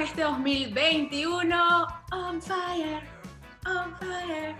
Este 0.00 0.22
2021 0.22 1.56
on 2.12 2.42
fire, 2.42 3.02
on 3.64 3.96
fire, 3.96 4.54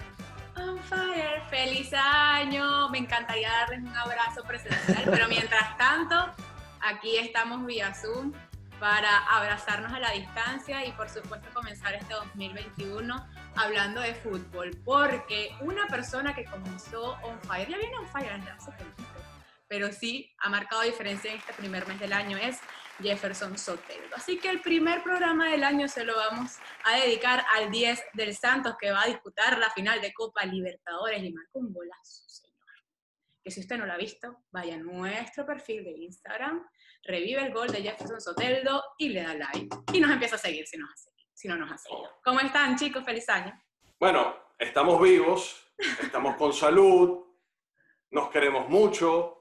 on 0.57 0.79
fire. 0.79 1.43
Feliz 1.51 1.93
año. 1.93 2.89
Me 2.89 2.99
encantaría 2.99 3.51
darles 3.51 3.83
un 3.83 3.97
abrazo 3.97 4.43
presencial, 4.45 5.03
pero 5.11 5.29
mientras 5.29 5.77
tanto, 5.77 6.35
aquí 6.81 7.19
estamos 7.19 7.67
vía 7.67 7.95
Zoom 7.95 8.33
para 8.81 9.19
abrazarnos 9.27 9.93
a 9.93 10.01
la 10.01 10.11
distancia 10.13 10.85
y 10.87 10.93
por 10.93 11.09
supuesto 11.09 11.49
comenzar 11.53 11.95
este 11.95 12.15
2021 12.15 13.27
hablando 13.57 14.01
de 14.01 14.15
fútbol, 14.15 14.71
porque 14.85 15.55
una 15.61 15.87
persona 15.87 16.35
que 16.35 16.45
comenzó 16.45 17.19
on 17.23 17.39
fire, 17.43 17.69
ya 17.69 17.77
viene 17.77 17.97
on 17.99 18.09
fire 18.09 18.37
desde 18.39 18.51
hace 18.51 18.73
pero 19.69 19.93
sí 19.93 20.33
ha 20.39 20.49
marcado 20.49 20.83
diferencia 20.83 21.31
en 21.33 21.39
este 21.39 21.53
primer 21.55 21.87
mes 21.89 21.99
del 21.99 22.13
año, 22.13 22.37
es 22.37 22.61
Jefferson 23.01 23.57
Sotelo. 23.59 24.15
Así 24.15 24.39
que 24.39 24.49
el 24.49 24.61
primer 24.61 25.03
programa 25.03 25.51
del 25.51 25.65
año 25.65 25.89
se 25.89 26.05
lo 26.05 26.17
vamos 26.17 26.57
a 26.85 26.97
dedicar 26.99 27.45
al 27.55 27.71
10 27.71 28.03
del 28.15 28.35
Santos, 28.35 28.77
que 28.79 28.91
va 28.91 29.03
a 29.03 29.07
disputar 29.07 29.59
la 29.59 29.71
final 29.71 30.01
de 30.01 30.13
Copa 30.13 30.45
Libertadores 30.45 31.23
y 31.23 31.33
marcó 31.33 31.59
un 31.59 31.73
golazo, 31.73 32.29
señor. 32.29 32.57
Que 33.43 33.51
si 33.51 33.61
usted 33.61 33.79
no 33.79 33.87
lo 33.87 33.93
ha 33.93 33.99
visto, 33.99 34.45
vaya 34.51 34.75
a 34.75 34.79
nuestro 34.79 35.47
perfil 35.47 35.85
de 35.85 35.93
Instagram, 35.93 36.67
revive 37.03 37.43
el 37.43 37.53
gol 37.53 37.69
de 37.69 37.83
Jefferson 37.83 38.21
Soteldo 38.21 38.83
y 38.99 39.11
le 39.11 39.23
da 39.23 39.35
like. 39.35 39.69
Y 39.93 40.01
nos 40.01 40.11
empieza 40.11 40.37
a 40.37 40.39
seguir 40.39 40.67
si, 40.67 40.77
nos 40.77 40.91
ha 40.91 40.97
seguido, 40.97 41.29
si 41.35 41.49
no 41.49 41.57
nos 41.57 41.73
ha 41.73 41.79
seguido. 41.79 42.11
¿Cómo 42.25 42.41
están, 42.41 42.77
chicos? 42.77 43.05
Feliz 43.05 43.29
año. 43.29 43.53
Bueno, 43.99 44.37
estamos 44.59 45.01
vivos, 45.01 45.73
estamos 46.03 46.37
con 46.37 46.53
salud, 46.53 47.25
nos 48.11 48.31
queremos 48.31 48.69
mucho, 48.69 49.37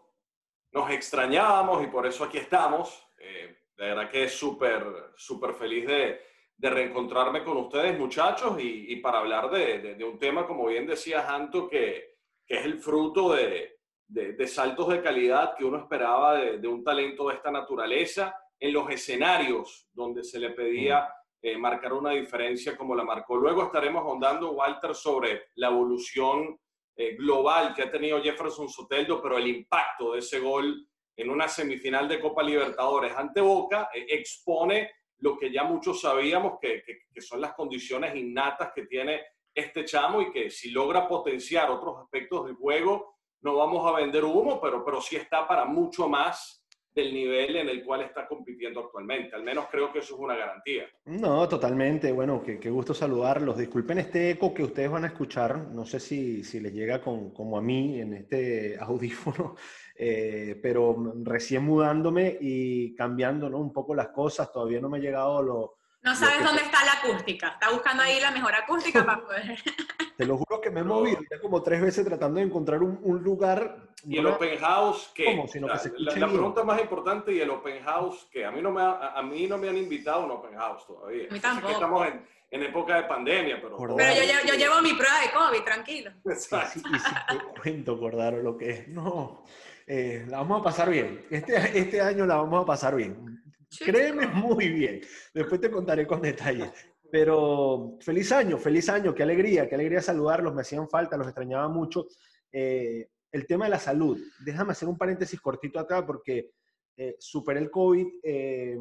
nos 0.71 0.91
extrañábamos 0.91 1.83
y 1.83 1.87
por 1.87 2.05
eso 2.05 2.23
aquí 2.23 2.37
estamos. 2.37 3.05
Eh, 3.27 3.57
de 3.75 3.85
verdad 3.85 4.09
que 4.09 4.25
es 4.25 4.33
súper, 4.33 4.83
súper 5.15 5.53
feliz 5.55 5.87
de, 5.87 6.21
de, 6.55 6.69
reencontrarme 6.69 7.43
con 7.43 7.57
ustedes, 7.57 7.97
muchachos, 7.97 8.59
y, 8.59 8.93
y 8.93 8.97
para 8.97 9.19
hablar 9.19 9.49
de, 9.49 9.95
de, 9.95 10.03
un 10.03 10.19
tema, 10.19 10.45
como 10.45 10.67
bien 10.67 10.85
decía 10.85 11.27
Anto, 11.33 11.67
que, 11.67 12.17
que 12.45 12.59
es 12.59 12.65
el 12.65 12.79
fruto 12.79 13.33
de, 13.33 13.79
de, 14.07 14.47
saltos 14.47 14.89
de 14.89 15.01
calidad 15.01 15.55
que 15.57 15.65
uno 15.65 15.79
esperaba 15.79 16.37
de, 16.37 16.67
un 16.67 16.83
talento 16.83 17.27
de 17.27 17.35
esta 17.35 17.51
naturaleza 17.51 18.35
en 18.59 18.73
los 18.73 18.89
escenarios 18.89 19.89
donde 19.91 20.23
se 20.23 20.39
le 20.39 20.51
pedía 20.51 21.09
eh, 21.41 21.57
marcar 21.57 21.93
una 21.93 22.11
diferencia 22.11 22.77
como 22.77 22.95
la 22.95 23.03
marcó. 23.03 23.35
Luego 23.37 23.63
estaremos 23.63 24.03
ahondando, 24.03 24.51
Walter, 24.51 24.93
sobre 24.93 25.47
la 25.55 25.67
evolución 25.67 26.59
eh, 26.95 27.15
global 27.15 27.73
que 27.73 27.81
ha 27.81 27.91
tenido 27.91 28.21
Jefferson 28.21 28.69
Soteldo, 28.69 29.21
pero 29.21 29.37
el 29.37 29.47
impacto 29.47 30.13
de 30.13 30.19
ese 30.19 30.39
gol 30.39 30.87
en 31.15 31.29
una 31.29 31.47
semifinal 31.47 32.07
de 32.07 32.19
Copa 32.19 32.43
Libertadores 32.43 33.13
ante 33.15 33.41
Boca 33.41 33.89
eh, 33.93 34.05
expone 34.09 34.91
lo 35.19 35.37
que 35.37 35.51
ya 35.51 35.63
muchos 35.63 36.01
sabíamos, 36.01 36.59
que, 36.59 36.83
que, 36.83 37.21
son 37.21 37.39
las 37.41 37.53
condiciones 37.53 38.15
innatas 38.15 38.71
que 38.75 38.85
tiene 38.85 39.21
este 39.53 39.85
chamo 39.85 40.21
y 40.21 40.31
que 40.31 40.49
si 40.49 40.71
logra 40.71 41.07
potenciar 41.07 41.71
otros 41.71 41.97
aspectos 42.01 42.45
del 42.45 42.55
juego, 42.55 43.15
no 43.41 43.55
vamos 43.55 43.87
a 43.87 43.95
vender 43.95 44.25
humo, 44.25 44.59
pero, 44.59 44.83
pero 44.83 44.99
sí 44.99 45.15
está 45.15 45.47
para 45.47 45.65
mucho 45.65 46.09
más 46.09 46.65
del 46.95 47.13
nivel 47.13 47.57
en 47.57 47.67
el 47.67 47.83
cual 47.83 48.01
está 48.01 48.25
compitiendo 48.25 48.79
actualmente. 48.79 49.35
Al 49.35 49.43
menos 49.43 49.65
creo 49.69 49.91
que 49.91 49.99
eso 49.99 50.15
es 50.15 50.19
una 50.19 50.35
garantía. 50.35 50.85
No, 51.05 51.47
totalmente. 51.47 52.11
Bueno, 52.11 52.41
qué, 52.41 52.57
qué 52.57 52.69
gusto 52.69 52.93
saludarlos. 52.93 53.57
Disculpen 53.57 53.99
este 53.99 54.31
eco 54.31 54.53
que 54.53 54.63
ustedes 54.63 54.89
van 54.89 55.03
a 55.03 55.07
escuchar. 55.07 55.57
No 55.57 55.85
sé 55.85 55.99
si, 55.99 56.43
si 56.45 56.61
les 56.61 56.73
llega 56.73 57.01
con, 57.01 57.31
como 57.31 57.57
a 57.57 57.61
mí 57.61 57.99
en 57.99 58.13
este 58.13 58.77
audífono, 58.79 59.55
eh, 59.97 60.59
pero 60.61 61.13
recién 61.23 61.63
mudándome 61.63 62.37
y 62.41 62.93
cambiando 62.95 63.49
¿no? 63.49 63.59
un 63.59 63.71
poco 63.71 63.95
las 63.95 64.09
cosas, 64.09 64.51
todavía 64.51 64.81
no 64.81 64.89
me 64.89 64.97
ha 64.97 65.01
llegado 65.01 65.41
lo... 65.41 65.77
No 66.01 66.13
sabes 66.15 66.43
dónde 66.43 66.61
está 66.61 66.85
la 66.85 66.91
acústica. 66.93 67.47
Está 67.47 67.71
buscando 67.71 68.03
ahí 68.03 68.19
la 68.19 68.29
mejor 68.29 68.53
acústica 68.53 69.03
para 69.05 69.23
poder... 69.23 69.57
Te 70.17 70.25
lo 70.25 70.37
juro 70.37 70.61
que 70.61 70.69
me 70.69 70.81
he 70.81 70.83
movido 70.83 71.19
ya 71.29 71.39
como 71.41 71.61
tres 71.63 71.81
veces 71.81 72.05
tratando 72.05 72.39
de 72.39 72.45
encontrar 72.45 72.81
un, 72.83 72.99
un 73.01 73.23
lugar. 73.23 73.89
Y 74.05 74.17
el 74.17 74.27
open 74.27 74.57
house, 74.59 75.11
que, 75.13 75.25
¿Cómo? 75.25 75.47
Sino 75.47 75.67
que 75.67 75.77
se 75.79 75.91
la, 75.97 76.15
la, 76.15 76.27
pregunta 76.27 76.63
más 76.63 76.79
importante 76.79 77.33
y 77.33 77.41
el 77.41 77.49
open 77.49 77.83
house, 77.83 78.27
que 78.31 78.45
a 78.45 78.51
mí 78.51 78.61
no 78.61 78.71
me, 78.71 78.81
ha, 78.81 79.13
a 79.13 79.21
mí 79.23 79.47
no 79.47 79.57
me 79.57 79.67
han 79.67 79.77
invitado 79.77 80.21
a 80.21 80.25
un 80.25 80.31
open 80.31 80.55
house 80.55 80.85
todavía. 80.85 81.27
A 81.29 81.33
mí 81.33 81.39
tampoco. 81.39 81.73
estamos 81.73 82.07
en, 82.07 82.25
en, 82.51 82.63
época 82.63 82.97
de 82.97 83.03
pandemia, 83.03 83.59
pero... 83.61 83.95
Pero 83.95 84.13
yo, 84.13 84.23
yo, 84.23 84.47
yo, 84.47 84.53
llevo 84.55 84.81
mi 84.81 84.93
prueba 84.93 85.19
de 85.19 85.31
COVID, 85.31 85.63
tranquilo. 85.65 86.11
Exacto. 86.25 86.79
Y 86.79 86.99
si, 86.99 87.13
te 87.13 87.61
cuento, 87.61 87.99
Cordaro, 87.99 88.41
lo 88.41 88.55
que 88.55 88.69
es. 88.69 88.87
No, 88.87 89.43
eh, 89.87 90.25
la 90.27 90.37
vamos 90.37 90.61
a 90.61 90.63
pasar 90.63 90.89
bien. 90.89 91.25
Este, 91.29 91.55
este 91.77 92.01
año 92.01 92.25
la 92.25 92.37
vamos 92.37 92.63
a 92.63 92.65
pasar 92.65 92.95
bien. 92.95 93.43
Créeme 93.79 94.27
muy 94.27 94.69
bien. 94.69 95.01
Después 95.33 95.59
te 95.61 95.69
contaré 95.69 96.07
con 96.07 96.21
detalles. 96.21 96.71
Pero 97.11 97.97
feliz 98.01 98.31
año, 98.31 98.57
feliz 98.57 98.89
año, 98.89 99.13
qué 99.13 99.23
alegría, 99.23 99.69
qué 99.69 99.75
alegría 99.75 100.01
saludarlos, 100.01 100.53
me 100.53 100.61
hacían 100.61 100.89
falta, 100.89 101.17
los 101.17 101.27
extrañaba 101.27 101.67
mucho. 101.69 102.07
Eh, 102.51 103.09
el 103.31 103.45
tema 103.45 103.65
de 103.65 103.71
la 103.71 103.79
salud, 103.79 104.17
déjame 104.43 104.71
hacer 104.71 104.87
un 104.87 104.97
paréntesis 104.97 105.39
cortito 105.39 105.79
acá 105.79 106.05
porque 106.05 106.51
eh, 106.97 107.15
superé 107.19 107.59
el 107.59 107.69
COVID 107.69 108.07
eh, 108.23 108.77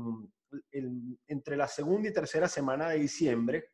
entre 1.26 1.56
la 1.56 1.66
segunda 1.66 2.09
y 2.09 2.12
tercera 2.12 2.48
semana 2.48 2.91
de 2.91 3.00
diciembre 3.00 3.71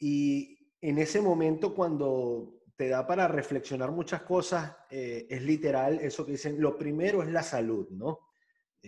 y 0.00 0.58
en 0.80 0.98
ese 0.98 1.20
momento 1.20 1.72
cuando 1.72 2.60
te 2.76 2.88
da 2.88 3.06
para 3.06 3.28
reflexionar 3.28 3.90
muchas 3.90 4.22
cosas, 4.22 4.76
es 4.90 5.42
literal 5.42 6.00
eso 6.00 6.26
que 6.26 6.32
dicen, 6.32 6.60
lo 6.60 6.76
primero 6.76 7.22
es 7.22 7.28
la 7.30 7.42
salud, 7.42 7.88
¿no? 7.90 8.20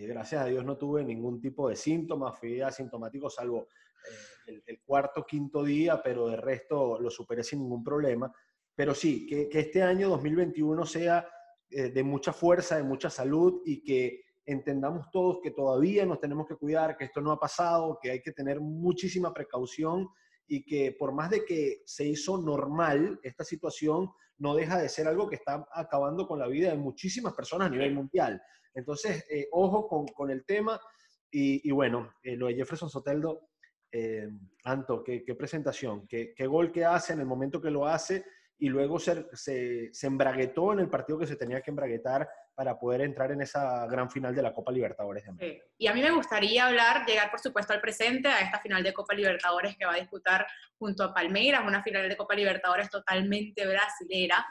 gracias 0.05 0.41
a 0.41 0.45
Dios 0.45 0.63
no 0.63 0.77
tuve 0.77 1.03
ningún 1.03 1.41
tipo 1.41 1.69
de 1.69 1.75
síntomas, 1.75 2.37
fui 2.37 2.61
asintomático 2.61 3.29
salvo 3.29 3.67
eh, 4.47 4.61
el, 4.65 4.81
cuarto, 4.81 5.25
quinto 5.25 5.63
día, 5.63 6.01
pero 6.03 6.27
de 6.27 6.37
resto 6.37 6.99
lo 6.99 7.09
superé 7.09 7.43
sin 7.43 7.59
ningún 7.59 7.83
problema. 7.83 8.31
Pero 8.75 8.93
sí, 8.93 9.25
que, 9.25 9.49
este 9.51 9.81
año 9.81 10.09
2021 10.09 10.85
sea 10.85 11.27
eh, 11.69 11.89
de 11.89 12.03
mucha 12.03 12.31
fuerza, 12.31 12.77
de 12.77 12.83
mucha 12.83 13.09
salud 13.09 13.61
y 13.65 13.83
que 13.83 14.21
entendamos 14.45 15.09
todos 15.11 15.39
que 15.41 15.51
todavía 15.51 16.05
nos 16.05 16.19
tenemos 16.19 16.47
que 16.47 16.55
cuidar, 16.55 16.95
que 16.95 17.05
esto 17.05 17.19
no 17.19 17.31
ha 17.31 17.39
pasado, 17.39 17.99
que 18.01 18.11
hay 18.11 18.21
que 18.21 18.31
tener 18.31 18.61
muchísima 18.61 19.33
precaución 19.33 20.07
y 20.47 20.65
que 20.65 20.95
por 20.97 21.13
más 21.13 21.29
de 21.29 21.45
que 21.45 21.81
se 21.85 22.05
hizo 22.05 22.37
normal 22.37 23.19
esta 23.23 23.43
situación, 23.43 24.09
no 24.37 24.55
deja 24.55 24.79
de 24.79 24.89
ser 24.89 25.07
algo 25.07 25.27
que 25.27 25.35
está 25.35 25.67
acabando 25.73 26.27
con 26.27 26.39
la 26.39 26.47
vida 26.47 26.69
de 26.69 26.77
muchísimas 26.77 27.33
personas 27.33 27.67
a 27.67 27.71
nivel 27.71 27.93
mundial. 27.93 28.41
Entonces, 28.73 29.25
eh, 29.29 29.47
ojo 29.51 29.87
con, 29.87 30.05
con, 30.07 30.29
el 30.29 30.45
tema 30.45 30.79
y, 31.31 31.67
y 31.67 31.71
bueno, 31.71 32.13
lo 32.23 32.47
de 32.47 32.55
Jefferson 32.55 32.89
Soteldo 32.89 33.49
eh, 33.91 34.29
Anto, 34.65 35.01
qué, 35.03 35.23
presentación, 35.37 36.05
qué, 36.07 36.33
gol 36.45 36.71
que 36.71 36.83
hace 36.83 37.13
en 37.13 37.21
el 37.21 37.25
momento 37.25 37.61
que 37.61 37.71
lo 37.71 37.87
hace 37.87 38.25
y 38.59 38.67
luego 38.67 38.99
se, 38.99 39.25
se, 39.33 39.89
se, 39.93 40.07
embraguetó 40.07 40.73
en 40.73 40.79
el 40.79 40.89
partido 40.89 41.17
que 41.17 41.27
se 41.27 41.37
tenía 41.37 41.61
que 41.61 41.71
embraguetar 41.71 42.27
para 42.57 42.79
poder 42.79 43.01
entrar 43.01 43.31
en 43.31 43.39
esa 43.39 43.85
gran 43.85 44.09
final 44.09 44.33
de 44.33 44.41
la 44.41 44.51
Copa 44.51 44.71
Libertadores. 44.71 45.23
Y 45.77 45.85
a 45.85 45.93
mí 45.93 46.01
me 46.01 46.09
gustaría 46.09 46.65
hablar, 46.65 47.05
llegar 47.05 47.29
por 47.29 47.39
supuesto 47.39 47.71
al 47.71 47.79
presente, 47.79 48.29
a 48.29 48.39
esta 48.39 48.59
final 48.59 48.81
de 48.81 48.93
Copa 48.93 49.13
Libertadores 49.13 49.77
que 49.77 49.85
va 49.85 49.93
a 49.93 49.99
disputar 49.99 50.47
junto 50.75 51.03
a 51.03 51.13
Palmeiras, 51.13 51.61
una 51.67 51.83
final 51.83 52.09
de 52.09 52.17
Copa 52.17 52.33
Libertadores 52.33 52.89
totalmente 52.89 53.63
brasilera. 53.67 54.43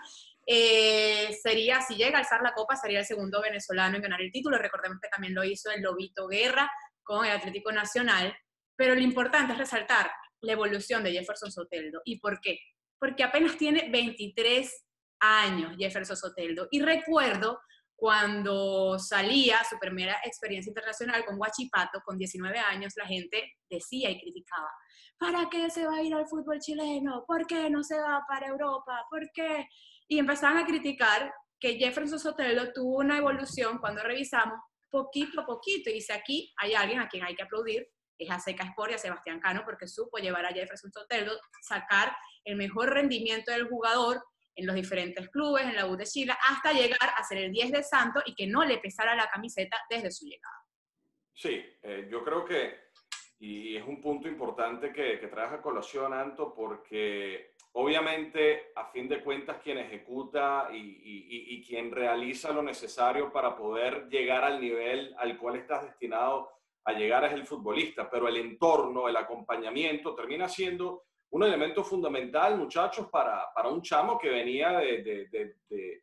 Eh, 0.47 1.37
sería, 1.43 1.81
si 1.81 1.97
llega 1.97 2.19
a 2.19 2.21
alzar 2.21 2.43
la 2.43 2.53
Copa, 2.53 2.77
sería 2.77 3.01
el 3.01 3.05
segundo 3.05 3.43
venezolano 3.43 3.97
en 3.97 4.03
ganar 4.03 4.23
el 4.23 4.31
título. 4.31 4.57
Recordemos 4.57 5.01
que 5.03 5.09
también 5.09 5.35
lo 5.35 5.43
hizo 5.43 5.73
el 5.73 5.83
Lobito 5.83 6.29
Guerra 6.29 6.71
con 7.03 7.27
el 7.27 7.33
Atlético 7.33 7.73
Nacional. 7.73 8.33
Pero 8.77 8.95
lo 8.95 9.01
importante 9.01 9.55
es 9.55 9.59
resaltar 9.59 10.13
la 10.43 10.53
evolución 10.53 11.03
de 11.03 11.11
Jefferson 11.11 11.51
Soteldo. 11.51 12.03
¿Y 12.05 12.21
por 12.21 12.41
qué? 12.41 12.61
Porque 13.01 13.25
apenas 13.25 13.57
tiene 13.57 13.91
23 13.91 14.87
años 15.19 15.75
Jefferson 15.77 16.17
Soteldo. 16.17 16.69
Y 16.71 16.81
recuerdo 16.83 17.59
cuando 17.97 18.99
salía 18.99 19.65
su 19.65 19.79
primera 19.79 20.21
experiencia 20.25 20.71
internacional 20.71 21.25
con 21.25 21.39
Guachipato, 21.39 22.03
con 22.05 22.19
19 22.19 22.59
años, 22.59 22.93
la 22.97 23.07
gente 23.07 23.55
decía 23.71 24.11
y 24.11 24.21
criticaba, 24.21 24.71
¿para 25.19 25.49
qué 25.51 25.71
se 25.71 25.87
va 25.87 25.97
a 25.97 26.03
ir 26.03 26.15
al 26.15 26.29
fútbol 26.29 26.61
chileno? 26.61 27.25
¿Por 27.27 27.47
qué 27.47 27.71
no 27.71 27.83
se 27.83 27.99
va 27.99 28.23
para 28.29 28.49
Europa? 28.49 29.07
¿Por 29.09 29.31
qué? 29.33 29.67
Y 30.09 30.19
empezaban 30.19 30.59
a 30.59 30.67
criticar 30.67 31.33
que 31.59 31.79
Jefferson 31.79 32.21
Soteldo 32.21 32.73
tuvo 32.73 32.99
una 32.99 33.17
evolución 33.17 33.79
cuando 33.79 34.03
revisamos 34.03 34.61
poquito 34.91 35.41
a 35.41 35.47
poquito. 35.47 35.89
Y 35.91 35.95
dice, 35.95 36.13
aquí 36.13 36.53
hay 36.59 36.75
alguien 36.75 37.01
a 37.01 37.09
quien 37.09 37.25
hay 37.25 37.35
que 37.35 37.43
aplaudir, 37.43 37.89
es 38.19 38.31
a 38.31 38.39
Seca 38.39 38.65
Sport 38.65 38.93
y 38.93 38.95
a 38.95 38.99
Sebastián 38.99 39.41
Cano, 39.41 39.63
porque 39.65 39.89
supo 39.89 40.19
llevar 40.19 40.45
a 40.47 40.53
Jefferson 40.53 40.93
Sotelo, 40.93 41.33
sacar 41.63 42.15
el 42.45 42.57
mejor 42.57 42.91
rendimiento 42.91 43.53
del 43.53 43.69
jugador 43.69 44.23
en 44.57 44.67
los 44.67 44.75
diferentes 44.75 45.29
clubes, 45.29 45.65
en 45.65 45.77
la 45.77 45.87
U 45.87 45.97
de 45.97 46.05
Chile, 46.05 46.35
hasta 46.49 46.73
llegar 46.73 47.11
a 47.17 47.23
ser 47.23 47.39
el 47.39 47.53
10 47.53 47.73
de 47.73 47.83
Santo 47.83 48.21
y 48.25 48.35
que 48.35 48.47
no 48.47 48.65
le 48.65 48.79
pesara 48.79 49.15
la 49.15 49.29
camiseta 49.29 49.77
desde 49.89 50.11
su 50.11 50.27
llegada. 50.27 50.65
Sí, 51.33 51.63
eh, 51.83 52.09
yo 52.11 52.25
creo 52.25 52.45
que, 52.45 52.75
y 53.39 53.77
es 53.77 53.87
un 53.87 54.01
punto 54.01 54.27
importante 54.27 54.93
que, 54.93 55.21
que 55.21 55.29
traes 55.29 55.53
a 55.53 55.61
colación, 55.61 56.15
Anto, 56.15 56.55
porque 56.55 57.55
obviamente, 57.73 58.73
a 58.75 58.87
fin 58.87 59.07
de 59.07 59.23
cuentas, 59.23 59.59
quien 59.63 59.77
ejecuta 59.77 60.71
y, 60.73 60.79
y, 60.79 61.55
y 61.55 61.63
quien 61.63 61.93
realiza 61.93 62.53
lo 62.53 62.63
necesario 62.63 63.31
para 63.31 63.55
poder 63.55 64.09
llegar 64.09 64.45
al 64.45 64.59
nivel 64.59 65.15
al 65.19 65.37
cual 65.37 65.57
estás 65.57 65.85
destinado 65.85 66.57
a 66.87 66.93
llegar 66.93 67.25
es 67.25 67.33
el 67.33 67.47
futbolista, 67.47 68.09
pero 68.09 68.29
el 68.29 68.37
entorno, 68.37 69.09
el 69.09 69.17
acompañamiento 69.17 70.15
termina 70.15 70.49
siendo 70.49 71.03
un 71.31 71.43
elemento 71.43 71.83
fundamental, 71.83 72.57
muchachos, 72.57 73.09
para, 73.11 73.53
para 73.55 73.69
un 73.69 73.83
chamo 73.83 74.19
que 74.19 74.31
venía 74.31 74.79
de, 74.79 75.03
de, 75.03 75.57
de, 75.69 76.03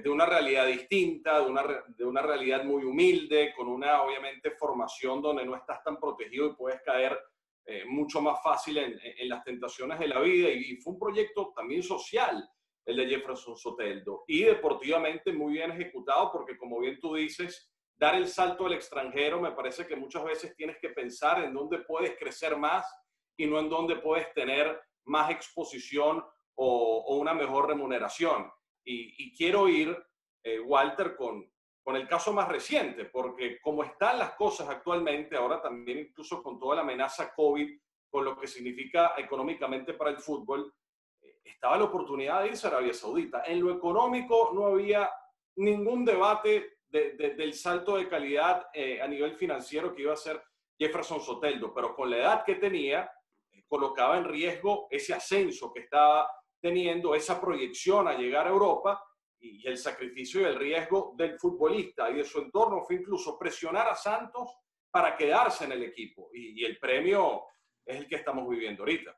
de, 0.00 0.10
una 0.10 0.26
realidad 0.26 0.66
distinta, 0.66 1.40
de 1.40 1.50
una, 1.50 1.84
de 1.88 2.04
una 2.04 2.22
realidad 2.22 2.64
muy 2.64 2.84
humilde, 2.84 3.52
con 3.56 3.68
una, 3.68 4.02
obviamente, 4.02 4.50
formación 4.52 5.22
donde 5.22 5.44
no 5.44 5.54
estás 5.54 5.82
tan 5.84 5.98
protegido 5.98 6.48
y 6.48 6.54
puedes 6.54 6.80
caer 6.82 7.18
eh, 7.66 7.84
mucho 7.84 8.20
más 8.20 8.42
fácil 8.42 8.78
en, 8.78 8.98
en, 9.02 9.28
las 9.28 9.44
tentaciones 9.44 9.98
de 9.98 10.08
la 10.08 10.20
vida. 10.20 10.50
Y, 10.50 10.76
fue 10.76 10.94
un 10.94 10.98
proyecto 10.98 11.52
también 11.54 11.82
social, 11.82 12.48
el 12.84 12.96
de 12.96 13.08
Jefferson 13.08 13.56
Soteldo, 13.56 14.24
y 14.26 14.44
deportivamente 14.44 15.32
muy 15.32 15.54
bien 15.54 15.70
ejecutado, 15.72 16.32
porque 16.32 16.56
como 16.56 16.80
bien 16.80 16.98
tú 16.98 17.14
dices, 17.14 17.70
dar 17.96 18.14
el 18.14 18.28
salto 18.28 18.66
al 18.66 18.74
extranjero, 18.74 19.40
me 19.40 19.52
parece 19.52 19.86
que 19.86 19.96
muchas 19.96 20.24
veces 20.24 20.54
tienes 20.56 20.78
que 20.78 20.90
pensar 20.90 21.44
en 21.44 21.52
dónde 21.52 21.78
puedes 21.78 22.16
crecer 22.18 22.56
más 22.56 22.86
y 23.36 23.46
no 23.46 23.58
en 23.58 23.68
dónde 23.68 23.96
puedes 23.96 24.32
tener 24.34 24.80
más 25.04 25.30
exposición 25.30 26.24
o, 26.54 27.04
o 27.06 27.16
una 27.16 27.34
mejor 27.34 27.68
remuneración. 27.68 28.50
Y, 28.84 29.14
y 29.24 29.36
quiero 29.36 29.68
ir, 29.68 29.96
eh, 30.42 30.60
Walter, 30.60 31.16
con, 31.16 31.50
con 31.82 31.96
el 31.96 32.08
caso 32.08 32.32
más 32.32 32.48
reciente, 32.48 33.04
porque 33.04 33.60
como 33.60 33.84
están 33.84 34.18
las 34.18 34.32
cosas 34.34 34.68
actualmente, 34.68 35.36
ahora 35.36 35.60
también 35.60 35.98
incluso 35.98 36.42
con 36.42 36.58
toda 36.58 36.76
la 36.76 36.82
amenaza 36.82 37.32
COVID, 37.34 37.78
con 38.08 38.24
lo 38.24 38.38
que 38.38 38.46
significa 38.46 39.14
económicamente 39.16 39.94
para 39.94 40.10
el 40.10 40.18
fútbol, 40.18 40.72
eh, 41.22 41.40
estaba 41.44 41.76
la 41.76 41.84
oportunidad 41.84 42.42
de 42.42 42.48
irse 42.48 42.66
a 42.66 42.70
Arabia 42.70 42.94
Saudita. 42.94 43.42
En 43.44 43.60
lo 43.60 43.72
económico 43.72 44.50
no 44.54 44.66
había 44.66 45.10
ningún 45.56 46.04
debate 46.04 46.78
de, 46.88 47.12
de, 47.12 47.34
del 47.34 47.54
salto 47.54 47.96
de 47.96 48.08
calidad 48.08 48.68
eh, 48.72 49.00
a 49.00 49.08
nivel 49.08 49.34
financiero 49.34 49.94
que 49.94 50.02
iba 50.02 50.12
a 50.12 50.16
ser 50.16 50.42
Jefferson 50.78 51.20
Soteldo, 51.20 51.72
pero 51.74 51.94
con 51.94 52.10
la 52.10 52.18
edad 52.18 52.44
que 52.44 52.56
tenía, 52.56 53.10
colocaba 53.68 54.18
en 54.18 54.24
riesgo 54.24 54.86
ese 54.90 55.14
ascenso 55.14 55.72
que 55.72 55.80
estaba 55.80 56.28
teniendo, 56.60 57.14
esa 57.14 57.40
proyección 57.40 58.08
a 58.08 58.16
llegar 58.16 58.46
a 58.46 58.50
Europa 58.50 59.02
y 59.38 59.66
el 59.66 59.76
sacrificio 59.76 60.40
y 60.40 60.44
el 60.44 60.56
riesgo 60.56 61.14
del 61.16 61.38
futbolista 61.38 62.10
y 62.10 62.16
de 62.16 62.24
su 62.24 62.40
entorno 62.40 62.82
fue 62.82 62.96
incluso 62.96 63.38
presionar 63.38 63.88
a 63.88 63.94
Santos 63.94 64.50
para 64.90 65.16
quedarse 65.16 65.64
en 65.64 65.72
el 65.72 65.82
equipo. 65.82 66.30
Y, 66.32 66.64
el 66.64 66.78
premio 66.78 67.42
es 67.84 67.96
el 67.98 68.08
que 68.08 68.16
estamos 68.16 68.48
viviendo 68.48 68.82
ahorita. 68.82 69.16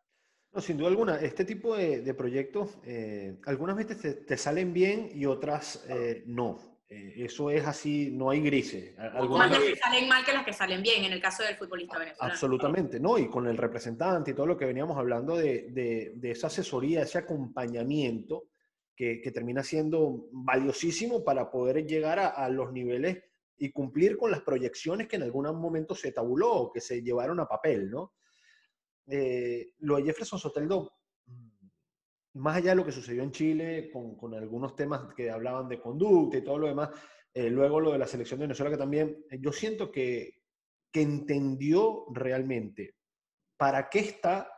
No, 0.50 0.60
sin 0.60 0.76
duda 0.78 0.88
alguna, 0.88 1.20
este 1.20 1.44
tipo 1.44 1.76
de, 1.76 2.00
de 2.00 2.14
proyectos, 2.14 2.78
eh, 2.84 3.38
algunas 3.46 3.76
veces 3.76 4.00
te, 4.00 4.14
te, 4.14 4.36
salen 4.36 4.72
bien 4.72 5.10
y 5.14 5.26
otras 5.26 5.86
eh, 5.88 6.24
no. 6.26 6.77
Eh, 6.90 7.24
eso 7.24 7.50
es 7.50 7.66
así, 7.66 8.10
no 8.10 8.30
hay 8.30 8.40
grises. 8.40 8.98
Algunas 8.98 9.50
más 9.50 9.58
las 9.58 9.68
que 9.68 9.76
salen 9.76 10.08
mal 10.08 10.24
que 10.24 10.32
las 10.32 10.44
que 10.44 10.52
salen 10.52 10.82
bien, 10.82 11.04
en 11.04 11.12
el 11.12 11.20
caso 11.20 11.42
del 11.42 11.56
futbolista 11.56 11.98
venezolano. 11.98 12.32
Absolutamente, 12.32 12.98
¿no? 12.98 13.18
Y 13.18 13.28
con 13.28 13.46
el 13.46 13.58
representante 13.58 14.30
y 14.30 14.34
todo 14.34 14.46
lo 14.46 14.56
que 14.56 14.64
veníamos 14.64 14.96
hablando 14.96 15.36
de, 15.36 15.68
de, 15.70 16.12
de 16.14 16.30
esa 16.30 16.46
asesoría, 16.46 17.02
ese 17.02 17.18
acompañamiento 17.18 18.48
que, 18.96 19.20
que, 19.20 19.30
termina 19.30 19.62
siendo 19.62 20.28
valiosísimo 20.32 21.22
para 21.22 21.50
poder 21.50 21.86
llegar 21.86 22.18
a, 22.18 22.28
a, 22.28 22.48
los 22.48 22.72
niveles 22.72 23.22
y 23.58 23.70
cumplir 23.70 24.16
con 24.16 24.30
las 24.30 24.40
proyecciones 24.40 25.08
que 25.08 25.16
en 25.16 25.24
algún 25.24 25.44
momento 25.60 25.94
se 25.94 26.10
tabuló 26.10 26.52
o 26.52 26.72
que 26.72 26.80
se 26.80 27.02
llevaron 27.02 27.38
a 27.38 27.46
papel, 27.46 27.90
¿no? 27.90 28.14
Eh, 29.10 29.72
lo 29.78 29.96
de 29.96 30.04
Jefferson 30.04 30.38
Soteldo 30.38 30.97
más 32.38 32.56
allá 32.56 32.70
de 32.70 32.76
lo 32.76 32.84
que 32.84 32.92
sucedió 32.92 33.22
en 33.22 33.32
Chile, 33.32 33.90
con, 33.92 34.34
algunos 34.34 34.76
temas 34.76 35.12
que 35.14 35.30
hablaban 35.30 35.68
de 35.68 35.80
conducta 35.80 36.38
y 36.38 36.44
todo 36.44 36.58
lo 36.58 36.68
demás, 36.68 36.90
eh, 37.34 37.50
luego 37.50 37.80
lo 37.80 37.92
de 37.92 37.98
la 37.98 38.06
selección 38.06 38.38
de 38.38 38.46
Venezuela, 38.46 38.70
que 38.70 38.78
también 38.78 39.24
eh, 39.30 39.38
yo 39.40 39.52
siento 39.52 39.90
que, 39.90 40.42
que 40.92 41.02
entendió 41.02 42.06
realmente 42.12 42.96
para 43.56 43.88
qué 43.88 44.00
está 44.00 44.50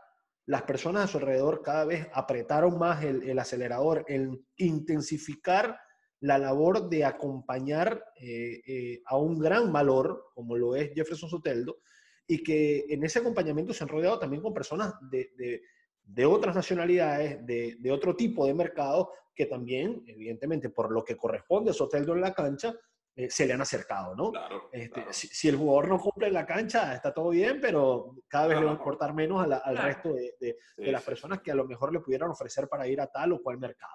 las 0.47 0.63
personas 0.63 1.05
a 1.05 1.07
su 1.07 1.19
alrededor 1.19 1.63
cada 1.63 1.85
vez 1.85 2.09
apretaron 2.13 2.79
más 2.79 3.03
el, 3.05 3.23
el 3.29 3.39
acelerador, 3.39 4.05
el 4.09 4.45
intensificar 4.57 5.79
la 6.21 6.39
labor 6.39 6.91
de 6.91 7.05
acompañar 7.05 8.05
eh, 8.21 9.01
a 9.07 9.17
un 9.17 9.39
gran 9.39 9.73
valor, 9.73 10.31
como 10.35 10.57
lo 10.57 10.77
es 10.77 10.93
Jefferson 10.95 11.31
Soteldo, 11.31 11.81
y 12.27 12.43
que 12.43 12.85
en 12.91 13.05
ese 13.05 13.21
acompañamiento 13.21 13.73
se 13.73 13.85
han 13.85 13.89
rodeado 13.89 14.19
también 14.19 14.43
con 14.43 14.53
personas 14.53 14.93
de 15.11 15.63
de 16.05 16.27
otras 16.27 16.55
nacionalidades, 16.55 17.45
de, 17.47 17.77
de, 17.79 17.93
otro 17.93 18.17
tipo 18.17 18.47
de 18.47 18.55
mercado, 18.55 19.13
que 19.35 19.47
también, 19.47 20.03
evidentemente, 20.07 20.71
por 20.71 20.91
lo 20.91 21.05
que 21.05 21.17
corresponde 21.17 21.71
a 21.71 21.75
Soteldo 21.75 22.15
en 22.15 22.21
la 22.21 22.35
cancha, 22.35 22.75
eh, 23.17 23.29
se 23.29 23.47
le 23.47 23.53
han 23.53 23.61
acercado, 23.61 24.15
¿no? 24.15 24.31
Claro, 24.31 24.69
este, 24.73 24.91
claro. 24.91 25.13
Si, 25.13 25.27
si, 25.29 25.49
el 25.49 25.57
jugador 25.57 25.89
no 25.89 25.99
cumple 25.99 26.29
en 26.29 26.35
la 26.35 26.47
cancha, 26.47 26.95
está 26.95 27.13
todo 27.13 27.31
bien, 27.31 27.61
pero 27.61 28.17
cada 28.29 28.47
vez 28.47 28.55
claro. 28.55 28.61
le 28.61 28.67
va 28.67 28.73
a 28.73 28.79
importar 28.79 29.15
menos 29.15 29.43
a 29.43 29.47
la, 29.47 29.57
al 29.59 29.77
resto 29.77 30.13
de, 30.13 30.35
de, 30.41 30.57
sí, 30.77 30.85
de 30.85 30.93
las 30.93 31.03
personas 31.03 31.39
sí. 31.39 31.45
que 31.45 31.51
a 31.51 31.57
lo 31.57 31.67
mejor 31.67 31.93
le 31.93 32.01
pudieran 32.01 32.31
ofrecer 32.31 32.69
para 32.69 32.87
ir 32.87 33.01
a 33.01 33.09
tal 33.09 33.33
o 33.33 33.43
cual 33.43 33.59
mercado. 33.59 33.93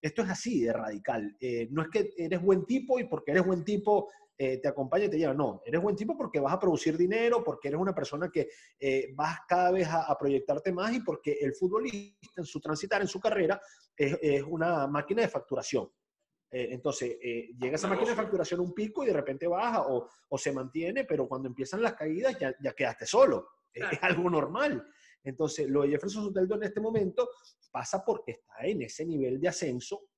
Esto 0.00 0.22
es 0.22 0.30
así 0.30 0.60
de 0.60 0.72
radical. 0.72 1.36
Eh, 1.40 1.68
no 1.70 1.82
es 1.82 1.88
que 1.88 2.10
eres 2.16 2.40
buen 2.40 2.64
tipo 2.66 2.98
y 2.98 3.04
porque 3.04 3.32
eres 3.32 3.44
buen 3.44 3.64
tipo 3.64 4.10
eh, 4.38 4.58
te 4.58 4.68
acompaña 4.68 5.06
y 5.06 5.10
te 5.10 5.18
lleva. 5.18 5.34
No, 5.34 5.60
eres 5.66 5.82
buen 5.82 5.96
tipo 5.96 6.16
porque 6.16 6.38
vas 6.38 6.54
a 6.54 6.60
producir 6.60 6.96
dinero, 6.96 7.42
porque 7.42 7.68
eres 7.68 7.80
una 7.80 7.94
persona 7.94 8.30
que 8.30 8.48
eh, 8.78 9.12
vas 9.14 9.40
cada 9.48 9.72
vez 9.72 9.88
a, 9.88 10.04
a, 10.04 10.16
proyectarte 10.16 10.72
más 10.72 10.92
y 10.94 11.00
porque 11.00 11.38
el 11.40 11.54
futbolista 11.54 12.40
en 12.40 12.44
su 12.44 12.60
transitar, 12.60 13.02
en 13.02 13.08
su 13.08 13.18
carrera, 13.18 13.60
es, 13.96 14.16
es 14.22 14.42
una 14.42 14.86
máquina 14.86 15.22
de 15.22 15.28
facturación. 15.28 15.90
Eh, 16.50 16.68
entonces, 16.70 17.18
eh, 17.22 17.50
llega 17.58 17.74
esa 17.74 17.88
máquina 17.88 18.10
de 18.10 18.16
facturación 18.16 18.60
a 18.60 18.62
un 18.62 18.72
pico 18.72 19.04
y 19.04 19.08
de 19.08 19.12
repente 19.12 19.46
baja 19.46 19.82
o, 19.82 20.08
o, 20.28 20.38
se 20.38 20.52
mantiene, 20.52 21.04
pero 21.04 21.28
cuando 21.28 21.48
empiezan 21.48 21.82
las 21.82 21.94
caídas 21.94 22.38
ya, 22.38 22.54
ya 22.62 22.72
quedaste 22.72 23.06
solo. 23.06 23.48
Claro. 23.72 23.92
Es 23.92 24.02
algo 24.02 24.30
normal. 24.30 24.86
Entonces, 25.22 25.68
lo 25.68 25.82
de 25.82 25.90
Jefferson 25.90 26.24
Soteldo 26.24 26.56
en 26.56 26.62
este 26.62 26.80
momento 26.80 27.28
pasa 27.70 28.02
porque 28.04 28.32
está 28.32 28.66
en 28.66 28.82
ese 28.82 29.04
nivel 29.04 29.38
de 29.40 29.48
ascenso 29.48 30.08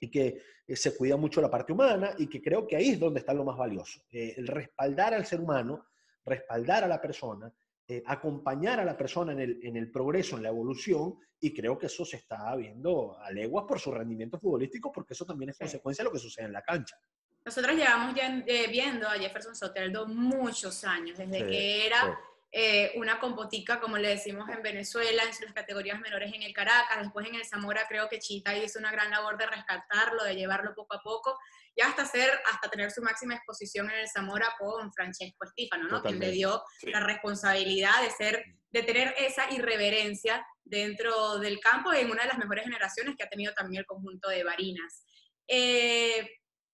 y 0.00 0.10
que 0.10 0.42
eh, 0.66 0.76
se 0.76 0.96
cuida 0.96 1.16
mucho 1.16 1.40
la 1.40 1.50
parte 1.50 1.72
humana 1.72 2.14
y 2.18 2.26
que 2.28 2.42
creo 2.42 2.66
que 2.66 2.76
ahí 2.76 2.90
es 2.90 3.00
donde 3.00 3.20
está 3.20 3.32
lo 3.32 3.44
más 3.44 3.56
valioso. 3.56 4.00
Eh, 4.10 4.34
el 4.36 4.46
respaldar 4.46 5.14
al 5.14 5.26
ser 5.26 5.40
humano, 5.40 5.86
respaldar 6.24 6.84
a 6.84 6.88
la 6.88 7.00
persona, 7.00 7.52
eh, 7.88 8.02
acompañar 8.06 8.80
a 8.80 8.84
la 8.84 8.96
persona 8.96 9.32
en 9.32 9.40
el, 9.40 9.60
en 9.62 9.76
el, 9.76 9.90
progreso, 9.90 10.36
en 10.36 10.42
la 10.42 10.48
evolución, 10.48 11.18
y 11.38 11.54
creo 11.54 11.78
que 11.78 11.86
eso 11.86 12.04
se 12.04 12.16
está 12.16 12.54
viendo 12.56 13.16
a 13.18 13.30
leguas 13.30 13.64
por 13.68 13.78
su 13.78 13.92
rendimiento 13.92 14.38
futbolístico, 14.38 14.90
porque 14.90 15.12
eso 15.12 15.24
también 15.24 15.50
es 15.50 15.56
sí. 15.56 15.64
consecuencia 15.64 16.02
de 16.02 16.08
lo 16.08 16.12
que 16.12 16.18
sucede 16.18 16.46
en 16.46 16.52
la 16.52 16.62
cancha. 16.62 16.96
Nosotros 17.44 17.76
llevamos 17.76 18.16
ya, 18.16 18.42
viendo 18.68 19.06
a 19.06 19.12
Jefferson 19.12 19.54
Soteldo 19.54 20.08
muchos 20.08 20.82
años, 20.84 21.18
desde 21.18 21.38
sí, 21.38 21.44
que 21.44 21.86
era... 21.86 22.02
Sí 22.02 22.35
eh, 22.58 22.92
una 22.94 23.20
compotica, 23.20 23.78
como 23.80 23.98
le 23.98 24.08
decimos 24.08 24.48
en 24.48 24.62
Venezuela, 24.62 25.24
en 25.24 25.34
sus 25.34 25.52
categorías 25.52 26.00
menores 26.00 26.32
en 26.32 26.42
el 26.42 26.54
Caracas, 26.54 27.02
después 27.02 27.26
en 27.28 27.34
el 27.34 27.44
Zamora 27.44 27.84
creo 27.86 28.08
que 28.08 28.18
Chita 28.18 28.56
hizo 28.56 28.78
una 28.78 28.90
gran 28.90 29.10
labor 29.10 29.36
de 29.36 29.44
rescatarlo, 29.44 30.24
de 30.24 30.36
llevarlo 30.36 30.74
poco 30.74 30.96
a 30.96 31.02
poco, 31.02 31.38
y 31.74 31.82
hasta 31.82 32.04
hacer, 32.04 32.30
hasta 32.50 32.70
tener 32.70 32.90
su 32.90 33.02
máxima 33.02 33.34
exposición 33.34 33.90
en 33.90 33.98
el 33.98 34.08
Zamora 34.08 34.54
con 34.58 34.90
Francesco 34.90 35.44
Estífano, 35.44 35.86
¿no? 35.86 36.02
Quien 36.02 36.18
le 36.18 36.30
dio 36.30 36.62
sí. 36.78 36.86
la 36.86 37.00
responsabilidad 37.00 38.00
de 38.00 38.10
ser, 38.10 38.42
de 38.70 38.82
tener 38.84 39.14
esa 39.18 39.52
irreverencia 39.52 40.42
dentro 40.64 41.38
del 41.38 41.60
campo 41.60 41.92
en 41.92 42.10
una 42.10 42.22
de 42.22 42.28
las 42.28 42.38
mejores 42.38 42.64
generaciones 42.64 43.16
que 43.18 43.24
ha 43.24 43.28
tenido 43.28 43.52
también 43.52 43.80
el 43.80 43.86
conjunto 43.86 44.30
de 44.30 44.44
Barinas. 44.44 45.04
Eh, 45.46 46.26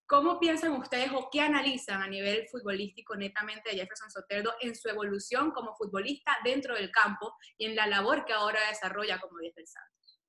¿Cómo 0.07 0.39
piensan 0.39 0.73
ustedes 0.73 1.11
o 1.13 1.29
qué 1.31 1.41
analizan 1.41 2.03
a 2.03 2.09
nivel 2.09 2.47
futbolístico 2.49 3.17
netamente 3.17 3.71
de 3.71 3.77
Jefferson 3.77 4.11
Soteldo 4.11 4.53
en 4.61 4.75
su 4.75 4.89
evolución 4.89 5.51
como 5.53 5.75
futbolista 5.75 6.37
dentro 6.45 6.75
del 6.75 6.91
campo 6.91 7.35
y 7.57 7.67
en 7.67 7.77
la 7.77 7.87
labor 7.87 8.25
que 8.25 8.33
ahora 8.33 8.61
desarrolla 8.69 9.19
como 9.19 9.39
10 9.39 9.55
del 9.55 9.67
Santos? 9.67 10.21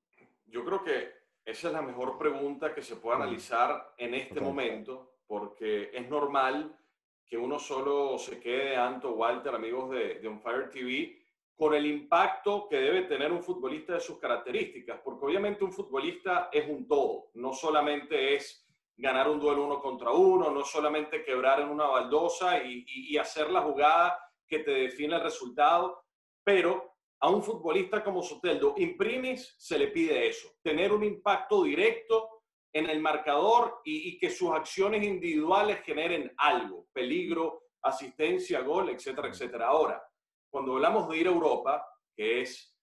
Yo 0.45 0.63
creo 0.63 0.83
que 0.83 1.11
esa 1.45 1.67
es 1.67 1.73
la 1.73 1.81
mejor 1.81 2.17
pregunta 2.17 2.73
que 2.73 2.81
se 2.81 2.95
puede 2.95 3.17
analizar 3.17 3.93
en 3.97 4.13
este 4.13 4.39
momento, 4.39 5.17
porque 5.27 5.91
es 5.93 6.09
normal 6.09 6.77
que 7.25 7.37
uno 7.37 7.59
solo 7.59 8.17
se 8.17 8.39
quede, 8.39 8.77
Anto, 8.77 9.11
Walter, 9.11 9.55
amigos 9.55 9.89
de, 9.89 10.19
de 10.19 10.27
On 10.27 10.39
Fire 10.39 10.69
TV, 10.69 11.23
con 11.55 11.73
el 11.73 11.85
impacto 11.85 12.67
que 12.69 12.77
debe 12.77 13.03
tener 13.03 13.31
un 13.31 13.43
futbolista 13.43 13.93
de 13.93 13.99
sus 13.99 14.19
características, 14.19 15.01
porque 15.03 15.25
obviamente 15.25 15.63
un 15.63 15.71
futbolista 15.71 16.49
es 16.51 16.67
un 16.69 16.87
todo, 16.87 17.29
no 17.35 17.53
solamente 17.53 18.35
es 18.35 18.62
ganar 18.95 19.29
un 19.29 19.39
duelo 19.39 19.65
uno 19.65 19.81
contra 19.81 20.11
uno, 20.11 20.51
no 20.51 20.63
solamente 20.63 21.23
quebrar 21.23 21.61
en 21.61 21.69
una 21.69 21.87
baldosa 21.87 22.63
y, 22.63 22.83
y, 22.87 23.13
y, 23.13 23.17
hacer 23.17 23.49
la 23.49 23.61
jugada 23.61 24.19
que 24.47 24.59
te 24.59 24.71
define 24.71 25.15
el 25.15 25.23
resultado, 25.23 26.03
pero 26.43 26.95
a 27.19 27.29
un 27.29 27.41
futbolista 27.41 28.03
como 28.03 28.21
Soteldo, 28.21 28.75
imprimis, 28.77 29.55
se 29.57 29.79
le 29.79 29.87
pide 29.87 30.27
eso, 30.27 30.49
tener 30.61 30.91
un 30.91 31.03
impacto 31.03 31.63
directo 31.63 32.43
en 32.71 32.89
el 32.89 32.99
marcador 32.99 33.81
y, 33.83 34.09
y 34.09 34.17
que 34.17 34.29
sus 34.29 34.51
acciones 34.51 35.03
individuales 35.03 35.81
generen 35.83 36.33
algo, 36.37 36.87
peligro, 36.91 37.63
asistencia, 37.81 38.61
gol, 38.61 38.89
etcétera, 38.89 39.29
etcétera. 39.29 39.67
Ahora, 39.67 40.03
cuando 40.49 40.73
hablamos 40.73 41.09
de 41.09 41.17
ir 41.17 41.27
a 41.27 41.31
Europa, 41.31 41.85
que 42.15 42.41
es, 42.41 42.77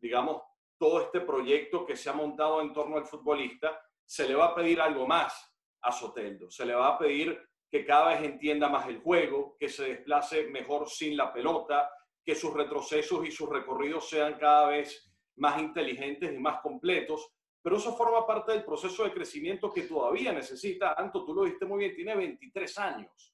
digamos, 0.00 0.42
todo 0.78 1.02
este 1.02 1.20
proyecto 1.20 1.86
que 1.86 1.96
se 1.96 2.10
ha 2.10 2.12
montado 2.12 2.60
en 2.60 2.72
torno 2.72 2.96
al 2.96 3.06
futbolista, 3.06 3.80
se 4.04 4.26
le 4.26 4.34
va 4.34 4.46
a 4.46 4.54
pedir 4.54 4.80
algo 4.80 5.06
más 5.06 5.51
a 5.82 5.92
Soteldo. 5.92 6.50
Se 6.50 6.64
le 6.64 6.74
va 6.74 6.88
a 6.88 6.98
pedir 6.98 7.38
que 7.70 7.84
cada 7.84 8.08
vez 8.10 8.22
entienda 8.22 8.68
más 8.68 8.86
el 8.88 9.00
juego, 9.00 9.56
que 9.58 9.68
se 9.68 9.84
desplace 9.84 10.48
mejor 10.48 10.88
sin 10.88 11.16
la 11.16 11.32
pelota, 11.32 11.90
que 12.24 12.34
sus 12.34 12.52
retrocesos 12.52 13.26
y 13.26 13.30
sus 13.30 13.48
recorridos 13.48 14.08
sean 14.08 14.34
cada 14.38 14.68
vez 14.68 15.10
más 15.36 15.60
inteligentes 15.60 16.32
y 16.32 16.38
más 16.38 16.60
completos. 16.60 17.32
Pero 17.62 17.76
eso 17.76 17.96
forma 17.96 18.26
parte 18.26 18.52
del 18.52 18.64
proceso 18.64 19.04
de 19.04 19.12
crecimiento 19.12 19.72
que 19.72 19.82
todavía 19.82 20.32
necesita. 20.32 20.94
Anto, 20.94 21.24
tú 21.24 21.34
lo 21.34 21.44
dijiste 21.44 21.64
muy 21.64 21.78
bien, 21.78 21.94
tiene 21.94 22.14
23 22.16 22.78
años. 22.78 23.32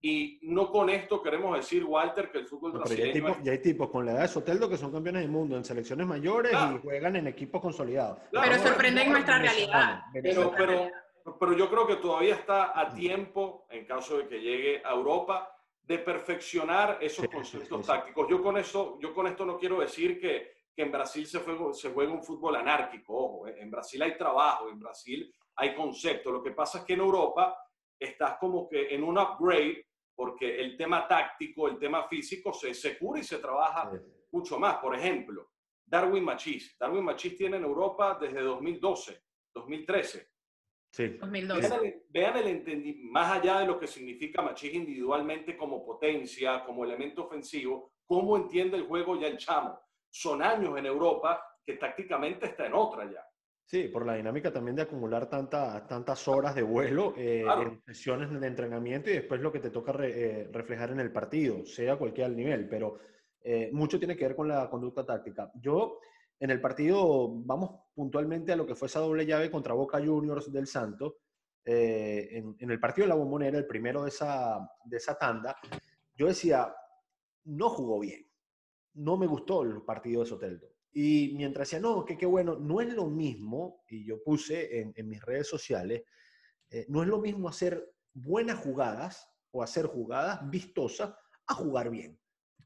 Y 0.00 0.38
no 0.42 0.70
con 0.70 0.90
esto 0.90 1.22
queremos 1.22 1.56
decir, 1.56 1.82
Walter, 1.84 2.30
que 2.30 2.38
el 2.38 2.46
fútbol 2.46 2.72
brasileño... 2.72 3.42
Ya 3.42 3.52
hay, 3.52 3.58
tipos, 3.58 3.88
con 3.88 4.04
la 4.04 4.12
edad 4.12 4.22
de 4.22 4.28
Soteldo 4.28 4.68
que 4.68 4.76
son 4.76 4.92
campeones 4.92 5.22
del 5.22 5.30
mundo 5.30 5.56
en 5.56 5.64
selecciones 5.64 6.06
mayores 6.06 6.52
y 6.52 6.78
juegan 6.82 7.16
en 7.16 7.26
equipos 7.26 7.60
consolidados. 7.60 8.18
pero 8.30 8.58
sorprende 8.58 9.02
en 9.02 9.12
nuestra 9.12 9.38
realidad. 9.38 10.02
Pero, 10.22 10.52
pero, 10.56 10.90
pero 11.38 11.54
yo 11.54 11.70
creo 11.70 11.86
que 11.86 11.96
todavía 11.96 12.34
está 12.34 12.78
a 12.78 12.92
tiempo, 12.92 13.66
en 13.70 13.86
caso 13.86 14.18
de 14.18 14.28
que 14.28 14.40
llegue 14.40 14.82
a 14.84 14.92
Europa, 14.92 15.50
de 15.82 15.98
perfeccionar 15.98 16.98
esos 17.00 17.26
conceptos 17.28 17.86
tácticos. 17.86 18.26
Yo 18.28 18.42
con, 18.42 18.56
eso, 18.56 18.98
yo 19.00 19.14
con 19.14 19.26
esto 19.26 19.44
no 19.44 19.58
quiero 19.58 19.80
decir 19.80 20.20
que, 20.20 20.52
que 20.74 20.82
en 20.82 20.92
Brasil 20.92 21.26
se, 21.26 21.40
se 21.72 21.92
juega 21.92 22.12
un 22.12 22.22
fútbol 22.22 22.56
anárquico. 22.56 23.14
Ojo, 23.16 23.48
en 23.48 23.70
Brasil 23.70 24.00
hay 24.02 24.16
trabajo, 24.16 24.68
en 24.68 24.78
Brasil 24.78 25.34
hay 25.56 25.74
concepto. 25.74 26.30
Lo 26.30 26.42
que 26.42 26.52
pasa 26.52 26.78
es 26.78 26.84
que 26.84 26.94
en 26.94 27.00
Europa 27.00 27.56
estás 27.98 28.36
como 28.38 28.68
que 28.68 28.94
en 28.94 29.04
un 29.04 29.18
upgrade 29.18 29.86
porque 30.14 30.60
el 30.60 30.76
tema 30.76 31.08
táctico, 31.08 31.68
el 31.68 31.78
tema 31.78 32.06
físico 32.06 32.52
se, 32.52 32.72
se 32.72 32.96
cura 32.98 33.20
y 33.20 33.24
se 33.24 33.38
trabaja 33.38 33.90
mucho 34.30 34.58
más. 34.58 34.76
Por 34.76 34.94
ejemplo, 34.94 35.50
Darwin 35.84 36.24
Machís. 36.24 36.76
Darwin 36.78 37.04
Machís 37.04 37.36
tiene 37.36 37.56
en 37.56 37.64
Europa 37.64 38.16
desde 38.20 38.40
2012, 38.40 39.22
2013. 39.52 40.33
Sí. 40.94 41.08
2012. 41.20 42.04
Vean 42.10 42.36
el, 42.36 42.46
entendimiento, 42.46 43.10
más 43.10 43.32
allá 43.32 43.58
de 43.58 43.66
lo 43.66 43.80
que 43.80 43.88
significa 43.88 44.42
Machís 44.42 44.74
individualmente 44.74 45.56
como 45.56 45.84
potencia, 45.84 46.64
como 46.64 46.84
elemento 46.84 47.24
ofensivo, 47.24 47.94
cómo 48.06 48.36
entiende 48.36 48.76
el 48.76 48.84
juego 48.84 49.20
ya 49.20 49.26
el 49.26 49.36
chamo. 49.36 49.76
Son 50.08 50.40
años 50.40 50.78
en 50.78 50.86
Europa 50.86 51.44
que 51.66 51.72
tácticamente 51.72 52.46
está 52.46 52.66
en 52.66 52.74
otra 52.74 53.10
ya. 53.10 53.26
Sí, 53.64 53.88
por 53.88 54.06
la 54.06 54.14
dinámica 54.14 54.52
también 54.52 54.76
de 54.76 54.82
acumular 54.82 55.28
tanta, 55.28 55.84
tantas 55.84 56.28
horas 56.28 56.54
de 56.54 56.62
vuelo 56.62 57.12
eh, 57.16 57.44
en 57.44 57.82
sesiones 57.82 58.30
de 58.30 58.46
entrenamiento 58.46 59.10
y 59.10 59.14
después 59.14 59.40
lo 59.40 59.50
que 59.50 59.58
te 59.58 59.70
toca 59.70 59.92
eh, 60.04 60.48
reflejar 60.52 60.92
en 60.92 61.00
el 61.00 61.10
partido, 61.10 61.66
sea 61.66 61.96
cualquier 61.96 62.30
nivel, 62.30 62.68
pero 62.68 63.00
eh, 63.40 63.68
mucho 63.72 63.98
tiene 63.98 64.16
que 64.16 64.28
ver 64.28 64.36
con 64.36 64.46
la 64.46 64.70
conducta 64.70 65.04
táctica. 65.04 65.50
Yo, 65.56 65.98
en 66.44 66.50
el 66.50 66.60
partido, 66.60 67.28
vamos 67.44 67.70
puntualmente 67.94 68.52
a 68.52 68.56
lo 68.56 68.66
que 68.66 68.74
fue 68.74 68.86
esa 68.86 69.00
doble 69.00 69.26
llave 69.26 69.50
contra 69.50 69.74
Boca 69.74 69.98
Juniors 69.98 70.52
del 70.52 70.66
Santo, 70.66 71.18
en, 71.64 72.54
en, 72.58 72.70
el 72.70 72.78
partido 72.78 73.06
de 73.06 73.08
la 73.08 73.14
bombonera, 73.14 73.56
el 73.56 73.66
primero 73.66 74.02
de 74.02 74.10
esa, 74.10 74.58
de 74.84 74.98
esa 74.98 75.16
tanda, 75.16 75.56
yo 76.14 76.26
decía, 76.26 76.74
no 77.44 77.70
jugó 77.70 77.98
bien, 78.00 78.28
no 78.94 79.16
me 79.16 79.26
gustó 79.26 79.62
el 79.62 79.80
partido 79.82 80.20
de 80.20 80.28
Soteldo 80.28 80.74
y 80.94 81.34
mientras 81.36 81.68
decía, 81.68 81.80
no, 81.80 82.04
que 82.04 82.16
qué 82.16 82.24
bueno, 82.24 82.56
no 82.56 82.80
es 82.80 82.92
lo 82.94 83.06
mismo, 83.06 83.82
y 83.88 84.04
yo 84.04 84.22
puse 84.22 84.80
en, 84.80 84.92
en 84.94 85.08
mis 85.08 85.20
redes 85.20 85.48
sociales, 85.48 86.04
eh, 86.70 86.86
no 86.88 87.02
es 87.02 87.08
lo 87.08 87.18
mismo 87.18 87.48
hacer 87.48 87.84
buenas 88.12 88.60
jugadas 88.60 89.28
o 89.50 89.62
hacer 89.62 89.86
jugadas 89.86 90.48
vistosas 90.48 91.12
a 91.48 91.54
jugar 91.54 91.90
bien. 91.90 92.16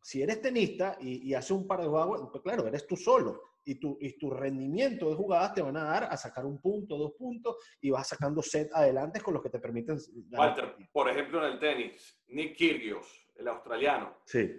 Si 0.09 0.23
eres 0.23 0.41
tenista 0.41 0.97
y, 1.03 1.29
y 1.29 1.35
haces 1.35 1.50
un 1.50 1.67
par 1.67 1.83
de 1.83 1.87
jugadas, 1.87 2.31
pues 2.33 2.43
claro, 2.43 2.67
eres 2.67 2.87
tú 2.87 2.97
solo. 2.97 3.43
Y 3.62 3.75
tu, 3.75 3.99
y 4.00 4.17
tu 4.17 4.31
rendimiento 4.31 5.11
de 5.11 5.15
jugadas 5.15 5.53
te 5.53 5.61
van 5.61 5.77
a 5.77 5.85
dar 5.85 6.05
a 6.05 6.17
sacar 6.17 6.47
un 6.47 6.62
punto, 6.62 6.97
dos 6.97 7.12
puntos, 7.12 7.57
y 7.79 7.91
vas 7.91 8.09
sacando 8.09 8.41
set 8.41 8.71
adelante 8.73 9.21
con 9.21 9.35
los 9.35 9.43
que 9.43 9.50
te 9.50 9.59
permiten... 9.59 9.99
Walter, 10.31 10.77
por 10.91 11.11
ejemplo, 11.11 11.45
en 11.47 11.53
el 11.53 11.59
tenis, 11.59 12.23
Nick 12.29 12.57
Kyrgios, 12.57 13.07
el 13.37 13.49
australiano, 13.49 14.17
sí. 14.25 14.50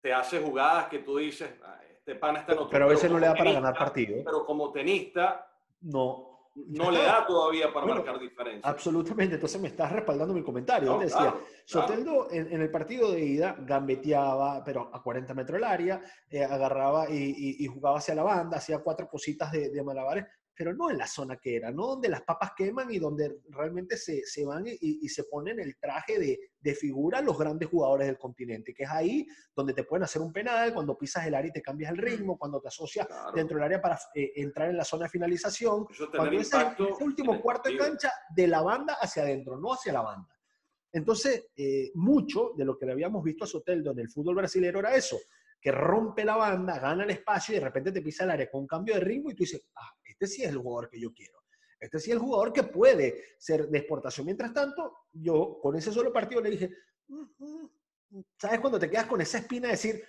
te 0.00 0.12
hace 0.12 0.40
jugadas 0.40 0.88
que 0.88 0.98
tú 0.98 1.18
dices, 1.18 1.50
este 1.96 2.16
pero 2.16 2.86
a 2.86 2.88
veces 2.88 3.08
no 3.12 3.20
le 3.20 3.26
da 3.26 3.36
para 3.36 3.52
ganar 3.52 3.74
partidos. 3.78 4.22
Pero 4.24 4.44
como 4.44 4.72
tenista, 4.72 5.48
no. 5.82 6.33
No 6.54 6.90
le 6.90 7.02
da 7.02 7.26
todavía 7.26 7.72
para 7.72 7.86
marcar 7.86 8.18
diferencia. 8.18 8.68
Absolutamente. 8.68 9.34
Entonces 9.34 9.60
me 9.60 9.68
estás 9.68 9.90
respaldando 9.90 10.32
mi 10.32 10.42
comentario. 10.42 10.98
decía, 10.98 11.34
Soteldo 11.64 12.28
En, 12.30 12.60
el 12.60 12.70
partido 12.70 13.10
de 13.10 13.24
ida 13.24 13.56
gambeteaba, 13.58 14.62
pero 14.62 14.90
a 14.92 15.02
40 15.02 15.34
metros 15.34 15.56
del 15.56 15.64
área, 15.64 16.00
eh, 16.30 16.44
agarraba 16.44 17.10
y, 17.10 17.66
jugaba 17.66 17.98
hacia 17.98 18.14
la 18.14 18.22
banda, 18.22 18.58
hacía 18.58 18.78
cuatro 18.78 19.08
cositas 19.08 19.50
de, 19.50 19.70
de 19.70 19.82
malabares 19.82 20.26
pero 20.54 20.74
no 20.74 20.90
en 20.90 20.98
la 20.98 21.06
zona 21.06 21.36
que 21.36 21.56
era, 21.56 21.70
no 21.70 21.86
donde 21.86 22.08
las 22.08 22.22
papas 22.22 22.52
queman 22.56 22.90
y 22.90 22.98
donde 22.98 23.40
realmente 23.50 23.96
se, 23.96 24.24
se 24.24 24.44
van 24.44 24.66
y, 24.66 24.76
y, 24.80 25.08
se 25.08 25.24
ponen 25.24 25.58
el 25.60 25.76
traje 25.78 26.18
de, 26.18 26.38
de, 26.60 26.74
figura 26.74 27.20
los 27.20 27.38
grandes 27.38 27.68
jugadores 27.68 28.06
del 28.06 28.18
continente, 28.18 28.72
que 28.72 28.84
es 28.84 28.90
ahí 28.90 29.26
donde 29.54 29.74
te 29.74 29.84
pueden 29.84 30.04
hacer 30.04 30.22
un 30.22 30.32
penal, 30.32 30.72
cuando 30.72 30.96
pisas 30.96 31.26
el 31.26 31.34
área 31.34 31.48
y 31.48 31.52
te 31.52 31.62
cambias 31.62 31.90
el 31.90 31.98
ritmo, 31.98 32.38
cuando 32.38 32.60
te 32.60 32.68
asocias 32.68 33.06
dentro 33.34 33.56
del 33.56 33.64
área 33.64 33.80
para 33.80 33.98
eh, 34.14 34.32
entrar 34.36 34.70
en 34.70 34.76
la 34.76 34.84
zona 34.84 35.04
de 35.04 35.10
finalización, 35.10 35.86
cuando 36.14 36.38
ese, 36.38 36.56
ese 36.56 37.04
último 37.04 37.40
cuarto 37.40 37.68
de 37.68 37.76
cancha 37.76 38.12
de 38.34 38.46
la 38.46 38.62
banda 38.62 38.96
hacia 39.00 39.22
adentro, 39.22 39.58
no 39.58 39.72
hacia 39.72 39.92
la 39.92 40.02
banda. 40.02 40.34
Entonces, 40.94 41.46
eh, 41.56 41.90
mucho 41.94 42.52
de 42.56 42.64
lo 42.64 42.78
que 42.78 42.86
le 42.86 42.92
habíamos 42.92 43.24
visto 43.24 43.42
a 43.42 43.48
Soteldo 43.48 43.90
en 43.90 43.98
el 43.98 44.08
fútbol 44.08 44.36
brasileño 44.36 44.78
era 44.78 44.94
eso, 44.94 45.18
que 45.64 45.72
rompe 45.72 46.26
la 46.26 46.36
banda, 46.36 46.78
gana 46.78 47.04
el 47.04 47.10
espacio 47.10 47.54
y 47.54 47.58
de 47.58 47.64
repente 47.64 47.90
te 47.90 48.02
pisa 48.02 48.24
el 48.24 48.30
área 48.30 48.50
con 48.50 48.60
un 48.60 48.66
cambio 48.66 48.96
de 48.96 49.00
ritmo 49.00 49.30
y 49.30 49.34
tú 49.34 49.44
dices, 49.44 49.66
ah, 49.76 49.94
este 50.04 50.26
sí 50.26 50.42
es 50.42 50.50
el 50.50 50.58
jugador 50.58 50.90
que 50.90 51.00
yo 51.00 51.10
quiero. 51.14 51.42
Este 51.80 51.98
sí 51.98 52.10
es 52.10 52.16
el 52.16 52.20
jugador 52.20 52.52
que 52.52 52.64
puede 52.64 53.34
ser 53.38 53.68
de 53.68 53.78
exportación. 53.78 54.26
Mientras 54.26 54.52
tanto, 54.52 55.06
yo 55.10 55.58
con 55.62 55.74
ese 55.74 55.90
solo 55.90 56.12
partido 56.12 56.42
le 56.42 56.50
dije, 56.50 56.70
mm, 57.08 57.24
mm", 57.38 58.24
¿sabes 58.38 58.60
cuando 58.60 58.78
te 58.78 58.90
quedas 58.90 59.06
con 59.06 59.22
esa 59.22 59.38
espina 59.38 59.68
de 59.68 59.72
decir, 59.72 60.04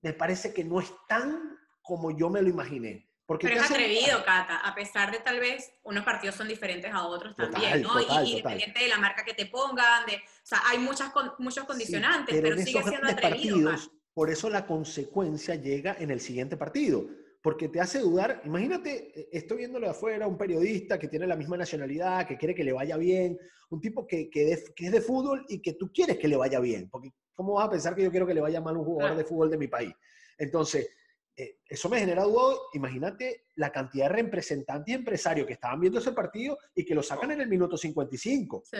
me 0.00 0.14
parece 0.14 0.54
que 0.54 0.64
no 0.64 0.80
es 0.80 0.90
tan 1.06 1.58
como 1.82 2.16
yo 2.16 2.30
me 2.30 2.40
lo 2.40 2.48
imaginé? 2.48 3.10
Porque 3.26 3.48
Pero 3.48 3.60
es 3.60 3.70
atrevido, 3.70 4.24
Cata, 4.24 4.60
a 4.60 4.74
pesar 4.74 5.12
de 5.12 5.18
tal 5.18 5.38
vez 5.38 5.70
unos 5.82 6.02
partidos 6.02 6.34
son 6.34 6.48
diferentes 6.48 6.90
a 6.90 7.06
otros 7.06 7.36
también, 7.36 7.82
¿no? 7.82 8.00
y, 8.00 8.30
independiente 8.30 8.80
de 8.80 8.88
la 8.88 8.96
marca 8.96 9.22
que 9.22 9.34
te 9.34 9.44
pongan, 9.46 10.06
de, 10.06 10.14
o 10.14 10.20
sea, 10.44 10.62
hay 10.64 10.78
muchas, 10.78 11.12
muchos 11.38 11.64
condicionantes, 11.64 12.40
pero, 12.40 12.56
sigue 12.56 12.82
siendo 12.84 13.08
atrevido. 13.08 13.76
Por 14.16 14.30
eso 14.30 14.48
la 14.48 14.66
consecuencia 14.66 15.56
llega 15.56 15.94
en 16.00 16.10
el 16.10 16.20
siguiente 16.20 16.56
partido 16.56 17.06
porque 17.42 17.68
te 17.68 17.82
hace 17.82 17.98
dudar. 17.98 18.40
Imagínate, 18.46 19.12
eh, 19.14 19.28
estoy 19.30 19.58
viéndolo 19.58 19.84
de 19.84 19.90
afuera, 19.90 20.26
un 20.26 20.38
periodista 20.38 20.98
que 20.98 21.08
tiene 21.08 21.26
la 21.26 21.36
misma 21.36 21.58
nacionalidad, 21.58 22.26
que 22.26 22.38
quiere 22.38 22.54
que 22.54 22.64
le 22.64 22.72
vaya 22.72 22.96
bien, 22.96 23.38
un 23.68 23.78
tipo 23.78 24.06
que, 24.06 24.30
que, 24.30 24.52
es 24.52 24.74
de 24.74 25.00
fútbol 25.02 25.44
y 25.50 25.60
que 25.60 25.74
tú 25.74 25.92
quieres 25.92 26.16
que 26.16 26.28
le 26.28 26.36
vaya 26.36 26.58
bien, 26.60 26.88
porque 26.88 27.12
¿cómo 27.34 27.52
vas 27.52 27.66
a 27.66 27.70
pensar 27.70 27.94
que 27.94 28.04
yo 28.04 28.10
quiero 28.10 28.26
que 28.26 28.32
le 28.32 28.40
vaya 28.40 28.58
mal 28.58 28.78
un 28.78 28.86
jugador 28.86 29.18
de 29.18 29.24
fútbol 29.24 29.50
de 29.50 29.58
mi 29.58 29.68
país? 29.68 29.92
Entonces, 30.38 30.88
eh, 31.36 31.58
eso 31.68 31.90
me 31.90 32.00
genera 32.00 32.22
duda. 32.22 32.56
Imagínate 32.72 33.48
la 33.56 33.70
cantidad 33.70 34.06
de 34.08 34.14
representantes 34.14 34.92
y 34.92 34.96
empresarios 34.96 35.46
que 35.46 35.52
estaban 35.52 35.78
viendo 35.78 35.98
ese 35.98 36.12
partido 36.12 36.56
y 36.74 36.86
que 36.86 36.94
lo 36.94 37.02
sacan 37.02 37.32
en 37.32 37.42
el 37.42 37.48
minuto 37.48 37.76
55. 37.76 38.62
Sí. 38.64 38.78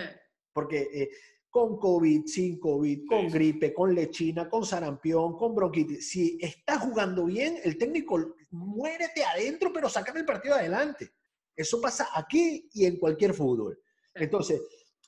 Porque 0.54 0.88
eh, 0.94 1.10
con 1.50 1.78
COVID, 1.78 2.26
sin 2.26 2.58
COVID, 2.58 3.06
con 3.06 3.28
gripe, 3.28 3.72
con 3.72 3.94
lechina, 3.94 4.48
con 4.48 4.64
sarampión, 4.64 5.36
con 5.36 5.54
bronquitis. 5.54 6.10
Si 6.10 6.38
está 6.40 6.78
jugando 6.78 7.24
bien, 7.24 7.58
el 7.64 7.78
técnico 7.78 8.34
muérete 8.50 9.24
adentro, 9.24 9.72
pero 9.72 9.88
sacan 9.88 10.16
el 10.16 10.24
partido 10.24 10.54
adelante. 10.54 11.12
Eso 11.54 11.80
pasa 11.80 12.08
aquí 12.14 12.68
y 12.74 12.84
en 12.84 12.98
cualquier 12.98 13.32
fútbol. 13.32 13.80
Entonces, 14.14 14.60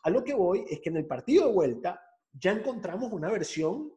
a 0.03 0.11
lo 0.11 0.25
que 0.25 0.35
voy 0.35 0.65
es 0.69 0.81
que 0.81 0.89
en 0.89 0.97
el 0.97 1.07
partido 1.07 1.47
de 1.47 1.53
vuelta 1.53 2.01
ya 2.33 2.53
encontramos 2.53 3.13
una 3.13 3.31
versión 3.31 3.93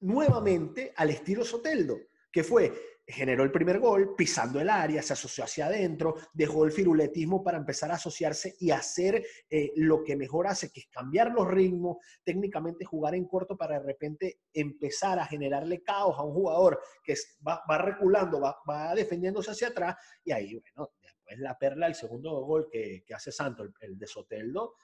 nuevamente 0.00 0.92
al 0.96 1.10
estilo 1.10 1.44
Soteldo, 1.44 1.98
que 2.30 2.44
fue 2.44 2.72
generó 3.10 3.44
el 3.44 3.50
primer 3.50 3.78
gol 3.78 4.14
pisando 4.16 4.60
el 4.60 4.68
área, 4.68 5.02
se 5.02 5.12
asoció 5.12 5.44
hacia 5.44 5.66
adentro, 5.66 6.16
dejó 6.32 6.64
el 6.64 6.72
firuletismo 6.72 7.42
para 7.42 7.58
empezar 7.58 7.90
a 7.90 7.94
asociarse 7.94 8.56
y 8.60 8.70
hacer 8.70 9.24
eh, 9.48 9.72
lo 9.76 10.02
que 10.02 10.16
mejor 10.16 10.46
hace, 10.46 10.70
que 10.70 10.80
es 10.80 10.86
cambiar 10.88 11.30
los 11.32 11.48
ritmos, 11.48 11.98
técnicamente 12.24 12.84
jugar 12.84 13.14
en 13.14 13.26
corto 13.26 13.56
para 13.56 13.80
de 13.80 13.86
repente 13.86 14.40
empezar 14.52 15.18
a 15.18 15.26
generarle 15.26 15.82
caos 15.82 16.18
a 16.18 16.22
un 16.22 16.32
jugador 16.32 16.80
que 17.02 17.14
va, 17.46 17.62
reculando, 17.78 18.40
va, 18.40 18.94
defendiéndose 18.94 19.50
hacia 19.50 19.68
atrás 19.68 19.96
y 20.24 20.32
ahí, 20.32 20.54
bueno, 20.54 20.92
después 21.00 21.38
la 21.38 21.56
perla, 21.58 21.86
el 21.86 21.94
segundo 21.94 22.32
gol 22.42 22.68
que, 22.70 23.04
hace 23.14 23.32
Santo, 23.32 23.64
el, 23.80 23.98
de 23.98 24.06
Soteldo. 24.06 24.74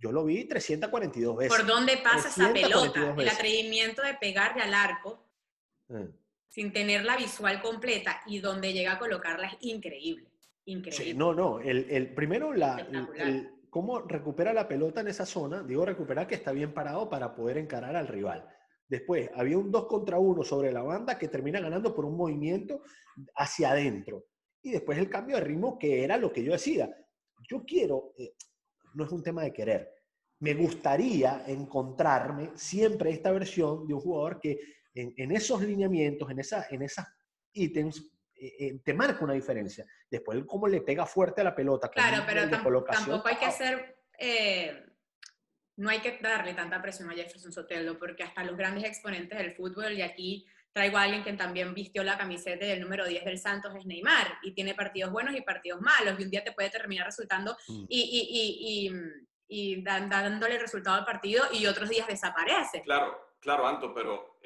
Yo 0.00 0.12
lo 0.12 0.24
vi 0.24 0.46
342 0.46 1.36
veces. 1.36 1.56
¿Por 1.56 1.66
dónde 1.66 1.96
pasa 1.96 2.28
esa 2.28 2.52
pelota? 2.52 3.14
El 3.18 3.28
atrevimiento 3.28 4.00
de 4.02 4.14
pegarle 4.14 4.62
al 4.62 4.74
arco. 4.74 5.26
Eh 5.88 6.08
sin 6.48 6.72
tener 6.72 7.04
la 7.04 7.16
visual 7.16 7.60
completa 7.60 8.20
y 8.26 8.40
donde 8.40 8.72
llega 8.72 8.92
a 8.92 8.98
colocarla 8.98 9.48
es 9.48 9.56
increíble. 9.60 10.28
Increíble. 10.64 11.04
Sí, 11.04 11.14
no, 11.14 11.32
no. 11.32 11.60
El, 11.60 11.86
el 11.90 12.14
primero, 12.14 12.52
la, 12.52 12.86
cómo 13.70 14.00
recupera 14.00 14.52
la 14.52 14.68
pelota 14.68 15.00
en 15.00 15.08
esa 15.08 15.26
zona, 15.26 15.62
digo 15.62 15.84
recupera 15.84 16.26
que 16.26 16.34
está 16.34 16.52
bien 16.52 16.74
parado 16.74 17.08
para 17.08 17.34
poder 17.34 17.58
encarar 17.58 17.96
al 17.96 18.08
rival. 18.08 18.48
Después, 18.88 19.30
había 19.34 19.58
un 19.58 19.70
2 19.70 19.86
contra 19.86 20.18
1 20.18 20.42
sobre 20.42 20.72
la 20.72 20.82
banda 20.82 21.18
que 21.18 21.28
termina 21.28 21.60
ganando 21.60 21.94
por 21.94 22.06
un 22.06 22.16
movimiento 22.16 22.82
hacia 23.36 23.70
adentro. 23.70 24.24
Y 24.62 24.72
después 24.72 24.98
el 24.98 25.10
cambio 25.10 25.36
de 25.36 25.42
ritmo, 25.42 25.78
que 25.78 26.04
era 26.04 26.16
lo 26.16 26.32
que 26.32 26.42
yo 26.42 26.52
decía. 26.52 26.90
Yo 27.48 27.64
quiero, 27.64 28.14
eh, 28.18 28.34
no 28.94 29.04
es 29.04 29.12
un 29.12 29.22
tema 29.22 29.42
de 29.42 29.52
querer, 29.52 29.90
me 30.40 30.54
gustaría 30.54 31.44
encontrarme 31.46 32.50
siempre 32.54 33.10
esta 33.10 33.32
versión 33.32 33.86
de 33.86 33.94
un 33.94 34.00
jugador 34.00 34.40
que 34.40 34.58
en, 34.94 35.32
esos 35.32 35.62
lineamientos, 35.62 36.30
en, 36.30 36.40
esa, 36.40 36.66
en 36.70 36.82
esas 36.82 37.06
ítems, 37.52 37.98
eh, 38.34 38.54
eh, 38.58 38.80
te 38.84 38.94
marca 38.94 39.24
una 39.24 39.34
diferencia. 39.34 39.84
Después, 40.10 40.42
cómo 40.46 40.66
le 40.66 40.80
pega 40.80 41.06
fuerte 41.06 41.40
a 41.40 41.44
la 41.44 41.54
pelota. 41.54 41.88
Claro, 41.88 42.24
pero 42.26 42.84
tampoco 42.84 43.28
hay 43.28 43.36
que 43.36 43.44
hacer, 43.44 43.96
eh, 44.18 44.86
no 45.76 45.90
hay 45.90 46.00
que 46.00 46.18
darle 46.20 46.54
tanta 46.54 46.80
presión 46.80 47.10
a 47.10 47.14
Jefferson 47.14 47.52
Sotelo, 47.52 47.98
porque 47.98 48.22
hasta 48.22 48.44
los 48.44 48.56
grandes 48.56 48.84
exponentes 48.84 49.38
del 49.38 49.52
fútbol, 49.52 49.92
y 49.92 50.02
aquí 50.02 50.46
traigo 50.72 50.96
a 50.98 51.02
alguien 51.02 51.24
que 51.24 51.32
también 51.32 51.74
vistió 51.74 52.04
la 52.04 52.18
camiseta 52.18 52.64
del 52.64 52.80
número 52.80 53.06
10 53.06 53.24
del 53.24 53.38
Santos, 53.38 53.74
es 53.76 53.86
Neymar, 53.86 54.38
y 54.42 54.52
tiene 54.52 54.74
partidos 54.74 55.10
buenos 55.10 55.34
y 55.34 55.42
partidos 55.42 55.80
malos, 55.80 56.18
y 56.18 56.24
un 56.24 56.30
día 56.30 56.44
te 56.44 56.52
puede 56.52 56.70
terminar 56.70 57.06
resultando 57.06 57.56
mm. 57.68 57.84
y, 57.88 58.88
y, 58.88 58.92
dándole 59.82 60.58
resultado 60.58 60.96
al 60.96 61.04
partido, 61.04 61.44
y 61.52 61.66
otros 61.66 61.88
días 61.88 62.06
desaparece. 62.06 62.82
Claro, 62.82 63.18
claro, 63.40 63.66
Anto, 63.66 63.94
pero 63.94 64.38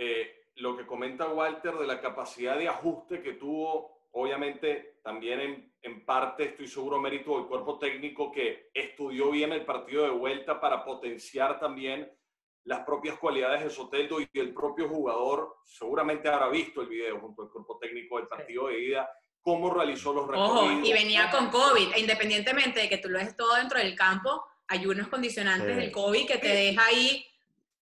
lo 0.56 0.76
que 0.76 0.86
comenta 0.86 1.28
Walter 1.28 1.74
de 1.74 1.86
la 1.86 2.00
capacidad 2.00 2.56
de 2.56 2.68
ajuste 2.68 3.22
que 3.22 3.34
tuvo, 3.34 4.08
obviamente 4.12 4.98
también 5.02 5.40
en, 5.40 5.74
en, 5.80 6.04
parte 6.04 6.44
estoy 6.44 6.68
seguro 6.68 7.00
mérito 7.00 7.36
del 7.38 7.46
cuerpo 7.46 7.78
técnico 7.78 8.30
que 8.30 8.70
estudió 8.74 9.30
bien 9.30 9.52
el 9.52 9.64
partido 9.64 10.04
de 10.04 10.10
vuelta 10.10 10.60
para 10.60 10.84
potenciar 10.84 11.58
también 11.58 12.10
las 12.64 12.80
propias 12.84 13.18
cualidades 13.18 13.64
de 13.64 13.70
Soteldo 13.70 14.20
y 14.20 14.28
el 14.34 14.54
propio 14.54 14.88
jugador 14.88 15.56
seguramente 15.64 16.28
habrá 16.28 16.48
visto 16.48 16.82
el 16.82 16.88
video 16.88 17.18
junto 17.18 17.42
al 17.42 17.50
cuerpo 17.50 17.78
técnico 17.78 18.18
del 18.18 18.28
partido 18.28 18.68
de 18.68 18.80
ida, 18.80 19.10
cómo 19.40 19.72
realizó 19.74 20.12
los 20.12 20.28
recorridos. 20.28 20.88
y 20.88 20.92
venía 20.92 21.30
con 21.30 21.50
COVID, 21.50 21.94
e 21.94 22.00
independientemente 22.00 22.80
de 22.80 22.88
que 22.88 22.98
tú 22.98 23.08
lo 23.08 23.18
dejes 23.18 23.36
todo 23.36 23.56
dentro 23.56 23.78
del 23.78 23.96
campo, 23.96 24.44
hay 24.72 24.86
unos 24.86 25.08
condicionantes 25.08 25.76
del 25.76 25.92
COVID 25.92 26.26
que 26.26 26.38
te 26.38 26.48
deja 26.48 26.84
ahí. 26.86 27.24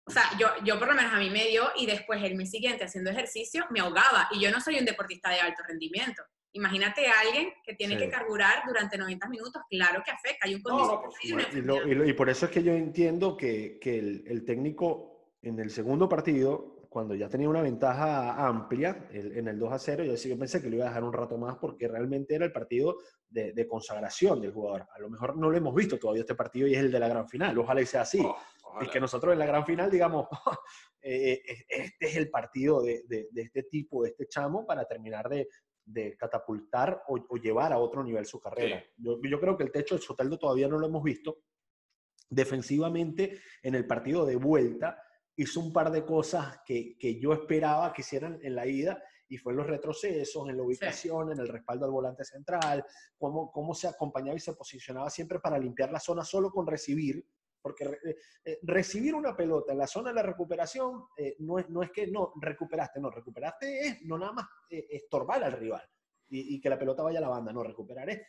O 0.05 0.11
sea, 0.11 0.25
yo, 0.39 0.49
yo 0.65 0.77
por 0.79 0.89
lo 0.89 0.95
menos 0.95 1.13
a 1.13 1.19
mí 1.19 1.31
me 1.31 1.47
dio 1.47 1.71
y 1.77 1.87
después 1.87 2.23
el 2.25 2.35
mes 2.35 2.51
siguiente 2.51 2.85
haciendo 2.85 3.11
ejercicio 3.11 3.65
me 3.71 3.81
ahogaba. 3.81 4.29
Y 4.33 4.41
yo 4.41 4.51
no 4.51 4.61
soy 4.61 4.79
un 4.79 4.85
deportista 4.85 5.31
de 5.31 5.41
alto 5.41 5.63
rendimiento. 5.69 6.23
Imagínate 6.53 7.07
a 7.07 7.21
alguien 7.21 7.53
que 7.63 7.75
tiene 7.75 7.97
que 7.97 8.09
carburar 8.09 8.65
durante 8.67 8.99
90 8.99 9.29
minutos, 9.29 9.63
claro 9.71 10.03
que 10.05 10.11
afecta, 10.11 10.47
hay 10.47 10.57
un 10.57 10.63
condicionamiento. 10.63 12.05
y, 12.05 12.13
por 12.13 12.29
eso 12.29 12.47
es 12.47 12.51
que 12.51 12.65
yo 12.65 12.73
entiendo 12.73 13.37
que, 13.37 13.79
que 13.81 14.01
el, 14.01 14.25
el, 14.27 14.45
técnico 14.45 15.37
en 15.43 15.61
el 15.61 15.71
segundo 15.71 16.09
partido, 16.09 16.80
cuando 16.91 17.15
ya 17.15 17.29
tenía 17.29 17.49
una 17.49 17.63
ventaja 17.63 18.47
amplia 18.47 19.09
en 19.13 19.47
el 19.49 19.59
2 19.59 19.73
a 19.73 19.79
0, 19.79 20.05
yo, 20.05 20.15
yo 20.17 20.39
pensé 20.39 20.61
que 20.61 20.69
lo 20.69 20.77
iba 20.77 20.87
a 20.87 20.89
dejar 20.89 21.05
un 21.05 21.13
rato 21.13 21.39
más 21.39 21.57
porque 21.57 21.87
realmente 21.87 22.35
era 22.35 22.45
el 22.45 22.53
partido 22.53 22.99
de, 23.29 23.53
de, 23.53 23.67
consagración 23.69 24.41
del 24.41 24.53
jugador. 24.53 24.89
A 24.93 24.99
lo 24.99 25.09
mejor 25.09 25.37
no 25.37 25.49
lo 25.49 25.57
hemos 25.57 25.73
visto 25.73 25.99
todavía 25.99 26.23
este 26.23 26.35
partido 26.35 26.67
y 26.67 26.75
es 26.75 26.81
el 26.81 26.91
de 26.91 26.99
la 26.99 27.09
gran 27.09 27.29
final, 27.29 27.57
ojalá 27.57 27.81
y 27.81 27.87
sea 27.87 28.03
así. 28.03 28.21
Oh. 28.21 28.37
Es 28.81 28.89
que 28.89 29.01
nosotros 29.01 29.33
en 29.33 29.39
la 29.39 29.47
gran 29.47 29.65
final, 29.65 29.91
digamos, 29.91 30.27
eh, 31.03 31.41
eh, 31.47 31.65
este 31.69 32.07
es 32.07 32.17
el 32.17 32.31
partido 32.31 32.83
de, 32.83 33.05
este 33.35 33.65
tipo, 33.65 34.03
de 34.03 34.11
este 34.11 34.27
chamo, 34.27 34.67
para 34.67 34.85
terminar 34.85 35.29
de, 35.29 35.49
catapultar 36.17 37.03
o, 37.09 37.37
llevar 37.37 37.73
a 37.73 37.79
otro 37.79 38.05
nivel 38.05 38.25
su 38.25 38.41
carrera. 38.41 38.83
Yo, 38.97 39.19
creo 39.21 39.57
que 39.57 39.65
el 39.65 39.73
techo 39.73 39.97
de 39.97 40.03
Soteldo 40.03 40.39
todavía 40.39 40.69
no 40.69 40.79
lo 40.79 40.87
hemos 40.87 41.03
visto. 41.03 41.43
Defensivamente, 42.29 43.41
en 43.63 43.75
el 43.75 43.87
partido 43.87 44.25
de 44.25 44.37
vuelta, 44.37 45.03
hizo 45.37 45.61
un 45.61 45.73
par 45.73 45.91
de 45.91 46.05
cosas 46.05 46.61
que, 46.65 46.97
yo 47.21 47.33
esperaba 47.33 47.93
que 47.93 48.03
hicieran 48.03 48.39
en 48.43 48.55
la 48.55 48.67
ida 48.67 49.03
y 49.29 49.37
fue 49.37 49.53
en 49.53 49.59
los 49.59 49.67
retrocesos, 49.67 50.49
en 50.49 50.57
la 50.57 50.63
ubicación, 50.63 51.33
en 51.33 51.39
el 51.39 51.49
respaldo 51.49 51.87
al 51.87 51.93
volante 51.93 52.25
central, 52.25 52.85
cómo, 53.17 53.51
cómo 53.51 53.75
se 53.75 53.89
acompañaba 53.89 54.37
y 54.37 54.41
se 54.41 54.55
posicionaba 54.55 55.09
siempre 55.09 55.39
para 55.39 55.59
limpiar 55.59 55.93
la 55.93 56.01
zona 56.01 56.25
solo 56.25 56.51
con 56.51 56.67
recibir, 56.67 57.25
porque 57.63 57.85
eh, 57.85 58.17
eh, 58.45 58.59
recibir 58.63 59.15
una 59.15 59.37
pelota 59.37 59.73
en 59.73 59.79
la 59.79 59.87
zona 59.87 60.09
de 60.11 60.17
la 60.17 60.23
recuperación 60.23 61.07
eh, 61.17 61.37
no, 61.41 61.59
es, 61.59 61.69
no 61.69 61.83
es 61.83 61.91
que 61.91 62.07
no 62.07 62.33
recuperaste, 62.41 63.01
no, 63.01 63.11
recuperaste 63.11 63.81
es 63.81 64.03
no 64.03 64.19
nada 64.19 64.33
más 64.33 64.47
estorbar 64.69 65.45
al 65.45 65.53
rival 65.53 65.83
y, 66.29 66.61
que 66.61 66.71
la 66.71 66.79
pelota 66.79 67.03
vaya 67.03 67.19
a 67.19 67.23
la 67.23 67.29
banda, 67.29 67.53
no, 67.53 67.63
recuperar 67.63 68.09
es 68.09 68.21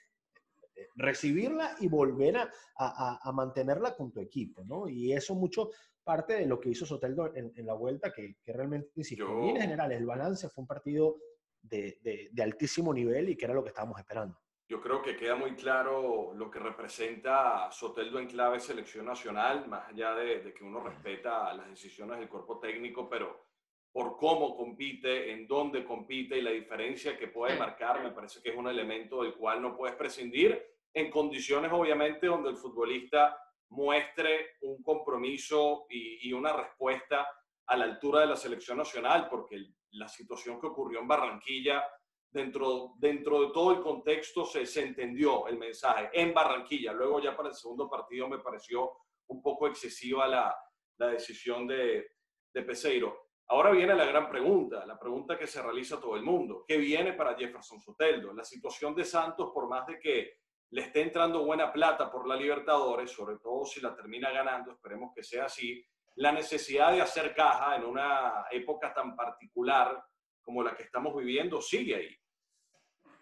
recibirla 0.96 1.76
y 1.80 1.88
volver 1.88 2.38
a, 2.38 2.50
a, 2.78 3.32
mantenerla 3.32 3.96
con 3.96 4.12
tu 4.12 4.20
equipo, 4.20 4.64
¿no? 4.64 4.88
Y 4.88 5.14
eso 5.14 5.36
mucho 5.36 5.70
parte 6.04 6.34
de 6.34 6.46
lo 6.46 6.60
que 6.60 6.70
hizo 6.70 6.86
Soteldo 6.86 7.32
en, 7.36 7.66
la 7.66 7.74
vuelta, 7.74 8.12
que, 8.12 8.38
que 8.44 8.54
realmente, 8.54 8.90
insisto, 8.96 9.26
en 9.44 9.58
general 9.58 9.92
el 9.92 10.06
balance 10.06 10.50
fue 10.50 10.64
un 10.64 10.68
partido 10.68 11.18
de, 11.62 12.00
de, 12.02 12.30
de 12.32 12.44
altísimo 12.44 12.94
nivel 12.94 13.30
y 13.30 13.38
que 13.38 13.46
era 13.46 13.54
lo 13.54 13.64
que 13.64 13.70
estábamos 13.70 14.00
esperando. 14.00 14.38
Yo 14.72 14.80
creo 14.80 15.02
que 15.02 15.18
queda 15.18 15.36
muy 15.36 15.54
claro 15.56 16.34
lo 16.34 16.50
que 16.50 16.58
representa 16.58 17.70
Soteldo 17.72 18.20
en 18.20 18.28
clave 18.28 18.58
selección 18.58 19.06
nacional, 19.06 19.68
más 19.68 19.90
allá 19.90 20.16
de, 20.16 20.54
que 20.54 20.64
uno 20.64 20.80
respeta 20.80 21.54
las 21.54 21.70
decisiones 21.70 22.18
del 22.20 22.30
cuerpo 22.30 22.58
técnico, 22.58 23.10
pero 23.10 23.48
por 23.92 24.16
cómo 24.16 24.56
compite, 24.56 25.34
en 25.34 25.46
dónde 25.46 25.84
compite 25.84 26.38
y 26.38 26.42
la 26.42 26.52
diferencia 26.52 27.18
que 27.18 27.28
puede 27.28 27.60
marcar, 27.60 28.02
me 28.02 28.12
parece 28.12 28.42
que 28.42 28.52
es 28.52 28.56
un 28.56 28.70
elemento 28.70 29.24
del 29.24 29.34
cual 29.34 29.62
no 29.62 29.76
puedes 29.76 29.98
prescindir 29.98 30.66
en 30.94 31.10
condiciones 31.10 31.72
obviamente 31.72 32.28
donde 32.28 32.50
el 32.50 32.58
futbolista 32.58 33.38
muestre 33.70 34.58
un 34.62 34.82
compromiso 34.84 35.86
y, 35.90 36.28
y 36.28 36.34
una 36.34 36.54
respuesta 36.54 37.28
a 37.68 37.78
la 37.78 37.86
altura 37.86 38.22
de 38.22 38.28
la 38.28 38.36
selección 38.36 38.78
nacional, 38.78 39.30
porque 39.30 39.58
la 39.92 40.08
situación 40.08 40.60
que 40.60 40.68
ocurrió 40.68 41.00
en 41.00 41.08
Barranquilla 41.08 41.84
dentro, 42.30 42.94
dentro 42.98 43.42
de 43.42 43.54
todo 43.54 43.72
el 43.72 43.82
contexto 43.82 44.46
se, 44.46 44.66
se 44.66 44.84
entendió 44.84 45.48
el 45.48 45.58
mensaje 45.58 46.10
en 46.14 46.34
Barranquilla. 46.34 46.92
Luego 46.92 47.22
ya 47.22 47.36
para 47.36 47.50
el 47.50 47.56
segundo 47.56 47.90
partido 47.90 48.28
me 48.28 48.40
pareció 48.40 48.92
un 49.28 49.42
poco 49.42 49.68
excesiva 49.68 50.28
la, 50.28 50.54
la 50.98 51.08
decisión 51.08 51.66
de, 51.68 52.12
de 52.54 52.62
Peseiro. 52.64 53.30
Ahora 53.48 53.72
viene 53.72 53.96
la 53.96 54.06
gran 54.06 54.30
pregunta, 54.30 54.86
la 54.86 54.98
pregunta 54.98 55.38
que 55.38 55.48
se 55.48 55.62
realiza 55.62 56.00
todo 56.00 56.16
el 56.16 56.24
mundo. 56.24 56.64
¿Qué 56.68 56.78
viene 56.78 57.14
para 57.14 57.36
Jefferson 57.36 57.82
Soteldo? 57.82 58.34
La 58.34 58.44
situación 58.46 58.96
de 58.96 59.04
Santos, 59.04 59.52
por 59.54 59.68
más 59.68 59.86
de 59.88 60.00
que 60.00 60.41
le 60.72 60.82
esté 60.82 61.02
entrando 61.02 61.44
buena 61.44 61.72
plata 61.72 62.10
por 62.10 62.28
la 62.28 62.36
Libertadores, 62.36 63.12
sobre 63.12 63.38
todo 63.38 63.66
si 63.66 63.82
la 63.82 63.94
termina 63.94 64.32
ganando, 64.32 64.72
esperemos 64.72 65.12
que 65.14 65.24
sea 65.24 65.46
así, 65.46 65.86
la 66.16 66.32
necesidad 66.32 66.94
de 66.94 67.02
hacer 67.02 67.34
caja 67.36 67.76
en 67.76 67.86
una 67.86 68.46
época 68.52 68.94
tan 68.94 69.16
particular 69.16 70.04
como 70.42 70.64
la 70.64 70.76
que 70.76 70.84
estamos 70.84 71.16
viviendo 71.16 71.62
sigue 71.62 71.96
ahí. 71.96 72.18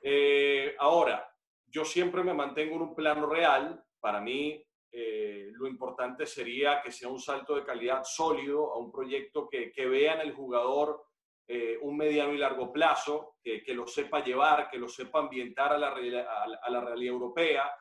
Eh, 0.01 0.75
ahora, 0.79 1.27
yo 1.65 1.83
siempre 1.85 2.23
me 2.23 2.33
mantengo 2.33 2.75
en 2.75 2.81
un 2.81 2.95
plano 2.95 3.27
real. 3.27 3.83
Para 3.99 4.21
mí, 4.21 4.63
eh, 4.91 5.49
lo 5.53 5.67
importante 5.67 6.25
sería 6.25 6.81
que 6.81 6.91
sea 6.91 7.09
un 7.09 7.19
salto 7.19 7.55
de 7.55 7.65
calidad 7.65 8.03
sólido 8.03 8.71
a 8.73 8.77
un 8.77 8.91
proyecto 8.91 9.47
que, 9.49 9.71
que 9.71 9.87
vea 9.87 10.13
en 10.13 10.21
el 10.21 10.33
jugador 10.33 11.03
eh, 11.51 11.79
un 11.81 11.97
mediano 11.97 12.31
y 12.31 12.37
largo 12.37 12.71
plazo, 12.71 13.37
que, 13.43 13.63
que, 13.63 13.73
lo 13.73 13.87
sepa 13.87 14.23
llevar, 14.23 14.69
que 14.69 14.77
lo 14.77 14.87
sepa 14.87 15.17
ambientar 15.17 15.73
a 15.73 15.79
la, 15.79 15.87
a 15.89 16.69
la 16.69 16.81
realidad 16.81 17.13
europea, 17.13 17.71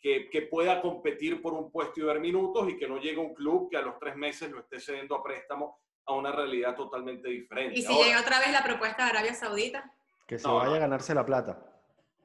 que, 0.00 0.30
que, 0.30 0.42
pueda 0.42 0.80
competir 0.80 1.42
por 1.42 1.52
un 1.52 1.70
puesto 1.70 2.00
y 2.00 2.04
ver 2.04 2.20
minutos 2.20 2.66
y 2.70 2.78
que 2.78 2.88
no 2.88 2.98
llegue 2.98 3.18
un 3.18 3.34
club 3.34 3.68
que 3.70 3.76
a 3.76 3.82
los 3.82 3.98
tres 3.98 4.16
meses 4.16 4.50
lo 4.50 4.60
esté 4.60 4.80
cediendo 4.80 5.14
a 5.14 5.22
préstamo 5.22 5.78
a 6.06 6.14
una 6.14 6.32
realidad 6.32 6.74
totalmente 6.74 7.28
diferente. 7.28 7.78
¿Y 7.78 7.82
si 7.82 7.92
llega 7.92 8.18
otra 8.18 8.40
vez 8.40 8.50
la 8.50 8.64
propuesta 8.64 9.04
de 9.04 9.10
Arabia 9.10 9.34
Saudita? 9.34 9.92
Que 10.26 10.38
se 10.38 10.48
vaya 10.48 10.76
a 10.76 10.78
ganarse 10.78 11.14
la 11.14 11.26
plata. 11.26 11.58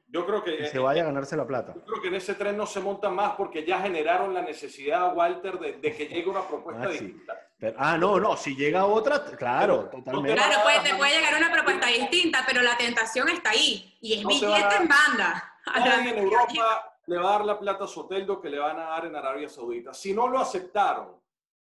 Yo 0.08 0.24
creo 0.24 0.42
que... 0.42 0.56
que 0.56 0.66
se 0.68 0.78
vaya 0.78 1.02
a 1.02 1.04
ganarse 1.04 1.36
la 1.36 1.46
plata. 1.46 1.74
Yo 1.74 1.84
creo 1.84 2.00
que 2.00 2.08
en 2.08 2.14
ese 2.14 2.34
tren 2.34 2.56
no 2.56 2.64
se 2.64 2.80
monta 2.80 3.10
más 3.10 3.34
porque 3.34 3.66
ya 3.66 3.82
generaron 3.82 4.32
la 4.32 4.40
necesidad, 4.40 5.14
Walter, 5.14 5.58
de, 5.58 5.80
que 5.80 6.06
llegue 6.06 6.30
una 6.30 6.48
propuesta 6.48 6.84
ah, 6.84 6.88
distinta. 6.88 7.38
Ah, 7.76 7.96
no, 7.96 8.18
no, 8.18 8.36
si 8.36 8.54
llega 8.56 8.86
otra, 8.86 9.24
claro, 9.24 9.88
totalmente. 9.90 10.40
Claro, 10.40 10.62
puede, 10.62 10.80
te 10.80 10.94
puede 10.96 11.16
llegar 11.16 11.34
una 11.36 11.52
propuesta 11.52 11.86
distinta, 11.86 12.44
pero 12.46 12.62
la 12.62 12.76
tentación 12.76 13.28
está 13.28 13.50
ahí. 13.50 13.96
Y 14.00 14.14
es 14.14 14.24
billete 14.24 14.76
en 14.76 14.88
banda. 14.88 15.58
Nadie 15.66 16.10
en 16.10 16.18
Europa 16.18 16.98
le 17.06 17.18
va 17.18 17.28
a 17.28 17.32
dar 17.38 17.44
la 17.44 17.58
plata 17.58 17.84
a 17.84 17.88
Soteldo 17.88 18.40
que 18.40 18.50
le 18.50 18.58
van 18.58 18.78
a 18.78 18.84
dar 18.84 19.06
en 19.06 19.16
Arabia 19.16 19.48
Saudita. 19.48 19.92
Si 19.92 20.12
no 20.12 20.28
lo 20.28 20.38
aceptaron 20.38 21.20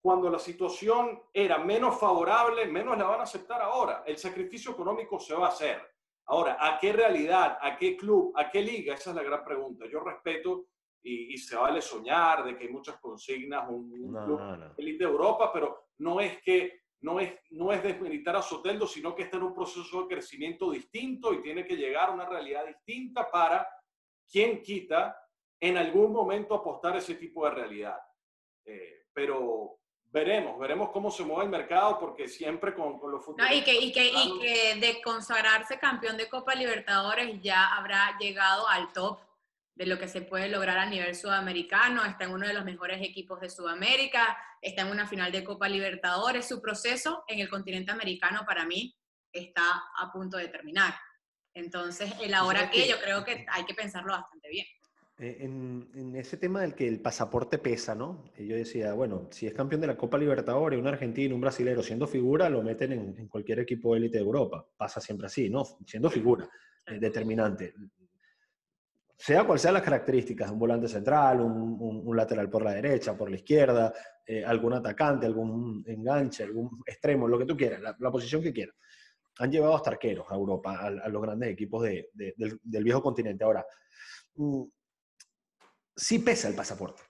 cuando 0.01 0.29
la 0.29 0.39
situación 0.39 1.23
era 1.33 1.57
menos 1.59 1.99
favorable, 1.99 2.65
menos 2.65 2.97
la 2.97 3.05
van 3.05 3.21
a 3.21 3.23
aceptar 3.23 3.61
ahora. 3.61 4.03
El 4.05 4.17
sacrificio 4.17 4.71
económico 4.71 5.19
se 5.19 5.33
va 5.33 5.47
a 5.47 5.49
hacer. 5.49 5.81
Ahora, 6.25 6.57
¿a 6.59 6.77
qué 6.79 6.93
realidad, 6.93 7.57
a 7.61 7.77
qué 7.77 7.97
club, 7.97 8.33
a 8.35 8.49
qué 8.49 8.61
liga? 8.61 8.93
Esa 8.93 9.09
es 9.09 9.15
la 9.15 9.23
gran 9.23 9.43
pregunta. 9.43 9.85
Yo 9.91 9.99
respeto 9.99 10.65
y, 11.03 11.37
se 11.37 11.55
vale 11.55 11.81
soñar 11.81 12.45
de 12.45 12.57
que 12.57 12.65
hay 12.65 12.69
muchas 12.71 12.97
consignas, 12.99 13.67
un, 13.69 13.91
club 13.91 14.39
elite 14.77 15.03
de 15.03 15.09
Europa, 15.09 15.51
pero 15.51 15.87
no 15.97 16.19
es 16.21 16.41
que 16.41 16.83
no 17.01 17.19
es, 17.19 17.33
no 17.51 17.73
es 17.73 17.83
desmilitar 17.83 18.37
a 18.37 18.41
Soteldo, 18.41 18.87
sino 18.87 19.13
que 19.13 19.23
está 19.23 19.35
en 19.35 19.43
un 19.43 19.53
proceso 19.53 20.03
de 20.03 20.07
crecimiento 20.07 20.71
distinto 20.71 21.33
y 21.33 21.41
tiene 21.41 21.65
que 21.65 21.75
llegar 21.75 22.09
a 22.09 22.13
una 22.13 22.25
realidad 22.25 22.65
distinta 22.65 23.29
para 23.29 23.67
quien 24.31 24.61
quita 24.61 25.17
en 25.59 25.77
algún 25.77 26.13
momento 26.13 26.55
apostar 26.55 26.95
ese 26.95 27.15
tipo 27.15 27.43
de 27.43 27.51
realidad. 27.51 27.97
Eh, 28.63 29.07
pero 29.11 29.79
veremos, 30.05 30.57
veremos 30.57 30.91
cómo 30.91 31.11
se 31.11 31.23
mueve 31.23 31.43
el 31.43 31.49
mercado, 31.49 31.99
porque 31.99 32.29
siempre 32.29 32.73
con, 32.73 32.97
con 32.97 33.11
los 33.11 33.25
futbolistas... 33.25 33.57
y, 33.57 33.63
que, 33.63 33.73
y, 33.73 33.91
que, 33.91 34.07
y 34.07 34.39
que 34.39 34.75
de 34.79 35.01
consagrarse 35.01 35.77
campeón 35.77 36.15
de 36.15 36.29
Copa 36.29 36.55
Libertadores 36.55 37.41
ya 37.41 37.75
habrá 37.75 38.17
llegado 38.17 38.65
al 38.69 38.93
top 38.93 39.19
de 39.75 39.85
lo 39.87 39.97
que 39.97 40.07
se 40.07 40.21
puede 40.21 40.49
lograr 40.49 40.77
a 40.77 40.85
nivel 40.85 41.15
sudamericano, 41.15 42.05
está 42.05 42.25
en 42.25 42.31
uno 42.31 42.47
de 42.47 42.53
los 42.53 42.65
mejores 42.65 43.01
equipos 43.01 43.41
de 43.41 43.49
Sudamérica, 43.49 44.37
está 44.61 44.83
en 44.83 44.89
una 44.89 45.07
final 45.07 45.31
de 45.31 45.43
Copa 45.43 45.67
Libertadores, 45.67 46.47
su 46.47 46.61
proceso 46.61 47.23
en 47.27 47.39
el 47.39 47.49
continente 47.49 47.91
americano 47.91 48.43
para 48.45 48.65
mí 48.65 48.95
está 49.31 49.63
a 49.97 50.11
punto 50.11 50.37
de 50.37 50.47
terminar. 50.47 50.93
Entonces, 51.55 52.13
el 52.21 52.33
ahora 52.33 52.69
que 52.69 52.87
yo 52.87 52.95
creo 53.03 53.23
que 53.23 53.45
hay 53.49 53.65
que 53.65 53.73
pensarlo 53.73 54.13
bastante 54.13 54.49
bien. 54.49 54.65
Eh, 55.19 55.37
en, 55.41 56.15
ese 56.15 56.37
tema 56.37 56.61
del 56.61 56.73
que 56.73 56.87
el 56.87 56.99
pasaporte 56.99 57.57
pesa, 57.57 57.95
¿no? 57.95 58.25
Yo 58.37 58.55
decía, 58.55 58.93
bueno, 58.93 59.27
si 59.31 59.47
es 59.47 59.53
campeón 59.53 59.81
de 59.81 59.87
la 59.87 59.97
Copa 59.97 60.17
Libertadores, 60.17 60.79
un 60.79 60.87
argentino, 60.87 61.35
un 61.35 61.41
brasilero, 61.41 61.81
siendo 61.81 62.07
figura, 62.07 62.49
lo 62.49 62.63
meten 62.63 62.91
en, 62.91 63.27
cualquier 63.27 63.59
equipo 63.59 63.95
élite 63.95 64.17
de 64.17 64.23
Europa. 64.23 64.67
Pasa 64.75 64.99
siempre 64.99 65.27
así, 65.27 65.49
¿no? 65.49 65.63
Siendo 65.85 66.09
figura 66.09 66.47
eh, 66.87 66.99
determinante 66.99 67.73
sea 69.15 69.45
cual 69.45 69.59
sea 69.59 69.71
las 69.71 69.81
características, 69.81 70.51
un 70.51 70.59
volante 70.59 70.87
central, 70.87 71.41
un, 71.41 72.15
lateral 72.15 72.49
por 72.49 72.63
la 72.63 72.73
derecha, 72.73 73.15
por 73.15 73.29
la 73.29 73.37
izquierda, 73.37 73.93
eh, 74.25 74.43
algún 74.43 74.73
atacante, 74.73 75.25
algún 75.25 75.83
enganche, 75.87 76.43
algún 76.43 76.81
extremo, 76.85 77.27
lo 77.27 77.39
que 77.39 77.45
tú 77.45 77.55
quieras, 77.55 77.81
la, 77.81 78.11
posición 78.11 78.41
que 78.41 78.53
quieras. 78.53 78.75
Han 79.39 79.51
llevado 79.51 79.75
hasta 79.75 79.91
arqueros 79.91 80.25
a 80.29 80.35
Europa, 80.35 80.79
a, 80.79 81.09
los 81.09 81.21
grandes 81.21 81.49
equipos 81.49 81.83
del, 81.83 82.07
del, 82.13 82.83
viejo 82.83 83.01
continente. 83.01 83.43
Ahora, 83.43 83.65
mm, 84.35 84.63
sí 85.95 86.19
pesa 86.19 86.49
el 86.49 86.55
pasaporte, 86.55 87.01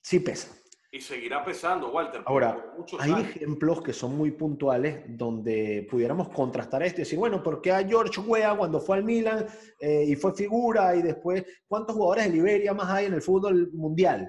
sí 0.00 0.20
pesa. 0.20 0.48
Y 0.92 1.00
seguirá 1.00 1.44
pesando, 1.44 1.92
Walter. 1.92 2.22
Ahora, 2.26 2.74
hay 2.98 3.12
ejemplos 3.12 3.80
que 3.80 3.92
son 3.92 4.16
muy 4.16 4.32
puntuales 4.32 5.04
donde 5.06 5.86
pudiéramos 5.88 6.30
contrastar 6.30 6.82
esto 6.82 7.00
y 7.00 7.04
decir, 7.04 7.18
bueno, 7.18 7.44
¿por 7.44 7.62
qué 7.62 7.70
a 7.70 7.86
George 7.86 8.20
Weah 8.20 8.56
cuando 8.56 8.80
fue 8.80 8.96
al 8.96 9.04
Milan 9.04 9.46
eh, 9.78 10.04
y 10.08 10.16
fue 10.16 10.34
figura 10.34 10.96
y 10.96 11.02
después, 11.02 11.44
¿cuántos 11.68 11.94
jugadores 11.94 12.24
de 12.24 12.32
Liberia 12.32 12.74
más 12.74 12.88
hay 12.90 13.06
en 13.06 13.14
el 13.14 13.22
fútbol 13.22 13.70
mundial? 13.72 14.28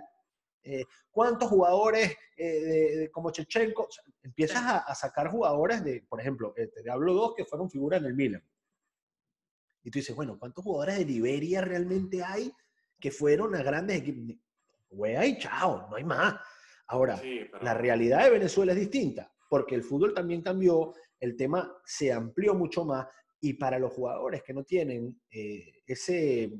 Eh, 0.62 0.86
¿Cuántos 1.10 1.50
jugadores 1.50 2.15
eh, 2.38 3.10
como 3.12 3.32
Chechenko? 3.32 3.88
empiezas 4.21 4.62
a, 4.88 4.93
sacar 4.93 5.32
jugadores 5.32 5.84
de, 5.84 6.06
por 6.08 6.21
ejemplo, 6.21 6.54
te 6.54 6.91
hablo 6.91 7.15
dos 7.15 7.34
que 7.36 7.43
fueron 7.43 7.71
figuras 7.71 8.02
en 8.02 8.06
el 8.06 8.13
Milan. 8.13 8.43
Y 9.84 9.89
tú 9.89 9.97
dices, 9.97 10.15
bueno, 10.15 10.38
¿cuántos 10.38 10.63
jugadores 10.63 11.00
de 11.00 11.06
Liberia 11.06 11.62
realmente 11.62 12.24
hay 12.24 12.54
que 13.00 13.10
fueron 13.10 13.56
a 13.56 13.63
grandes 13.63 13.97
equipos? 13.97 14.51
Weah 14.92 15.26
y 15.26 15.38
chao, 15.38 15.88
no 15.90 15.96
hay 15.96 16.04
más. 16.04 16.36
Ahora, 16.88 17.22
la 17.62 17.74
realidad 17.74 18.26
de 18.26 18.32
Venezuela 18.32 18.74
es 18.74 18.80
distinta, 18.80 19.32
porque 19.50 19.76
el 19.76 19.84
fútbol 19.84 20.14
también 20.14 20.42
cambió, 20.42 20.94
el 21.20 21.36
tema 21.38 21.74
se 21.86 22.12
amplió 22.12 22.54
mucho 22.54 22.84
más 22.84 23.08
y 23.40 23.54
para 23.54 23.80
los 23.80 23.94
jugadores 23.94 24.44
que 24.44 24.54
no 24.54 24.64
tienen 24.64 25.22
eh, 25.32 25.82
ese 25.88 26.52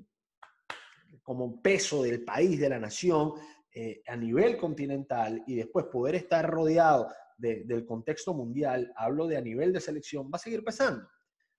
como 1.22 1.62
peso 1.62 2.04
del 2.04 2.24
país, 2.24 2.60
de 2.60 2.70
la 2.70 2.80
nación, 2.80 3.34
eh, 3.74 4.02
a 4.08 4.15
nivel 4.15 4.58
continental 4.58 5.44
y 5.46 5.56
después 5.56 5.86
poder 5.86 6.15
estar 6.15 6.50
rodeado 6.50 7.08
del 7.38 7.86
contexto 7.86 8.36
mundial, 8.36 8.94
hablo 8.96 9.26
de 9.26 9.36
a 9.36 9.41
nivel 9.41 9.74
de 9.74 9.80
selección, 9.80 10.28
va 10.28 10.36
a 10.36 10.39
seguir 10.39 10.63
pesando. 10.63 11.08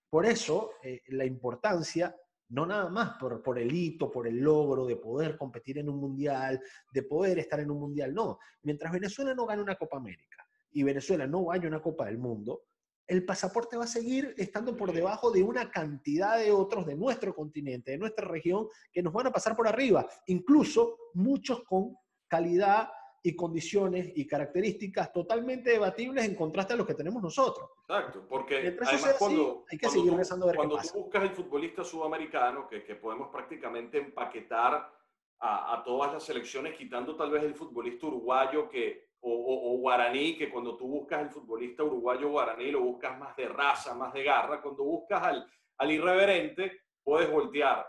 Por 0.09 0.27
eso, 0.27 0.71
eh, 0.83 1.01
la 1.09 1.25
importancia 1.25 2.15
no 2.53 2.67
nada 2.67 2.89
más 2.91 3.17
por, 3.19 3.43
por 3.43 3.59
el 3.59 3.73
hito, 3.73 4.11
por 4.11 4.29
el 4.29 4.39
logro 4.39 4.87
de 4.87 4.97
poder 4.97 5.37
competir 5.39 5.79
en 5.79 5.89
un 5.89 5.99
mundial, 5.99 6.61
de 6.93 7.03
poder 7.03 7.39
estar 7.39 7.59
en 7.61 7.71
un 7.71 7.81
mundial, 7.81 8.13
no. 8.15 8.39
Mientras 8.63 8.93
Venezuela 8.93 9.35
no 9.35 9.47
gane 9.47 9.63
una 9.63 9.77
Copa 9.77 9.97
América 9.97 10.47
y 10.71 10.83
Venezuela 10.83 11.27
no 11.27 11.47
vaya 11.47 11.65
a 11.65 11.69
una 11.69 11.83
Copa 11.83 12.07
del 12.07 12.19
Mundo, 12.19 12.65
el 13.07 13.25
pasaporte 13.25 13.77
va 13.77 13.85
a 13.85 13.89
seguir 13.89 14.35
estando 14.37 14.77
por 14.77 14.93
debajo 14.93 15.31
de 15.31 15.43
una 15.43 15.71
cantidad 15.71 16.39
de 16.39 16.53
otros 16.53 16.87
de 16.87 16.95
nuestro 16.95 17.35
continente, 17.35 17.93
de 17.93 17.99
nuestra 17.99 18.29
región, 18.29 18.69
que 18.93 19.03
nos 19.03 19.13
van 19.15 19.27
a 19.29 19.33
pasar 19.33 19.57
por 19.57 19.67
arriba, 19.67 20.07
incluso 20.27 20.99
muchos 21.15 21.65
con 21.65 21.97
calidad 22.29 22.91
y 23.23 23.37
condiciones 23.37 24.13
y 24.17 24.27
características 24.27 25.13
totalmente 25.13 25.71
debatibles 25.71 26.25
en 26.25 26.35
contraste 26.35 26.75
a 26.75 26.77
los 26.77 26.87
que 26.87 26.95
tenemos 26.95 27.23
nosotros. 27.23 27.71
Exacto, 27.89 28.27
porque 28.29 28.57
además 28.57 29.15
cuando, 29.19 29.65
hay 29.71 29.79
que 29.79 29.89
seguir 29.89 30.11
tú, 30.11 30.17
ver 30.17 30.57
cuando 30.57 30.79
tú 30.79 30.99
buscas 31.05 31.23
el 31.23 31.31
futbolista 31.31 31.85
sudamericano, 31.85 32.69
que, 32.69 32.83
que 32.83 32.97
podemos 32.97 33.29
prácticamente 33.29 33.99
empaquetar 33.99 34.93
a, 35.39 35.75
a, 35.75 35.85
todas 35.85 36.13
las 36.13 36.25
selecciones, 36.25 36.75
quitando 36.77 37.15
tal 37.15 37.31
vez 37.31 37.45
el 37.45 37.55
futbolista 37.55 38.07
uruguayo 38.07 38.69
que, 38.69 39.13
o, 39.21 39.73
o, 39.73 39.79
guaraní, 39.79 40.37
que 40.37 40.51
cuando 40.51 40.77
tú 40.77 40.89
buscas 40.89 41.23
el 41.23 41.31
futbolista 41.31 41.85
uruguayo 41.85 42.29
guaraní 42.29 42.73
lo 42.73 42.81
buscas 42.81 43.17
más 43.21 43.37
de 43.37 43.47
raza, 43.47 43.95
más 43.95 44.13
de 44.13 44.25
garra, 44.25 44.61
cuando 44.61 44.83
buscas 44.83 45.23
al, 45.23 45.47
al 45.79 45.91
irreverente, 45.93 46.81
puedes 47.05 47.31
voltear 47.31 47.87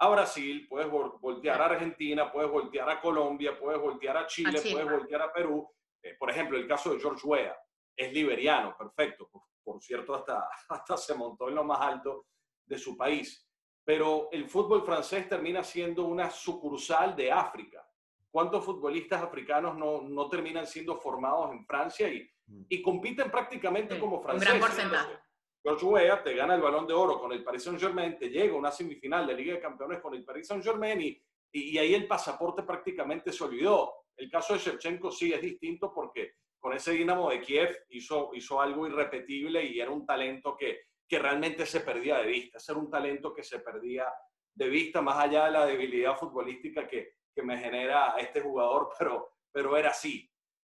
a 0.00 0.08
Brasil, 0.08 0.66
puedes 0.68 0.88
voltear 0.90 1.60
a 1.60 1.66
Argentina, 1.66 2.30
puedes 2.30 2.50
voltear 2.50 2.88
a 2.88 3.00
Colombia, 3.00 3.58
puedes 3.58 3.80
voltear 3.80 4.16
a 4.16 4.26
Chile, 4.26 4.60
puedes 4.60 4.88
voltear 4.88 5.22
a 5.22 5.32
Perú. 5.32 5.68
Eh, 6.02 6.14
por 6.18 6.30
ejemplo, 6.30 6.56
el 6.56 6.68
caso 6.68 6.92
de 6.92 7.00
George 7.00 7.26
Weah, 7.26 7.56
es 7.96 8.12
liberiano, 8.12 8.76
perfecto. 8.76 9.28
Por, 9.62 9.82
cierto, 9.82 10.14
hasta, 10.14 10.48
hasta 10.68 10.96
se 10.96 11.14
montó 11.14 11.48
en 11.48 11.56
lo 11.56 11.64
más 11.64 11.80
alto 11.80 12.26
de 12.64 12.78
su 12.78 12.96
país. 12.96 13.44
Pero 13.84 14.28
el 14.30 14.48
fútbol 14.48 14.84
francés 14.84 15.28
termina 15.28 15.64
siendo 15.64 16.04
una 16.04 16.30
sucursal 16.30 17.16
de 17.16 17.32
África. 17.32 17.84
¿Cuántos 18.30 18.64
futbolistas 18.64 19.22
africanos 19.22 19.76
no, 19.76 20.02
no 20.02 20.28
terminan 20.28 20.66
siendo 20.66 21.00
formados 21.00 21.50
en 21.52 21.64
Francia 21.64 22.08
y, 22.08 22.30
mm. 22.46 22.66
y 22.68 22.82
compiten 22.82 23.30
prácticamente 23.30 23.98
como 23.98 24.22
franceses? 24.22 24.54
Un 24.54 24.60
gran 24.60 24.70
porcentaje. 24.70 25.27
George 25.62 25.84
Weah 25.84 26.22
te 26.22 26.34
gana 26.34 26.54
el 26.54 26.62
balón 26.62 26.86
de 26.86 26.94
oro 26.94 27.18
con 27.18 27.32
el 27.32 27.42
Paris 27.42 27.64
Saint-Germain, 27.64 28.16
te 28.16 28.30
llega 28.30 28.54
a 28.54 28.56
una 28.56 28.70
semifinal 28.70 29.26
de 29.26 29.34
Liga 29.34 29.54
de 29.54 29.60
Campeones 29.60 30.00
con 30.00 30.14
el 30.14 30.24
Paris 30.24 30.46
Saint-Germain 30.46 31.00
y, 31.00 31.22
y, 31.52 31.78
ahí 31.78 31.94
el 31.94 32.06
pasaporte 32.06 32.62
prácticamente 32.62 33.32
se 33.32 33.44
olvidó. 33.44 33.92
El 34.16 34.30
caso 34.30 34.54
de 34.54 34.60
Shevchenko 34.60 35.10
sí 35.10 35.32
es 35.32 35.40
distinto 35.40 35.92
porque 35.92 36.34
con 36.58 36.72
ese 36.72 36.92
Dinamo 36.92 37.30
de 37.30 37.40
Kiev 37.40 37.84
hizo, 37.90 38.30
hizo 38.34 38.60
algo 38.60 38.86
irrepetible 38.86 39.64
y 39.64 39.80
era 39.80 39.90
un 39.90 40.04
talento 40.04 40.56
que, 40.56 40.80
que 41.08 41.18
realmente 41.18 41.66
se 41.66 41.80
perdía 41.80 42.18
de 42.18 42.26
vista. 42.26 42.58
Era 42.68 42.78
un 42.78 42.90
talento 42.90 43.32
que 43.32 43.42
se 43.42 43.60
perdía 43.60 44.06
de 44.54 44.68
vista 44.68 45.00
más 45.00 45.18
allá 45.18 45.46
de 45.46 45.52
la 45.52 45.66
debilidad 45.66 46.16
futbolística 46.16 46.86
que, 46.86 47.14
que 47.34 47.42
me 47.42 47.58
genera 47.58 48.16
este 48.18 48.40
jugador, 48.40 48.90
pero, 48.98 49.30
pero 49.52 49.76
era 49.76 49.90
así. 49.90 50.28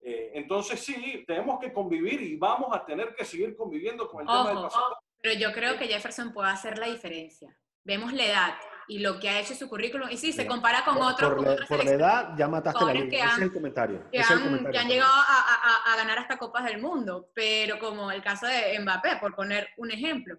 Eh, 0.02 0.32
entonces 0.34 0.80
sí, 0.80 1.24
tenemos 1.28 1.60
que 1.60 1.72
convivir 1.72 2.22
y 2.22 2.36
vamos 2.36 2.76
a 2.76 2.84
tener 2.86 3.14
que 3.14 3.24
seguir 3.24 3.56
conviviendo 3.56 4.08
con 4.08 4.22
el 4.22 4.28
tema 4.28 4.48
del 4.48 4.64
pasaporte. 4.64 5.06
Pero 5.22 5.40
yo 5.40 5.52
creo 5.54 5.78
que 5.78 5.88
Jefferson 5.88 6.34
puede 6.34 6.50
hacer 6.50 6.80
la 6.80 6.88
diferencia. 6.88 7.56
Vemos 7.84 8.12
la 8.14 8.26
edad 8.26 8.54
y 8.88 9.00
lo 9.00 9.20
que 9.20 9.30
ha 9.30 9.40
hecho 9.40 9.54
su 9.54 9.70
currículum. 9.70 10.10
Y 10.10 10.18
sí, 10.18 10.34
se 10.34 10.48
compara 10.48 10.84
con 10.84 10.98
otros. 11.02 11.34
Por, 11.68 11.86
la, 11.86 11.92
edad 11.92 12.34
ya 12.38 12.48
mataste 12.48 12.84
la 12.84 12.94
línea. 12.94 13.26
Ese 13.26 13.36
es 13.36 13.42
el 13.44 13.54
comentario. 13.54 14.10
Que, 14.12 14.20
han, 14.20 14.88
llegado 14.88 15.14
a, 15.14 15.96
ganar 15.96 16.20
hasta 16.20 16.38
Copas 16.38 16.66
del 16.66 16.82
Mundo, 16.82 17.30
pero 17.34 17.80
como 17.80 18.12
el 18.12 18.22
caso 18.24 18.48
de 18.48 18.78
Mbappé, 18.80 19.18
por 19.20 19.36
poner 19.36 19.70
un 19.78 19.92
ejemplo. 19.92 20.38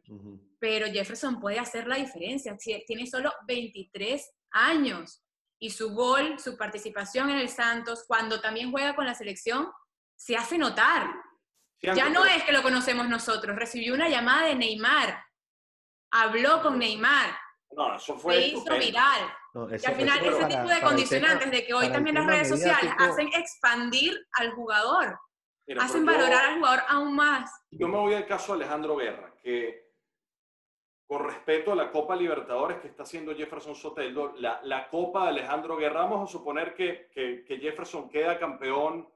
Pero 0.58 0.86
Jefferson 0.86 1.40
puede 1.40 1.58
hacer 1.58 1.86
la 1.86 1.96
diferencia. 1.96 2.56
Tiene 2.86 3.06
solo 3.06 3.32
23 3.46 4.34
años 4.50 5.22
y 5.62 5.70
su 5.70 5.94
gol, 5.94 6.40
su 6.40 6.56
participación 6.56 7.30
en 7.30 7.38
el 7.38 7.48
Santos, 7.48 8.02
cuando 8.08 8.40
también 8.40 8.72
juega 8.72 8.96
con 8.96 9.06
la 9.06 9.14
selección, 9.14 9.70
se 10.16 10.36
hace 10.36 10.58
notar. 10.58 11.14
ya 11.80 12.08
no 12.08 12.26
es 12.26 12.42
que 12.42 12.50
lo 12.50 12.62
conocemos 12.62 13.08
nosotros, 13.08 13.54
recibió 13.54 13.94
una 13.94 14.08
llamada 14.08 14.48
de 14.48 14.56
Neymar, 14.56 15.24
habló 16.10 16.62
con 16.62 16.80
Neymar, 16.80 17.38
no, 17.76 17.94
eso 17.94 18.18
fue 18.18 18.34
se 18.34 18.46
hizo 18.48 18.76
viral. 18.76 19.20
y 19.54 19.86
al 19.86 19.94
final 19.94 20.24
ese 20.24 20.44
tipo 20.46 20.68
de 20.68 20.80
condicionantes 20.80 21.50
de 21.52 21.64
que 21.64 21.74
hoy 21.74 21.92
también 21.92 22.16
las 22.16 22.26
redes 22.26 22.48
sociales 22.48 22.92
hacen 22.98 23.28
expandir 23.28 24.18
al 24.32 24.50
jugador, 24.54 25.16
hacen 25.78 26.04
valorar 26.04 26.44
al 26.44 26.54
jugador 26.56 26.82
aún 26.88 27.14
más. 27.14 27.48
Yo 27.70 27.86
me 27.86 27.98
voy 27.98 28.14
al 28.14 28.26
caso 28.26 28.56
de 28.56 28.64
Alejandro 28.64 28.96
Guerra, 28.96 29.32
que 29.40 29.91
con 31.12 31.24
respeto 31.24 31.72
a 31.72 31.76
la 31.76 31.90
Copa 31.90 32.16
Libertadores 32.16 32.78
que 32.78 32.88
está 32.88 33.02
haciendo 33.02 33.34
Jefferson 33.34 33.74
Soteldo, 33.74 34.32
la, 34.38 34.62
la 34.64 34.88
Copa 34.88 35.24
de 35.24 35.28
Alejandro 35.28 35.76
Guerra, 35.76 36.04
vamos 36.04 36.26
a 36.26 36.32
suponer 36.32 36.74
que, 36.74 37.10
que, 37.12 37.44
que, 37.44 37.58
Jefferson 37.58 38.08
queda 38.08 38.38
campeón 38.38 39.06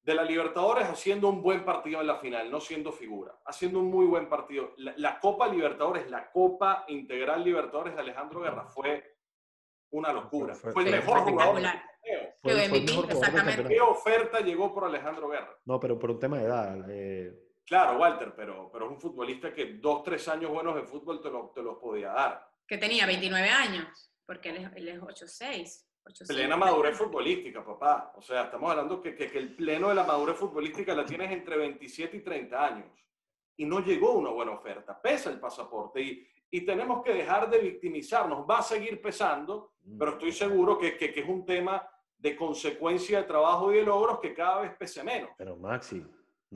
de 0.00 0.14
la 0.14 0.24
Libertadores 0.24 0.88
haciendo 0.88 1.28
un 1.28 1.42
buen 1.42 1.62
partido 1.62 2.00
en 2.00 2.06
la 2.06 2.16
final, 2.16 2.50
no 2.50 2.58
siendo 2.58 2.90
figura, 2.90 3.38
haciendo 3.44 3.80
un 3.80 3.90
muy 3.90 4.06
buen 4.06 4.30
partido. 4.30 4.72
La, 4.78 5.20
Copa 5.20 5.46
Libertadores, 5.46 6.10
la 6.10 6.30
Copa 6.30 6.86
Integral 6.88 7.44
Libertadores 7.44 7.94
de 7.94 8.00
Alejandro 8.00 8.40
Guerra 8.40 8.64
fue 8.64 9.18
una 9.90 10.10
locura. 10.10 10.54
Fue, 10.54 10.84
el 10.84 10.90
mejor 10.90 11.18
jugador. 11.18 11.60
exactamente. 13.10 13.68
¿Qué 13.68 13.80
oferta 13.82 14.40
llegó 14.40 14.72
por 14.72 14.86
Alejandro 14.86 15.28
Guerra? 15.28 15.54
No, 15.66 15.78
pero 15.78 15.98
por 15.98 16.12
un 16.12 16.18
tema 16.18 16.38
de 16.38 16.44
edad. 16.44 16.86
Eh 16.88 17.45
Claro, 17.66 17.98
Walter, 17.98 18.32
pero, 18.36 18.70
pero 18.72 18.86
es 18.86 18.92
un 18.92 19.00
futbolista 19.00 19.52
que 19.52 19.74
dos, 19.74 20.02
tres 20.04 20.26
años 20.28 20.50
buenos 20.50 20.74
de 20.76 20.82
fútbol 20.82 21.20
te, 21.20 21.30
lo, 21.30 21.50
te 21.54 21.62
los 21.62 21.76
podía 21.78 22.12
dar. 22.12 22.48
Que 22.66 22.78
tenía 22.78 23.06
29 23.06 23.48
años, 23.48 24.12
porque 24.24 24.50
él 24.50 24.56
es, 24.58 24.72
él 24.76 24.88
es 24.88 25.00
8'6". 25.00 25.82
Plena 26.28 26.56
madurez 26.56 26.96
futbolística, 26.96 27.64
papá. 27.64 28.12
O 28.16 28.22
sea, 28.22 28.44
estamos 28.44 28.70
hablando 28.70 29.02
que, 29.02 29.16
que, 29.16 29.28
que, 29.28 29.38
el 29.38 29.56
pleno 29.56 29.88
de 29.88 29.96
la 29.96 30.04
madurez 30.04 30.36
futbolística 30.36 30.94
la 30.94 31.04
tienes 31.04 31.32
entre 31.32 31.56
27 31.56 32.16
y 32.18 32.20
30 32.20 32.64
años. 32.64 32.86
Y 33.56 33.64
no 33.64 33.80
llegó 33.80 34.12
una 34.12 34.30
buena 34.30 34.52
oferta, 34.52 35.00
pesa 35.02 35.30
el 35.30 35.40
pasaporte. 35.40 36.00
Y, 36.00 36.28
y 36.48 36.60
tenemos 36.64 37.02
que 37.02 37.12
dejar 37.12 37.50
de 37.50 37.58
victimizarnos. 37.58 38.46
Va 38.48 38.58
a 38.58 38.62
seguir 38.62 39.02
pesando, 39.02 39.72
Mm. 39.86 39.98
pero 39.98 40.12
estoy 40.12 40.32
seguro 40.32 40.78
que, 40.78 40.96
que, 40.96 41.12
que 41.12 41.20
es 41.20 41.28
un 41.28 41.44
tema 41.44 41.88
de 42.18 42.34
consecuencia 42.36 43.18
de 43.18 43.24
trabajo 43.24 43.72
y 43.72 43.76
de 43.76 43.82
logros 43.84 44.18
que 44.20 44.34
cada 44.34 44.62
vez 44.62 44.74
pese 44.76 45.04
menos. 45.04 45.30
Pero 45.36 45.56
Maxi, 45.56 46.04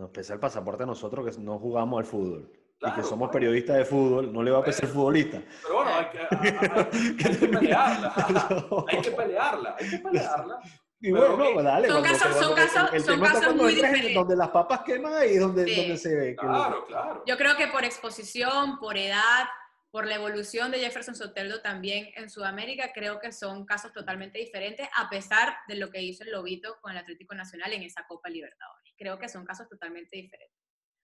nos 0.01 0.11
pesa 0.11 0.35
el 0.35 0.41
pasaporte 0.41 0.83
a 0.83 0.87
nosotros 0.87 1.25
que 1.35 1.41
no 1.43 1.59
jugamos 1.59 1.99
al 2.01 2.05
fútbol. 2.07 2.51
y 2.83 2.91
que 2.93 3.03
somos 3.03 3.29
periodistas 3.31 3.77
de 3.77 3.85
fútbol, 3.85 4.33
no 4.33 4.43
le 4.43 4.51
va 4.51 4.61
a 4.61 4.65
pesar 4.65 4.89
futbolista. 4.89 5.43
Pero 5.63 5.75
bueno, 5.75 5.91
hay 5.95 6.07
que, 6.07 6.19
hay- 6.19 7.17
hay 7.25 7.37
que 7.37 7.47
pelearla. 7.59 8.13
Hay 8.89 9.01
que 9.03 9.11
pelearla, 9.11 9.77
hay 9.79 9.91
que 9.91 9.99
pelearla. 9.99 10.61
Y 11.03 11.11
bueno, 11.13 11.37
pues 11.55 11.65
dale. 11.65 11.89
Son 11.89 12.03
casos- 12.03 12.23
cuando- 12.23 12.41
son 12.43 12.55
casos- 12.57 12.93
el 12.95 13.03
son 13.03 13.15
tema 13.15 13.27
está 13.27 13.39
casos 13.39 13.45
cuando 13.45 13.63
muy 13.65 13.75
diferentes. 13.75 14.15
Donde 14.15 14.37
las 14.37 14.49
papas 14.49 14.81
queman 14.83 15.13
ahí 15.15 15.35
es 15.35 15.41
donde, 15.41 15.65
Sí. 15.67 15.77
donde 15.77 15.97
se 15.99 16.15
ve. 16.17 16.27
que- 16.31 16.37
Claro, 16.37 16.85
claro. 16.87 17.23
Yo 17.27 17.37
creo 17.37 17.57
que 17.57 17.67
por 17.69 17.85
exposición, 17.85 18.79
por 18.79 18.97
edad, 18.97 19.45
por 19.91 20.07
la 20.07 20.15
evolución 20.15 20.71
de 20.71 20.79
Jefferson 20.79 21.17
Soteldo 21.17 21.61
también 21.63 22.09
en 22.15 22.31
Sudamérica, 22.31 22.93
creo 22.95 23.19
que 23.19 23.33
son 23.33 23.67
casos 23.67 23.93
totalmente 23.93 24.39
diferentes, 24.39 24.89
a 24.97 25.09
pesar 25.11 25.57
de 25.67 25.75
lo 25.77 25.91
que 25.91 26.01
hizo 26.01 26.23
el 26.23 26.31
Lobito 26.31 26.77
con 26.81 26.93
el 26.93 26.99
Atlético 26.99 27.35
Nacional 27.35 27.73
en 27.73 27.83
esa 27.83 28.07
Copa 28.07 28.29
Libertadores. 28.29 28.95
Creo 28.97 29.19
que 29.19 29.29
son 29.29 29.45
casos 29.45 29.69
totalmente 29.69 30.17
diferentes. 30.17 30.57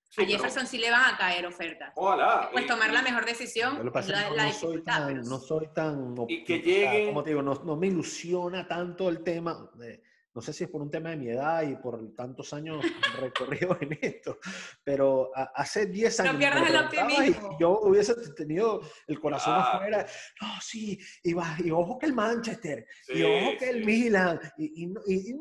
Sí, 0.08 0.22
a 0.22 0.24
pero 0.24 0.30
Jefferson 0.38 0.66
sí 0.68 0.78
le 0.78 0.90
van 0.92 1.14
a 1.14 1.18
caer 1.18 1.44
ofertas. 1.46 1.92
Ojalá. 1.96 2.48
Pues 2.52 2.64
y- 2.64 2.68
tomar 2.68 2.92
la 2.92 3.00
y- 3.00 3.04
mejor 3.04 3.24
decisión 3.26 3.84
lo 3.84 3.90
pasa 3.92 4.12
la, 4.12 4.28
que 4.28 4.34
la 4.36 4.44
no, 4.46 4.52
soy 4.52 4.84
tan, 4.84 5.06
pero 5.08 5.22
no 5.24 5.38
soy 5.40 5.68
tan... 5.74 6.14
Y 6.28 6.44
que 6.44 6.62
lleguen- 6.62 7.08
Como 7.08 7.24
te 7.24 7.30
digo, 7.30 7.42
no, 7.42 7.54
no 7.54 7.76
me 7.76 7.88
ilusiona 7.88 8.68
tanto 8.68 9.08
el 9.08 9.24
tema. 9.24 9.68
de- 9.74 10.00
no 10.36 10.42
sé 10.42 10.52
si 10.52 10.64
es 10.64 10.70
por 10.70 10.82
un 10.82 10.90
tema 10.90 11.08
de 11.10 11.16
mi 11.16 11.28
edad 11.30 11.62
y 11.62 11.76
por 11.76 12.14
tantos 12.14 12.52
años 12.52 12.76
recorridos 13.20 13.78
en 13.80 13.98
esto, 14.02 14.38
pero 14.84 15.30
a- 15.34 15.50
hace 15.54 15.86
10 15.86 16.18
No 16.18 16.24
años... 16.24 16.36
pierdas 16.36 16.68
el 16.68 16.74
y 16.74 16.78
optimismo. 16.78 17.56
yo 17.58 17.80
hubiese 17.80 18.14
tenido 18.34 18.82
el 19.06 19.18
corazón 19.18 19.54
Claro. 19.54 19.68
afuera. 19.78 20.06
No, 20.42 20.48
sí, 20.60 20.98
y, 21.22 21.32
va, 21.32 21.56
y 21.64 21.70
ojo 21.70 21.98
que 21.98 22.04
el 22.06 22.12
Manchester, 22.12 22.86
y 23.08 23.12
Sí, 23.14 23.22
ojo 23.22 23.58
que 23.58 23.70
el 23.70 23.78
sí. 23.80 23.84
Milan, 23.86 24.40
y, 24.58 24.82
y, 24.82 24.86
no- 24.88 25.00
y- 25.06 25.30
y, 25.30 25.34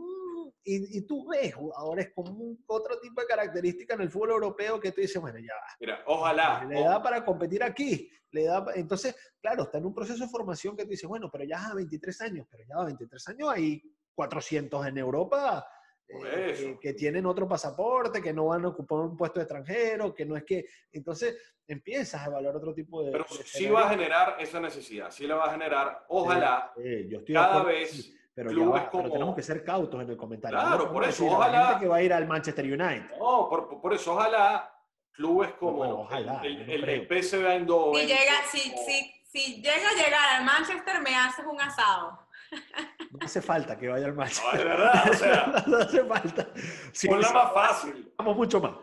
y- 0.63 0.97
y 0.97 1.01
tú 1.01 1.27
ves 1.27 1.53
jugadores 1.53 2.11
con 2.15 2.29
un- 2.29 2.63
otro 2.67 2.97
tipo 3.01 3.19
de 3.19 3.27
características 3.27 3.95
en 3.97 4.03
el 4.03 4.09
fútbol 4.09 4.31
europeo 4.31 4.79
que 4.79 4.93
tú 4.93 5.01
dices, 5.01 5.21
bueno, 5.21 5.39
ya 5.39 5.53
va. 5.53 5.75
Mira, 5.77 6.03
ojalá. 6.07 6.63
Le 6.69 6.79
da 6.81 7.03
para 7.03 7.25
competir 7.25 7.61
aquí. 7.63 8.09
Le 8.31 8.45
da, 8.45 8.65
entonces, 8.75 9.13
claro, 9.41 9.63
está 9.63 9.77
en 9.77 9.85
un 9.85 9.93
proceso 9.93 10.23
de 10.23 10.29
formación 10.29 10.75
que 10.75 10.83
tú 10.83 10.89
dices, 10.91 11.07
bueno, 11.07 11.29
pero 11.31 11.43
ya 11.43 11.67
a 11.67 11.73
23 11.73 12.21
años, 12.21 12.47
pero 12.49 12.63
ya 12.67 12.75
a 12.81 12.85
23 12.85 13.27
años 13.29 13.49
hay 13.49 13.81
400 14.15 14.87
en 14.87 14.97
Europa 14.97 15.67
eh, 16.07 16.49
eso. 16.51 16.63
que, 16.63 16.79
que 16.79 16.93
tienen 16.93 17.25
otro 17.25 17.47
pasaporte, 17.47 18.21
que 18.21 18.33
no 18.33 18.45
van 18.47 18.65
a 18.65 18.69
ocupar 18.69 18.99
un 18.99 19.17
puesto 19.17 19.39
de 19.39 19.43
extranjero, 19.43 20.13
que 20.13 20.25
no 20.25 20.35
es 20.37 20.43
que... 20.43 20.65
Entonces, 20.91 21.35
empiezas 21.67 22.21
a 22.21 22.27
evaluar 22.27 22.55
otro 22.55 22.73
tipo 22.73 23.03
de... 23.03 23.11
Pero 23.11 23.25
de 23.25 23.43
sí 23.43 23.67
va 23.69 23.87
a 23.87 23.89
generar 23.89 24.37
esa 24.39 24.59
necesidad, 24.59 25.11
sí 25.11 25.25
la 25.27 25.35
va 25.35 25.45
a 25.45 25.51
generar. 25.51 26.05
Ojalá 26.09 26.71
Eh, 26.77 27.07
yo 27.09 27.19
estoy 27.19 27.33
cada 27.35 27.47
acuerdo, 27.59 27.67
vez 27.67 27.91
sí, 27.91 28.15
pero, 28.35 28.49
ya 28.51 28.55
clubes 28.55 28.81
va, 28.83 28.89
pero 28.91 29.03
como- 29.03 29.13
tenemos 29.13 29.35
que 29.35 29.41
ser 29.41 29.63
cautos 29.63 30.01
en 30.03 30.09
el 30.09 30.17
comentario. 30.17 30.59
Claro, 30.59 30.85
No 30.85 30.93
por 30.93 31.03
eso, 31.05 31.25
la 31.25 31.31
ojalá- 31.31 31.67
gente 31.67 31.79
que 31.81 31.87
va 31.87 31.95
a 31.97 32.01
ir 32.03 32.13
al 32.13 32.27
Manchester 32.27 32.65
United. 32.65 33.09
No, 33.17 33.47
por, 33.49 33.81
por 33.81 33.93
eso 33.93 34.13
ojalá 34.13 34.71
clubes 35.11 35.53
como 35.53 35.77
Bueno, 35.77 36.01
ojalá, 36.01 36.41
el, 36.43 36.69
el, 36.69 36.83
el. 36.89 37.07
PSV 37.07 37.45
Eindhoven. 37.47 38.01
Si, 38.01 38.07
llega, 38.07 38.33
si, 38.51 38.59
si, 38.59 39.13
si 39.23 39.55
llega 39.61 39.89
a 39.89 39.93
llegar 39.93 40.35
al 40.37 40.45
Manchester, 40.45 41.01
me 41.01 41.15
haces 41.15 41.45
un 41.49 41.59
asado. 41.59 42.19
No 43.19 43.25
hace 43.25 43.41
falta 43.41 43.77
que 43.77 43.87
vaya 43.87 44.05
al 44.05 44.11
No, 44.13 44.17
Manchester. 44.21 44.57
de 44.59 44.63
verdad, 44.65 45.03
o 45.09 45.13
sea, 45.13 45.63
no 45.67 45.77
hace 45.77 46.03
falta. 46.05 46.47
Sí, 46.91 47.07
ponla 47.07 47.31
más 47.31 47.53
fácil. 47.53 48.13
vamos 48.17 48.35
mucho 48.37 48.59
más. 48.59 48.73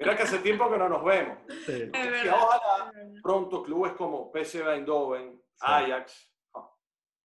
Mira 0.00 0.16
que 0.16 0.22
hace 0.22 0.38
tiempo 0.38 0.70
que 0.70 0.78
no 0.78 0.88
nos 0.88 1.04
vemos. 1.04 1.38
Sí. 1.66 1.72
Es 1.72 1.90
Que 1.90 2.10
verdad. 2.10 2.34
ojalá 2.40 2.92
pronto 3.22 3.62
clubes 3.64 3.92
como 3.92 4.30
PSV 4.32 4.68
Eindhoven, 4.74 5.42
Ajax, 5.60 6.30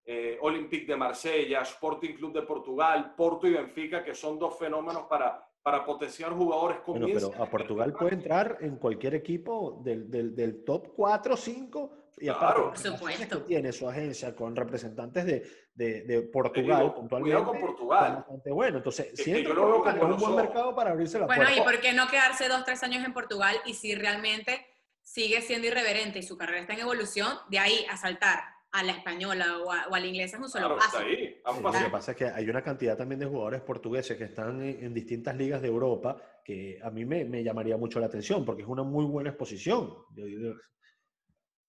eh, 0.05 0.37
Olympique 0.41 0.85
de 0.87 0.97
Marsella, 0.97 1.61
Sporting 1.61 2.15
Club 2.15 2.33
de 2.33 2.41
Portugal, 2.41 3.13
Porto 3.15 3.47
y 3.47 3.53
Benfica, 3.53 4.03
que 4.03 4.13
son 4.15 4.37
dos 4.39 4.57
fenómenos 4.57 5.03
para, 5.03 5.47
para 5.61 5.85
potenciar 5.85 6.33
jugadores 6.33 6.79
Bueno, 6.85 7.07
pero 7.13 7.31
a 7.41 7.45
Portugal 7.49 7.93
puede 7.93 8.15
entrar 8.15 8.57
en 8.61 8.77
cualquier 8.77 9.15
equipo 9.15 9.79
del, 9.83 10.09
del, 10.11 10.35
del 10.35 10.63
top 10.65 10.89
4 10.95 11.33
o 11.35 11.37
5. 11.37 11.97
Y 12.17 12.25
Claro. 12.25 12.37
aparte, 12.39 12.59
Por 12.61 12.63
las 12.63 12.83
relaciones 12.83 12.99
supuesto. 12.99 13.39
que 13.39 13.47
tiene 13.47 13.71
su 13.71 13.89
agencia 13.89 14.35
con 14.35 14.55
representantes 14.55 15.25
de, 15.25 15.43
de, 15.73 16.01
de 16.03 16.21
Portugal, 16.21 16.81
digo, 16.81 16.95
puntualmente. 16.95 17.35
cuidado 17.35 17.51
con 17.51 17.59
Portugal. 17.59 18.15
bastante 18.17 18.51
bueno. 18.51 18.77
Entonces, 18.77 19.07
Que- 19.15 19.23
si 19.23 19.31
entra 19.31 19.53
yo 19.53 19.53
lo 19.55 19.83
Portugal, 19.83 19.97
es 19.97 20.03
un 20.03 20.17
buen 20.19 20.35
mercado 20.35 20.75
para 20.75 20.91
abrirse 20.91 21.19
la 21.19 21.25
Bueno, 21.25 21.43
puerta. 21.43 21.59
¿y 21.59 21.63
por 21.63 21.81
qué 21.81 21.93
no 21.93 22.07
quedarse 22.07 22.47
dos, 22.47 22.63
tres 22.65 22.83
años 22.83 23.03
en 23.03 23.13
Portugal 23.13 23.55
y 23.65 23.73
si 23.73 23.95
realmente 23.95 24.65
sigue 25.01 25.41
siendo 25.41 25.67
irreverente 25.67 26.19
y 26.19 26.23
su 26.23 26.37
carrera 26.37 26.61
está 26.61 26.73
en 26.73 26.79
evolución, 26.81 27.29
de 27.49 27.59
ahí 27.59 27.85
a 27.89 27.97
saltar 27.97 28.39
a 28.71 28.83
la 28.83 28.93
española 28.93 29.59
o 29.59 29.71
a, 29.71 29.87
o 29.87 29.93
a 29.93 29.99
la 29.99 30.07
inglesa 30.07 30.37
es 30.37 30.43
un 30.43 30.49
solo 30.49 30.67
Claro, 30.67 30.79
paso? 30.81 30.97
ahí. 30.99 31.15
Sí. 31.15 31.35
Lo 31.61 31.71
que 31.71 31.89
pasa 31.91 32.11
es 32.11 32.17
que 32.17 32.25
hay 32.25 32.49
una 32.49 32.63
cantidad 32.63 32.97
también 32.97 33.19
de 33.19 33.25
jugadores 33.27 33.61
portugueses 33.61 34.17
que 34.17 34.23
están 34.23 34.61
en, 34.63 34.83
en 34.85 34.93
distintas 34.93 35.35
ligas 35.35 35.61
de 35.61 35.67
Europa 35.67 36.17
que 36.43 36.79
a 36.81 36.89
mí 36.89 37.05
me, 37.05 37.23
me 37.25 37.43
llamaría 37.43 37.77
mucho 37.77 37.99
la 37.99 38.07
atención 38.07 38.43
porque 38.45 38.63
es 38.63 38.67
una 38.67 38.83
muy 38.83 39.05
buena 39.05 39.29
exposición. 39.29 39.93
Yo 40.15 40.25
digo- 40.25 40.53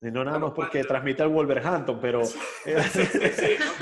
y 0.03 0.11
no 0.11 0.23
nada 0.23 0.37
Bueno, 0.37 0.47
más 0.47 0.55
porque 0.55 0.83
transmite 0.83 1.23
el 1.23 1.29
Wolverhampton, 1.29 1.99
pero 2.01 2.25
Sí, 2.25 2.37
sí, 2.91 3.05
sí, 3.05 3.19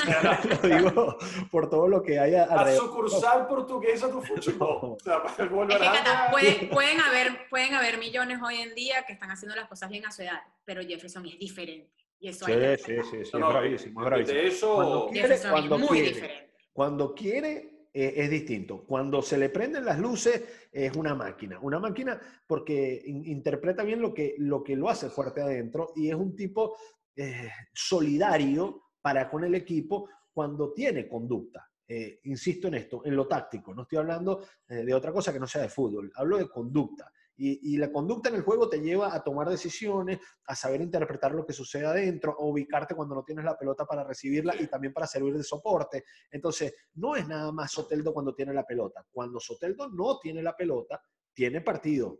sea, 0.05 0.39
lo 0.63 0.69
digo 0.69 1.17
por 1.49 1.69
todo 1.69 1.87
lo 1.87 2.01
que 2.03 2.19
hay 2.19 2.31
La 2.33 2.43
alrededor. 2.43 2.85
sucursal 2.85 3.47
portuguesa 3.47 4.09
tu 4.09 4.21
fútbol. 4.21 4.95
O 4.95 4.97
sea, 5.03 5.23
para 5.23 5.35
el 5.35 5.41
Es 5.43 5.47
que, 5.49 5.55
Wolverhampton- 5.55 6.03
Cata, 6.03 6.27
puede- 6.31 6.69
pueden, 6.71 6.99
haber, 7.01 7.49
pueden 7.49 7.73
haber 7.73 7.97
millones 7.97 8.39
hoy 8.43 8.57
en 8.57 8.75
día 8.75 9.03
que 9.05 9.13
están 9.13 9.31
haciendo 9.31 9.55
las 9.55 9.67
cosas 9.67 9.89
bien 9.89 10.05
a 10.05 10.11
su 10.11 10.21
edad, 10.21 10.41
pero 10.63 10.81
Jefferson 10.81 11.25
es 11.25 11.39
diferente. 11.39 11.89
Y 12.19 12.27
eso 12.29 12.45
hay 12.45 12.53
que 12.53 12.77
Sí, 12.77 12.83
sí, 12.85 13.01
sí, 13.09 13.25
sí, 13.25 13.31
No, 13.37 13.47
es 13.47 13.53
bravísimo, 13.53 14.01
es 14.01 14.05
bravísimo. 14.05 14.37
De 14.39 14.47
eso, 14.47 14.75
Cuando 14.75 15.07
quiere, 15.07 15.27
Jefferson 15.27 15.51
cuando 15.51 15.75
es 15.75 15.81
muy 15.81 15.89
quiere. 15.89 16.07
diferente. 16.13 16.51
Cuando 16.73 17.15
quiere 17.15 17.70
eh, 17.93 18.13
es 18.15 18.29
distinto. 18.29 18.83
Cuando 18.85 19.21
se 19.21 19.37
le 19.37 19.49
prenden 19.49 19.85
las 19.85 19.99
luces 19.99 20.43
es 20.71 20.95
una 20.95 21.15
máquina. 21.15 21.59
Una 21.61 21.79
máquina 21.79 22.19
porque 22.47 23.01
in- 23.05 23.25
interpreta 23.25 23.83
bien 23.83 24.01
lo 24.01 24.13
que, 24.13 24.35
lo 24.37 24.63
que 24.63 24.75
lo 24.75 24.89
hace 24.89 25.09
fuerte 25.09 25.41
adentro 25.41 25.91
y 25.95 26.09
es 26.09 26.15
un 26.15 26.35
tipo 26.35 26.75
eh, 27.15 27.49
solidario 27.73 28.83
para 29.01 29.29
con 29.29 29.43
el 29.43 29.55
equipo 29.55 30.09
cuando 30.33 30.73
tiene 30.73 31.07
conducta. 31.07 31.67
Eh, 31.87 32.19
insisto 32.23 32.69
en 32.69 32.75
esto, 32.75 33.01
en 33.05 33.15
lo 33.15 33.27
táctico. 33.27 33.73
No 33.73 33.81
estoy 33.81 33.97
hablando 33.97 34.45
de 34.67 34.93
otra 34.93 35.11
cosa 35.11 35.33
que 35.33 35.39
no 35.39 35.47
sea 35.47 35.61
de 35.63 35.69
fútbol. 35.69 36.09
Hablo 36.15 36.37
de 36.37 36.47
conducta. 36.47 37.11
Y, 37.43 37.73
y 37.73 37.77
la 37.77 37.91
conducta 37.91 38.29
en 38.29 38.35
el 38.35 38.43
juego 38.43 38.69
te 38.69 38.79
lleva 38.79 39.15
a 39.15 39.23
tomar 39.23 39.49
decisiones, 39.49 40.19
a 40.45 40.55
saber 40.55 40.81
interpretar 40.81 41.31
lo 41.33 41.43
que 41.43 41.53
sucede 41.53 41.87
adentro, 41.87 42.35
a 42.37 42.45
ubicarte 42.45 42.93
cuando 42.93 43.15
no 43.15 43.23
tienes 43.23 43.43
la 43.43 43.57
pelota 43.57 43.83
para 43.83 44.03
recibirla 44.03 44.53
y 44.61 44.67
también 44.67 44.93
para 44.93 45.07
servir 45.07 45.35
de 45.35 45.43
soporte. 45.43 46.03
Entonces, 46.29 46.73
no 46.93 47.15
es 47.15 47.27
nada 47.27 47.51
más 47.51 47.71
Soteldo 47.71 48.13
cuando 48.13 48.35
tiene 48.35 48.53
la 48.53 48.63
pelota. 48.63 49.03
Cuando 49.11 49.39
Soteldo 49.39 49.89
no 49.89 50.19
tiene 50.19 50.43
la 50.43 50.55
pelota, 50.55 51.01
tiene 51.33 51.61
partidos 51.61 52.19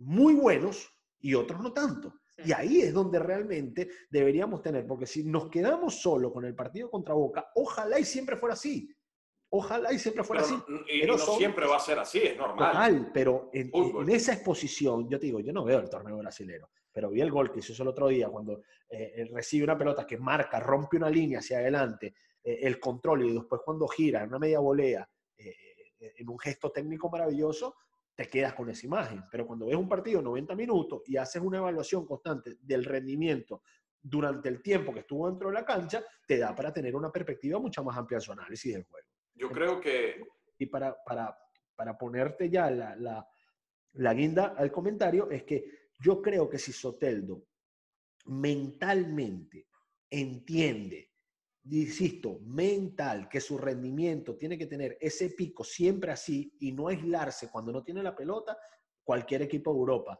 muy 0.00 0.34
buenos 0.34 0.90
y 1.20 1.34
otros 1.34 1.60
no 1.60 1.72
tanto. 1.72 2.14
Y 2.44 2.52
ahí 2.52 2.80
es 2.80 2.92
donde 2.92 3.18
realmente 3.18 3.88
deberíamos 4.10 4.62
tener, 4.62 4.86
porque 4.86 5.06
si 5.06 5.24
nos 5.24 5.48
quedamos 5.50 6.00
solo 6.00 6.32
con 6.32 6.44
el 6.44 6.54
partido 6.54 6.90
contra 6.90 7.14
Boca, 7.14 7.50
ojalá 7.54 7.98
y 7.98 8.04
siempre 8.04 8.36
fuera 8.36 8.54
así. 8.54 8.88
Ojalá 9.52 9.92
y 9.92 9.98
siempre 9.98 10.22
fuera 10.22 10.42
pero 10.44 10.54
así. 10.56 10.64
y, 10.88 10.98
y 10.98 11.00
pero 11.00 11.14
no 11.14 11.18
son- 11.18 11.36
siempre 11.38 11.66
va 11.66 11.76
a 11.76 11.80
ser 11.80 11.98
así, 11.98 12.18
es 12.18 12.36
normal. 12.36 13.10
Pero 13.12 13.50
en, 13.52 13.70
esa 14.08 14.32
exposición, 14.34 15.08
yo 15.08 15.18
te 15.18 15.26
digo, 15.26 15.40
yo 15.40 15.52
no 15.52 15.64
veo 15.64 15.80
el 15.80 15.90
torneo 15.90 16.16
brasilero, 16.18 16.70
pero 16.92 17.10
vi 17.10 17.20
el 17.20 17.30
gol 17.32 17.50
que 17.50 17.58
hizo 17.58 17.82
el 17.82 17.88
otro 17.88 18.08
día 18.08 18.28
cuando 18.28 18.62
eh, 18.88 19.12
él 19.16 19.28
recibe 19.32 19.64
una 19.64 19.76
pelota 19.76 20.06
que 20.06 20.18
marca, 20.18 20.60
rompe 20.60 20.96
una 20.96 21.10
línea 21.10 21.40
hacia 21.40 21.58
adelante, 21.58 22.14
eh, 22.44 22.58
el 22.62 22.78
control 22.78 23.24
y 23.24 23.32
después 23.34 23.60
cuando 23.64 23.88
gira 23.88 24.22
en 24.22 24.28
una 24.28 24.38
media 24.38 24.60
volea, 24.60 25.08
eh, 25.36 25.54
en 25.98 26.28
un 26.28 26.38
gesto 26.38 26.70
técnico 26.70 27.10
maravilloso, 27.10 27.74
te 28.14 28.26
quedas 28.26 28.54
con 28.54 28.70
esa 28.70 28.86
imagen. 28.86 29.24
Pero 29.30 29.46
cuando 29.46 29.66
ves 29.66 29.76
un 29.76 29.88
partido 29.88 30.22
90 30.22 30.54
minutos 30.54 31.02
y 31.06 31.16
haces 31.16 31.42
una 31.42 31.58
evaluación 31.58 32.06
constante 32.06 32.56
del 32.60 32.84
rendimiento 32.84 33.62
durante 34.00 34.48
el 34.48 34.62
tiempo 34.62 34.92
que 34.94 35.00
estuvo 35.00 35.28
dentro 35.28 35.48
de 35.48 35.54
la 35.54 35.64
cancha, 35.64 36.02
te 36.26 36.38
da 36.38 36.54
para 36.54 36.72
tener 36.72 36.94
una 36.94 37.10
perspectiva 37.10 37.58
mucho 37.58 37.82
más 37.84 37.96
amplia 37.98 38.18
de 38.18 38.24
su 38.24 38.32
análisis 38.32 38.72
del 38.74 38.84
juego. 38.84 39.08
Yo 39.40 39.48
creo 39.50 39.80
que 39.80 40.22
Y 40.58 40.66
para, 40.66 40.96
para, 41.04 41.36
para 41.74 41.96
ponerte 41.96 42.50
ya 42.50 42.70
la, 42.70 42.94
la, 42.96 43.26
la 43.94 44.14
guinda 44.14 44.54
al 44.56 44.70
comentario, 44.70 45.30
es 45.30 45.44
que 45.44 45.64
yo 45.98 46.20
creo 46.20 46.48
que 46.48 46.58
si 46.58 46.72
Soteldo 46.72 47.42
mentalmente 48.26 49.66
entiende, 50.10 51.10
insisto, 51.64 52.38
mental, 52.40 53.28
que 53.28 53.40
su 53.40 53.56
rendimiento 53.58 54.36
tiene 54.36 54.56
que 54.58 54.66
tener 54.66 54.96
ese 55.00 55.30
pico 55.30 55.64
siempre 55.64 56.12
así 56.12 56.54
y 56.60 56.72
no 56.72 56.88
aislarse 56.88 57.48
cuando 57.50 57.72
no 57.72 57.82
tiene 57.82 58.02
la 58.02 58.14
pelota, 58.14 58.58
cualquier 59.04 59.42
equipo 59.42 59.72
de 59.72 59.78
Europa 59.78 60.18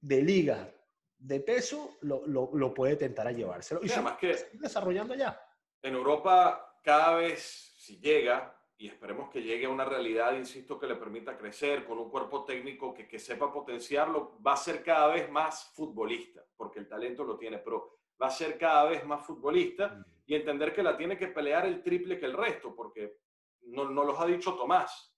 de 0.00 0.22
liga 0.22 0.74
de 1.18 1.40
peso 1.40 1.98
lo, 2.02 2.26
lo- 2.26 2.50
lo 2.54 2.72
puede 2.72 2.96
tentar 2.96 3.26
a 3.26 3.32
llevárselo. 3.32 3.80
Y 3.84 3.90
además 3.90 4.16
que- 4.18 4.36
desarrollando 4.54 5.14
ya. 5.14 5.38
en 5.82 5.94
Europa 5.94 6.78
cada 6.82 7.16
vez, 7.16 7.69
si 7.90 7.98
llega, 7.98 8.56
y 8.78 8.86
esperemos 8.86 9.30
que 9.30 9.42
llegue 9.42 9.66
a 9.66 9.68
una 9.68 9.84
realidad, 9.84 10.32
insisto, 10.34 10.78
que 10.78 10.86
le 10.86 10.94
permita 10.94 11.36
crecer 11.36 11.84
con 11.84 11.98
un 11.98 12.08
cuerpo 12.08 12.44
técnico 12.44 12.94
que, 12.94 13.08
que 13.08 13.18
sepa 13.18 13.52
potenciarlo, 13.52 14.38
va 14.46 14.52
a 14.52 14.56
ser 14.56 14.82
cada 14.82 15.08
vez 15.08 15.28
más 15.28 15.72
futbolista, 15.74 16.40
porque 16.56 16.78
el 16.78 16.88
talento 16.88 17.24
lo 17.24 17.36
tiene, 17.36 17.58
pero 17.58 17.98
va 18.22 18.28
a 18.28 18.30
ser 18.30 18.56
cada 18.56 18.84
vez 18.84 19.04
más 19.04 19.26
futbolista 19.26 19.88
Mm. 19.88 20.04
y 20.26 20.34
entender 20.36 20.72
que 20.72 20.84
la 20.84 20.96
tiene 20.96 21.18
que 21.18 21.26
pelear 21.28 21.66
el 21.66 21.82
triple 21.82 22.18
que 22.20 22.26
el 22.26 22.32
resto, 22.32 22.74
porque 22.74 23.16
no, 23.62 23.90
no 23.90 24.04
los 24.04 24.18
ha 24.20 24.26
dicho 24.26 24.54
Tomás. 24.54 25.12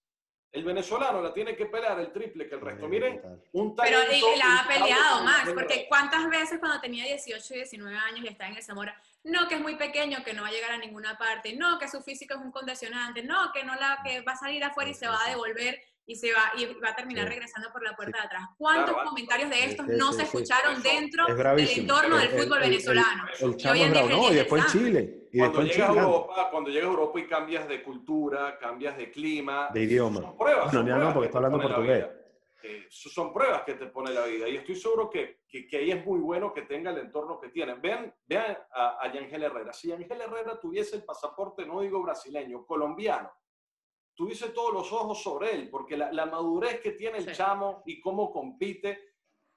El 0.50 0.64
venezolano 0.64 1.20
la 1.20 1.32
tiene 1.32 1.54
que 1.54 1.66
pelear 1.66 1.98
el 2.00 2.10
triple 2.10 2.48
que 2.48 2.54
el 2.54 2.60
resto. 2.62 2.88
Miren, 2.88 3.20
un 3.52 3.76
Pero 3.76 4.00
talento 4.00 4.32
él 4.32 4.38
la 4.38 4.58
ha 4.60 4.68
peleado, 4.68 5.26
Ángel 5.26 5.54
porque 5.54 5.86
cuántas 5.88 6.28
veces 6.28 6.58
cuando 6.58 6.80
tenía 6.80 7.04
18 7.04 7.54
y 7.54 7.56
19 7.58 7.96
años 7.96 8.24
y 8.24 8.28
estaba 8.28 8.50
en 8.50 8.56
el 8.56 8.62
Zamora, 8.62 8.98
no, 9.24 9.48
que 9.48 9.54
es 9.56 9.60
muy 9.60 9.76
pequeño, 9.76 10.24
que 10.24 10.32
no 10.34 10.42
va 10.42 10.48
a 10.48 10.52
llegar 10.52 10.72
a 10.72 10.78
ninguna 10.78 11.16
parte, 11.16 11.54
no, 11.56 11.78
que 11.78 11.88
su 11.88 12.02
físico 12.02 12.34
es 12.34 12.40
un 12.40 12.50
condicionante, 12.50 13.22
no, 13.22 13.52
que 13.52 13.64
no 13.64 13.74
la, 13.76 14.00
que 14.04 14.20
va 14.22 14.32
a 14.32 14.36
salir 14.36 14.62
afuera 14.64 14.90
y 14.90 14.94
se 14.94 15.06
va 15.06 15.18
a 15.24 15.28
devolver 15.30 15.80
y 16.04 16.16
se 16.16 16.32
va 16.32 16.50
y 16.56 16.66
va 16.80 16.88
a 16.90 16.96
terminar 16.96 17.24
Sí. 17.26 17.30
regresando 17.34 17.70
por 17.72 17.84
la 17.84 17.94
puerta 17.94 18.18
de 18.18 18.24
atrás. 18.24 18.42
¿Cuántos 18.58 18.92
Claro, 18.94 19.08
comentarios 19.10 19.50
de 19.50 19.64
estos 19.66 19.86
sí, 19.86 19.92
no 19.96 20.12
sí, 20.12 20.18
se 20.18 20.26
sí. 20.26 20.36
escucharon 20.36 20.72
Eso 20.72 20.82
dentro 20.82 21.28
Es 21.28 21.36
del 21.36 21.78
entorno 21.78 22.16
del 22.18 22.28
El- 22.32 22.42
fútbol 22.42 22.58
el- 22.58 22.64
el- 22.64 22.70
venezolano? 22.70 23.24
El 23.40 23.50
Y 23.50 23.56
chamo 23.56 23.90
bravo, 23.90 24.06
el 24.08 24.12
no, 24.16 24.30
y 24.32 24.34
después 24.34 24.66
Chile. 24.72 25.18
Y 25.32 25.38
Cuando 25.38 25.58
después 25.60 25.76
llegas, 25.76 25.88
a 25.88 25.92
Chile. 25.92 26.02
Europa, 26.04 26.48
cuando 26.50 26.70
llegas 26.70 26.84
a 26.86 26.90
Europa 26.90 27.20
y 27.20 27.26
cambias 27.28 27.68
de 27.68 27.82
cultura, 27.84 28.58
cambias 28.58 28.96
de 28.98 29.10
clima, 29.12 29.68
De 29.72 29.82
idioma. 29.84 30.20
son 30.20 30.36
pruebas. 30.36 30.64
Bueno, 30.64 30.78
son 30.80 30.86
ya 30.86 30.92
no, 30.92 30.96
pruebas 30.96 31.14
porque 31.14 31.24
que 31.24 31.28
está 31.28 31.38
hablando 31.38 31.60
portugués. 31.62 32.06
Eh, 32.64 32.86
son 32.90 33.32
pruebas 33.32 33.62
que 33.64 33.74
te 33.74 33.86
pone 33.86 34.12
la 34.12 34.24
vida. 34.24 34.48
Y 34.48 34.56
estoy 34.56 34.76
seguro 34.76 35.10
que, 35.10 35.40
que, 35.48 35.66
que 35.66 35.76
ahí 35.78 35.90
es 35.90 36.04
muy 36.06 36.20
bueno 36.20 36.52
que 36.52 36.62
tenga 36.62 36.90
el 36.90 36.98
entorno 36.98 37.40
que 37.40 37.48
tiene. 37.48 37.74
Vean, 37.74 38.14
vean 38.26 38.56
a, 38.72 38.98
a 39.04 39.12
Yangel 39.12 39.42
Herrera. 39.42 39.72
Si 39.72 39.88
Yangel 39.88 40.20
Herrera 40.20 40.58
tuviese 40.60 40.96
el 40.96 41.04
pasaporte, 41.04 41.66
no 41.66 41.80
digo 41.80 42.00
brasileño, 42.02 42.64
colombiano, 42.64 43.30
tuviese 44.14 44.50
todos 44.50 44.72
los 44.72 44.92
ojos 44.92 45.22
sobre 45.22 45.54
él, 45.54 45.70
porque 45.70 45.96
la, 45.96 46.12
la 46.12 46.26
madurez 46.26 46.80
que 46.80 46.92
tiene 46.92 47.18
el 47.18 47.24
Sí. 47.24 47.32
chamo 47.32 47.82
y 47.86 48.00
cómo 48.00 48.30
compite 48.30 48.98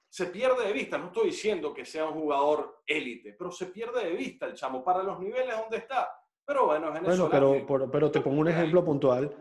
se 0.09 0.27
pierde 0.27 0.65
de 0.65 0.73
vista. 0.73 0.97
No 0.97 1.07
estoy 1.07 1.25
diciendo 1.27 1.73
que 1.73 1.83
sea 1.85 2.05
un 2.05 2.13
jugador 2.21 2.81
élite, 2.87 3.33
pero 3.33 3.51
se 3.51 3.65
pierde 3.67 4.05
de 4.05 4.11
vista 4.15 4.45
el 4.45 4.53
chamo 4.53 4.83
para 4.83 5.03
los 5.03 5.19
niveles 5.19 5.57
donde 5.57 5.77
está. 5.77 6.09
Pero 6.45 6.67
bueno, 6.67 6.93
es 6.95 7.01
Bueno, 7.01 7.27
pero, 7.29 7.65
por- 7.65 7.91
pero 7.91 8.09
te 8.11 8.21
pongo 8.21 8.39
un 8.41 8.47
ejemplo 8.47 8.83
puntual. 8.85 9.35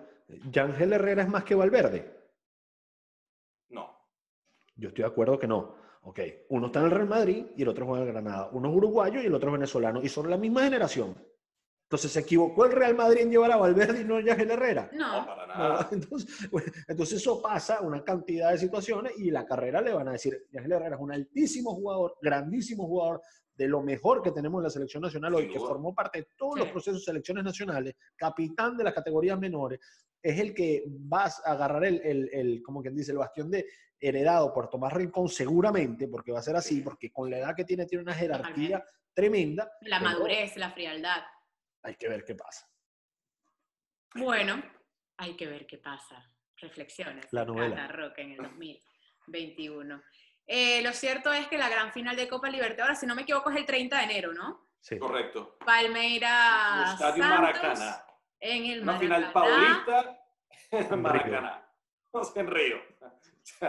Yangel 0.50 0.94
Herrera 0.94 1.22
es 1.22 1.28
más 1.28 1.44
que 1.44 1.54
Valverde. 1.54 2.13
Yo 4.76 4.88
estoy 4.88 5.02
de 5.04 5.08
acuerdo 5.10 5.38
que 5.38 5.46
no. 5.46 5.76
Ok, 6.02 6.20
uno 6.50 6.66
está 6.66 6.80
en 6.80 6.86
el 6.86 6.90
Real 6.90 7.08
Madrid 7.08 7.46
y 7.56 7.62
el 7.62 7.68
otro 7.68 7.86
juega 7.86 8.02
en 8.02 8.08
el 8.08 8.12
Granada. 8.14 8.50
Uno 8.52 8.68
es 8.70 8.76
uruguayo 8.76 9.22
y 9.22 9.26
el 9.26 9.34
otro 9.34 9.48
es 9.50 9.52
venezolano. 9.54 10.02
Y 10.02 10.08
son 10.08 10.28
la 10.28 10.36
misma 10.36 10.64
generación. 10.64 11.16
Entonces 11.86 12.12
se 12.12 12.20
equivocó 12.20 12.64
el 12.66 12.72
Real 12.72 12.94
Madrid 12.94 13.22
en 13.22 13.30
llevar 13.30 13.52
a 13.52 13.56
Valverde 13.56 14.00
y 14.00 14.04
no 14.04 14.16
a 14.16 14.20
Yangel 14.22 14.50
Herrera. 14.50 14.90
No, 14.92 15.20
No, 15.20 15.26
para 15.26 15.46
nada. 15.46 15.88
Entonces, 15.92 16.50
bueno, 16.50 16.72
entonces 16.88 17.20
eso 17.20 17.40
pasa 17.40 17.80
una 17.82 18.02
cantidad 18.02 18.50
de 18.50 18.58
situaciones 18.58 19.12
y 19.18 19.30
la 19.30 19.46
carrera 19.46 19.80
le 19.80 19.92
van 19.94 20.08
a 20.08 20.12
decir, 20.12 20.46
Yangel 20.50 20.72
Herrera 20.72 20.96
es 20.96 21.00
un 21.02 21.12
altísimo 21.12 21.74
jugador, 21.74 22.16
grandísimo 22.20 22.86
jugador, 22.86 23.20
de 23.54 23.68
lo 23.68 23.82
mejor 23.82 24.22
que 24.22 24.32
tenemos 24.32 24.58
en 24.58 24.64
la 24.64 24.70
selección 24.70 25.02
nacional 25.02 25.34
hoy, 25.34 25.48
que 25.48 25.60
formó 25.60 25.94
parte 25.94 26.20
de 26.20 26.28
todos 26.36 26.54
Sí. 26.54 26.60
los 26.60 26.68
procesos 26.70 27.00
de 27.00 27.04
selecciones 27.04 27.44
nacionales, 27.44 27.94
capitán 28.16 28.76
de 28.76 28.82
las 28.84 28.92
categorías 28.94 29.38
menores, 29.38 29.78
es 30.24 30.40
el 30.40 30.54
que 30.54 30.84
vas 30.86 31.46
a 31.46 31.52
agarrar 31.52 31.84
el, 31.84 32.00
el, 32.02 32.30
el, 32.32 32.62
como 32.62 32.80
quien 32.80 32.96
dice, 32.96 33.12
el 33.12 33.18
bastión 33.18 33.50
de 33.50 33.66
heredado 34.00 34.54
por 34.54 34.70
Tomás 34.70 34.94
Rincón 34.94 35.28
seguramente, 35.28 36.08
porque 36.08 36.32
va 36.32 36.38
a 36.38 36.42
ser 36.42 36.56
así, 36.56 36.80
porque 36.80 37.12
con 37.12 37.30
la 37.30 37.38
edad 37.38 37.54
que 37.54 37.64
tiene 37.64 37.84
tiene 37.84 38.04
una 38.04 38.14
jerarquía 38.14 38.82
tremenda. 39.12 39.70
la 39.82 39.98
pero 39.98 40.10
madurez, 40.10 40.56
la 40.56 40.70
frialdad. 40.70 41.22
Hay 41.82 41.96
que 41.96 42.08
ver 42.08 42.24
qué 42.24 42.34
pasa. 42.34 42.66
Bueno, 44.14 44.62
hay 45.18 45.36
que 45.36 45.46
ver 45.46 45.66
qué 45.66 45.76
pasa. 45.76 46.24
Reflexiones. 46.56 47.26
La 47.30 47.44
novela. 47.44 47.76
Cata 47.76 47.92
Roca 47.92 48.22
en 48.22 48.32
el 48.32 48.38
2021. 48.38 50.02
Eh, 50.46 50.80
lo 50.82 50.92
cierto 50.92 51.34
es 51.34 51.48
que 51.48 51.58
la 51.58 51.68
gran 51.68 51.92
final 51.92 52.16
de 52.16 52.28
Copa 52.28 52.48
Libertadores, 52.48 52.98
si 52.98 53.06
no 53.06 53.14
me 53.14 53.22
equivoco, 53.22 53.50
es 53.50 53.56
el 53.56 53.66
30 53.66 53.98
de 53.98 54.04
enero, 54.04 54.32
¿no? 54.32 54.70
Sí. 54.80 54.98
Correcto. 54.98 55.58
Palmeiras 55.64 56.94
Estadio 56.94 57.22
Santos 57.22 57.40
Maracaná. 57.40 58.03
En 58.44 58.66
el 58.66 58.82
Una 58.82 58.98
final 58.98 59.32
paulista 59.32 60.20
en 60.70 61.02
Maracaná. 61.02 61.66
No 62.12 62.22
sé, 62.24 62.40
en 62.40 62.46
Río. 62.46 62.76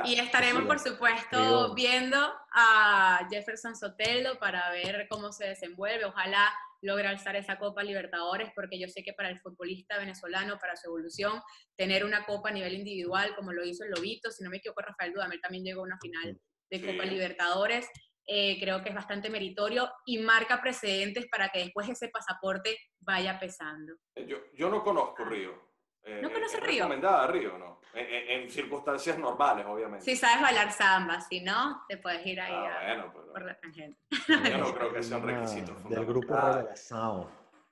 Y 0.03 0.19
estaremos, 0.19 0.61
Sí, 0.63 0.67
por 0.67 0.79
supuesto, 0.79 1.73
viendo 1.73 2.17
a 2.53 3.27
Jefferson 3.29 3.75
Sotelo 3.75 4.37
para 4.37 4.69
ver 4.71 5.07
cómo 5.09 5.31
se 5.31 5.47
desenvuelve. 5.47 6.05
Ojalá 6.05 6.53
logre 6.81 7.07
alzar 7.07 7.35
esa 7.35 7.57
Copa 7.57 7.83
Libertadores, 7.83 8.51
porque 8.55 8.79
yo 8.79 8.87
sé 8.87 9.01
que 9.03 9.13
para 9.13 9.29
el 9.29 9.39
futbolista 9.39 9.97
venezolano, 9.97 10.59
para 10.59 10.75
su 10.75 10.87
evolución, 10.87 11.41
tener 11.75 12.05
una 12.05 12.25
Copa 12.25 12.49
a 12.49 12.51
nivel 12.53 12.73
individual, 12.75 13.33
como 13.35 13.51
lo 13.53 13.65
hizo 13.65 13.83
el 13.85 13.91
Lobito, 13.91 14.29
si 14.29 14.43
no 14.43 14.49
me 14.49 14.57
equivoco, 14.57 14.81
Rafael 14.81 15.13
Dudamel 15.13 15.41
también 15.41 15.63
llegó 15.63 15.81
a 15.81 15.85
una 15.85 15.97
final 15.99 16.39
de 16.69 16.79
Sí. 16.79 16.85
Copa 16.85 17.05
Libertadores. 17.05 17.89
Eh, 18.27 18.57
creo 18.59 18.81
que 18.83 18.89
es 18.89 18.95
bastante 18.95 19.29
meritorio 19.29 19.91
y 20.05 20.17
marca 20.19 20.61
precedentes 20.61 21.27
para 21.27 21.49
que 21.49 21.59
después 21.59 21.87
ese 21.89 22.09
pasaporte 22.09 22.77
vaya 22.99 23.39
pesando. 23.39 23.93
Yo, 24.15 24.37
yo 24.53 24.69
no 24.69 24.83
conozco 24.83 25.23
Río. 25.25 25.73
Eh, 26.03 26.19
¿No 26.21 26.31
conoces 26.31 26.59
¿es 26.59 26.63
Río? 26.65 26.83
recomendada 26.83 27.25
Río, 27.27 27.57
¿no? 27.57 27.81
En, 27.93 28.05
en- 28.05 28.41
en 28.43 28.49
circunstancias 28.51 29.17
normales, 29.17 29.65
obviamente. 29.67 30.05
Si 30.05 30.15
sabes 30.15 30.41
bailar 30.41 30.71
samba, 30.71 31.19
si 31.21 31.41
no, 31.41 31.83
te 31.87 31.97
puedes 31.97 32.23
ir 32.27 32.39
ahí 32.41 32.53
Ah, 32.53 32.79
a- 32.79 32.85
bueno, 32.87 33.11
pero 33.13 33.33
por 33.33 33.45
la 33.45 33.59
tangente. 33.59 33.99
yo 34.27 34.57
no 34.57 34.73
creo 34.75 34.93
que 34.93 35.01
sea 35.03 35.17
un 35.17 35.27
requisito 35.27 35.73
Del 35.89 36.05
grupo. 36.05 36.35
Revelación. 36.35 37.27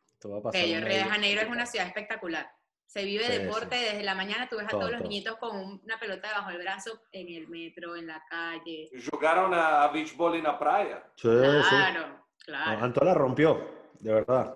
Esto 0.08 0.30
va 0.32 0.38
a 0.39 0.42
pasar 0.42 0.62
Bello, 0.62 0.80
Río 0.86 0.98
de. 0.98 1.04
Janeiro 1.04 1.42
es 1.42 1.48
una 1.50 1.66
ciudad 1.66 1.88
espectacular. 1.88 2.50
Se 2.93 3.03
vive 3.06 3.23
Sí, 3.25 3.32
deporte 3.39 3.75
sí. 3.75 3.84
desde 3.86 4.03
la 4.03 4.13
mañana, 4.13 4.47
tú 4.47 4.56
ves 4.58 4.65
a 4.65 4.69
Todo, 4.69 4.82
todos 4.82 4.91
los 4.91 4.99
todo. 5.01 5.10
niñitos 5.10 5.38
con 5.38 5.56
un- 5.58 5.82
una 5.84 5.99
pelota 5.99 6.27
debajo 6.27 6.49
del 6.51 6.60
brazo 6.60 7.01
en 7.12 7.27
el 7.27 7.47
metro, 7.47 7.95
en 7.95 8.06
la 8.06 8.23
calle. 8.29 8.88
Jugaron 9.12 9.51
a 9.51 9.88
beach 9.88 10.15
ball 10.15 10.36
en 10.36 10.43
la 10.43 10.60
playa. 10.60 11.03
Sí, 11.15 11.27
sí. 11.27 11.69
Claro, 11.69 12.23
claro. 12.45 12.84
Antola 12.86 13.15
rompió, 13.15 13.89
de 13.99 14.13
verdad. 14.13 14.53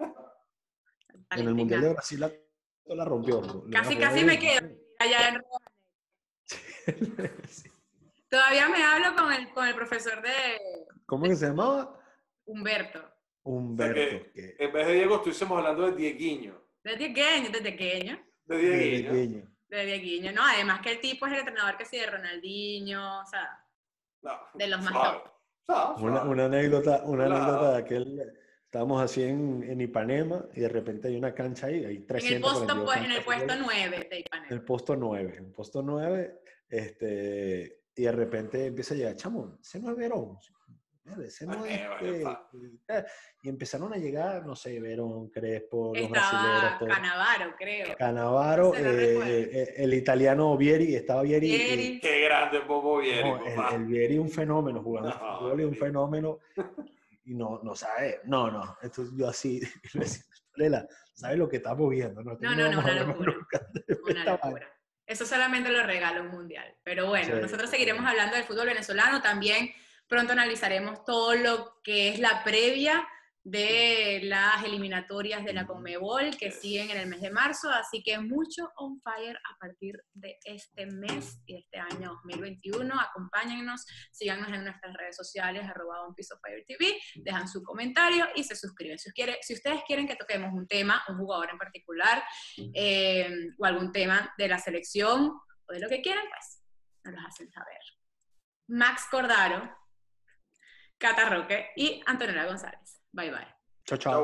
En 1.31 1.47
el 1.47 1.55
Mundial 1.55 1.81
de. 1.81 1.93
Brasil 1.93 2.23
Antola 2.23 3.05
rompió. 3.05 3.41
Casi, 3.71 3.97
casi 3.97 4.23
me 4.23 4.37
quedo 4.37 4.69
allá 4.99 5.29
en 5.29 5.33
de. 5.33 5.41
Todavía 8.29 8.69
me 8.69 8.83
hablo 8.83 9.15
con 9.15 9.33
el, 9.33 9.49
con 9.51 9.67
el 9.67 9.73
profesor 9.73 10.21
de 10.21 10.59
¿Cómo 11.07 11.23
que 11.23 11.35
se 11.35 11.47
llamaba? 11.47 11.99
Humberto. 12.45 13.01
Humberto. 13.41 14.31
que- 14.33 14.55
En 14.59 14.71
vez 14.71 14.85
de 14.85 14.93
Diego, 14.93 15.15
estuviésemos 15.15 15.57
hablando 15.57 15.89
de 15.89 15.93
Dieguiño. 15.97 16.61
Desde 16.83 17.07
pequeño, 17.07 17.49
desde 17.49 17.71
pequeño. 17.71 18.26
De 18.47 18.57
de 18.57 18.77
Dieguiño. 18.77 19.51
De 19.69 19.85
Dieguiño, 19.85 20.31
¿no? 20.31 20.41
Además 20.43 20.79
que 20.81 20.91
el 20.91 20.99
tipo 20.99 21.25
es 21.27 21.33
el 21.33 21.39
entrenador 21.39 21.77
que 21.77 21.85
sí 21.85 21.97
de 21.97 22.05
Ronaldinho, 22.07 23.21
o 23.21 23.25
sea, 23.25 23.63
No, 24.21 24.31
de 24.53 24.67
los 24.67 24.81
más 24.81 24.91
suave. 24.93 25.17
top. 25.17 25.31
Suave, 25.65 26.03
Una, 26.03 26.23
una 26.23 26.45
anécdota, 26.45 27.01
una 27.03 27.25
anécdota 27.25 27.71
de 27.73 27.77
aquel. 27.77 28.33
Estábamos 28.63 29.01
así 29.01 29.23
en, 29.23 29.63
en 29.63 29.79
Ipanema 29.81 30.45
y 30.53 30.59
de 30.61 30.69
repente 30.69 31.07
hay 31.07 31.15
una 31.15 31.33
cancha 31.33 31.67
ahí, 31.67 31.85
hay 31.85 31.95
En 31.95 32.01
el 32.01 32.07
300. 32.07 32.53
puesto, 32.53 32.85
pues, 32.85 32.97
en 32.97 33.11
el 33.11 33.23
puesto 33.23 33.53
9 33.57 33.89
de 34.09 34.15
En 34.15 34.19
Ipanema. 34.21 34.47
el 34.49 34.61
puesto 34.63 34.95
9, 34.95 35.35
en 35.37 35.45
el 35.45 35.51
puesto 35.51 35.81
9, 35.81 36.41
este, 36.69 37.83
y 37.95 38.03
de 38.03 38.11
repente 38.11 38.65
empieza 38.67 38.93
a 38.93 38.97
llegar, 38.97 39.15
chamo, 39.15 39.57
ese 39.61 39.79
no 39.79 39.91
es 39.91 39.97
Verón. 39.97 40.37
Mira, 41.15 41.27
Ese 41.27 41.45
no 41.45 41.65
es, 41.65 41.71
Eh, 42.01 42.23
este, 42.23 42.97
eh, 42.97 43.05
y 43.43 43.49
empezaron 43.49 43.93
a 43.93 43.97
llegar, 43.97 44.45
no 44.45 44.55
sé, 44.55 44.79
Verón, 44.79 45.29
Crespo, 45.29 45.93
los 45.95 46.09
brasileños. 46.09 46.73
Canavaro, 46.87 47.55
creo. 47.57 47.95
Canavaro, 47.97 48.75
eh, 48.75 48.81
recuerdo. 48.81 49.31
eh, 49.33 49.73
el 49.77 49.93
italiano 49.93 50.57
Vieri, 50.57 50.95
estaba 50.95 51.21
Vieri. 51.21 51.47
Vieri. 51.47 51.99
Qué 52.01 52.21
grande 52.21 52.59
Bobo 52.59 52.97
Vieri, 52.99 53.29
no, 53.29 53.45
el, 53.45 53.75
el 53.75 53.85
Vieri 53.85 54.17
un 54.17 54.29
fenómeno, 54.29 54.81
jugando 54.83 55.09
No, 55.09 55.39
fútbol 55.39 55.61
y 55.61 55.63
un 55.63 55.75
fenómeno. 55.75 56.39
Y 57.25 57.33
no, 57.35 57.59
no 57.63 57.75
sabe, 57.75 58.21
no, 58.25 58.49
no. 58.51 58.77
Entonces 58.81 59.13
yo 59.17 59.27
así, 59.29 59.59
le 59.93 59.99
decía, 60.01 60.23
Lela, 60.55 60.87
¿sabes 61.13 61.37
lo 61.37 61.47
que 61.47 61.57
estamos 61.57 61.89
viendo? 61.89 62.23
No, 62.23 62.37
No, 62.39 62.55
no, 62.55 62.79
una 62.79 63.03
locura. 63.03 63.33
Una 64.09 64.23
locura. 64.25 64.67
Eso 65.05 65.25
solamente 65.25 65.69
lo 65.69 65.83
regala 65.83 66.21
un 66.21 66.29
mundial. 66.29 66.73
Pero 66.83 67.07
bueno, 67.07 67.35
Sí, 67.35 67.41
nosotros 67.41 67.69
sí. 67.69 67.75
seguiremos 67.77 68.05
hablando 68.05 68.35
del 68.35 68.43
fútbol 68.45 68.65
venezolano. 68.67 69.21
También 69.21 69.69
pronto 70.07 70.33
analizaremos 70.33 71.03
todo 71.05 71.35
lo 71.35 71.79
que 71.83 72.09
es 72.09 72.19
la 72.19 72.43
previa 72.43 73.07
de 73.49 74.19
las 74.23 74.61
eliminatorias 74.65 75.45
de 75.45 75.53
la 75.53 75.63
Ujú. 75.63 75.75
Conmebol 75.75 76.35
que 76.35 76.51
siguen 76.51 76.89
en 76.91 76.97
el 76.97 77.07
mes 77.07 77.21
de 77.21 77.29
marzo. 77.31 77.69
Así 77.69 78.03
que 78.03 78.19
mucho 78.19 78.69
on 78.75 78.99
fire 79.01 79.37
a 79.37 79.57
partir 79.57 79.95
de 80.13 80.37
este 80.43 80.85
mes 80.85 81.41
y 81.45 81.55
este 81.55 81.79
año 81.79 82.09
2021. 82.25 82.93
Acompáñennos, 82.99 83.85
síganos 84.11 84.51
en 84.51 84.65
nuestras 84.65 84.93
redes 84.97 85.15
sociales, 85.15 85.63
arroba 85.65 85.95
Piece 86.13 86.33
of 86.33 86.41
Fire 86.41 86.65
TV, 86.67 86.99
dejan 87.23 87.47
su 87.47 87.63
comentario 87.63 88.27
y 88.35 88.43
se 88.43 88.53
suscriben. 88.57 88.99
Si, 88.99 89.11
quiere- 89.11 89.37
si 89.41 89.53
ustedes 89.53 89.81
quieren 89.87 90.09
que 90.09 90.17
toquemos 90.17 90.51
un 90.53 90.67
tema, 90.67 91.01
un 91.07 91.17
jugador 91.17 91.49
en 91.51 91.57
particular, 91.57 92.21
eh, 92.73 93.29
o 93.57 93.65
algún 93.65 93.93
tema 93.93 94.33
de 94.37 94.49
la 94.49 94.59
selección 94.59 95.31
o 95.69 95.73
de 95.73 95.79
lo 95.79 95.87
que 95.87 96.01
quieran, 96.01 96.25
pues 96.27 96.61
nos 97.05 97.15
los 97.15 97.25
hacen 97.25 97.49
saber. 97.49 97.79
Max 98.67 99.05
Cordaro, 99.09 99.73
Cata 100.97 101.29
Roque 101.29 101.69
y 101.75 102.01
Antonella 102.05 102.45
González. 102.45 103.01
Bye 103.11 103.31
bye. 103.31 103.47
Chao, 103.85 103.97
chao. 103.97 104.15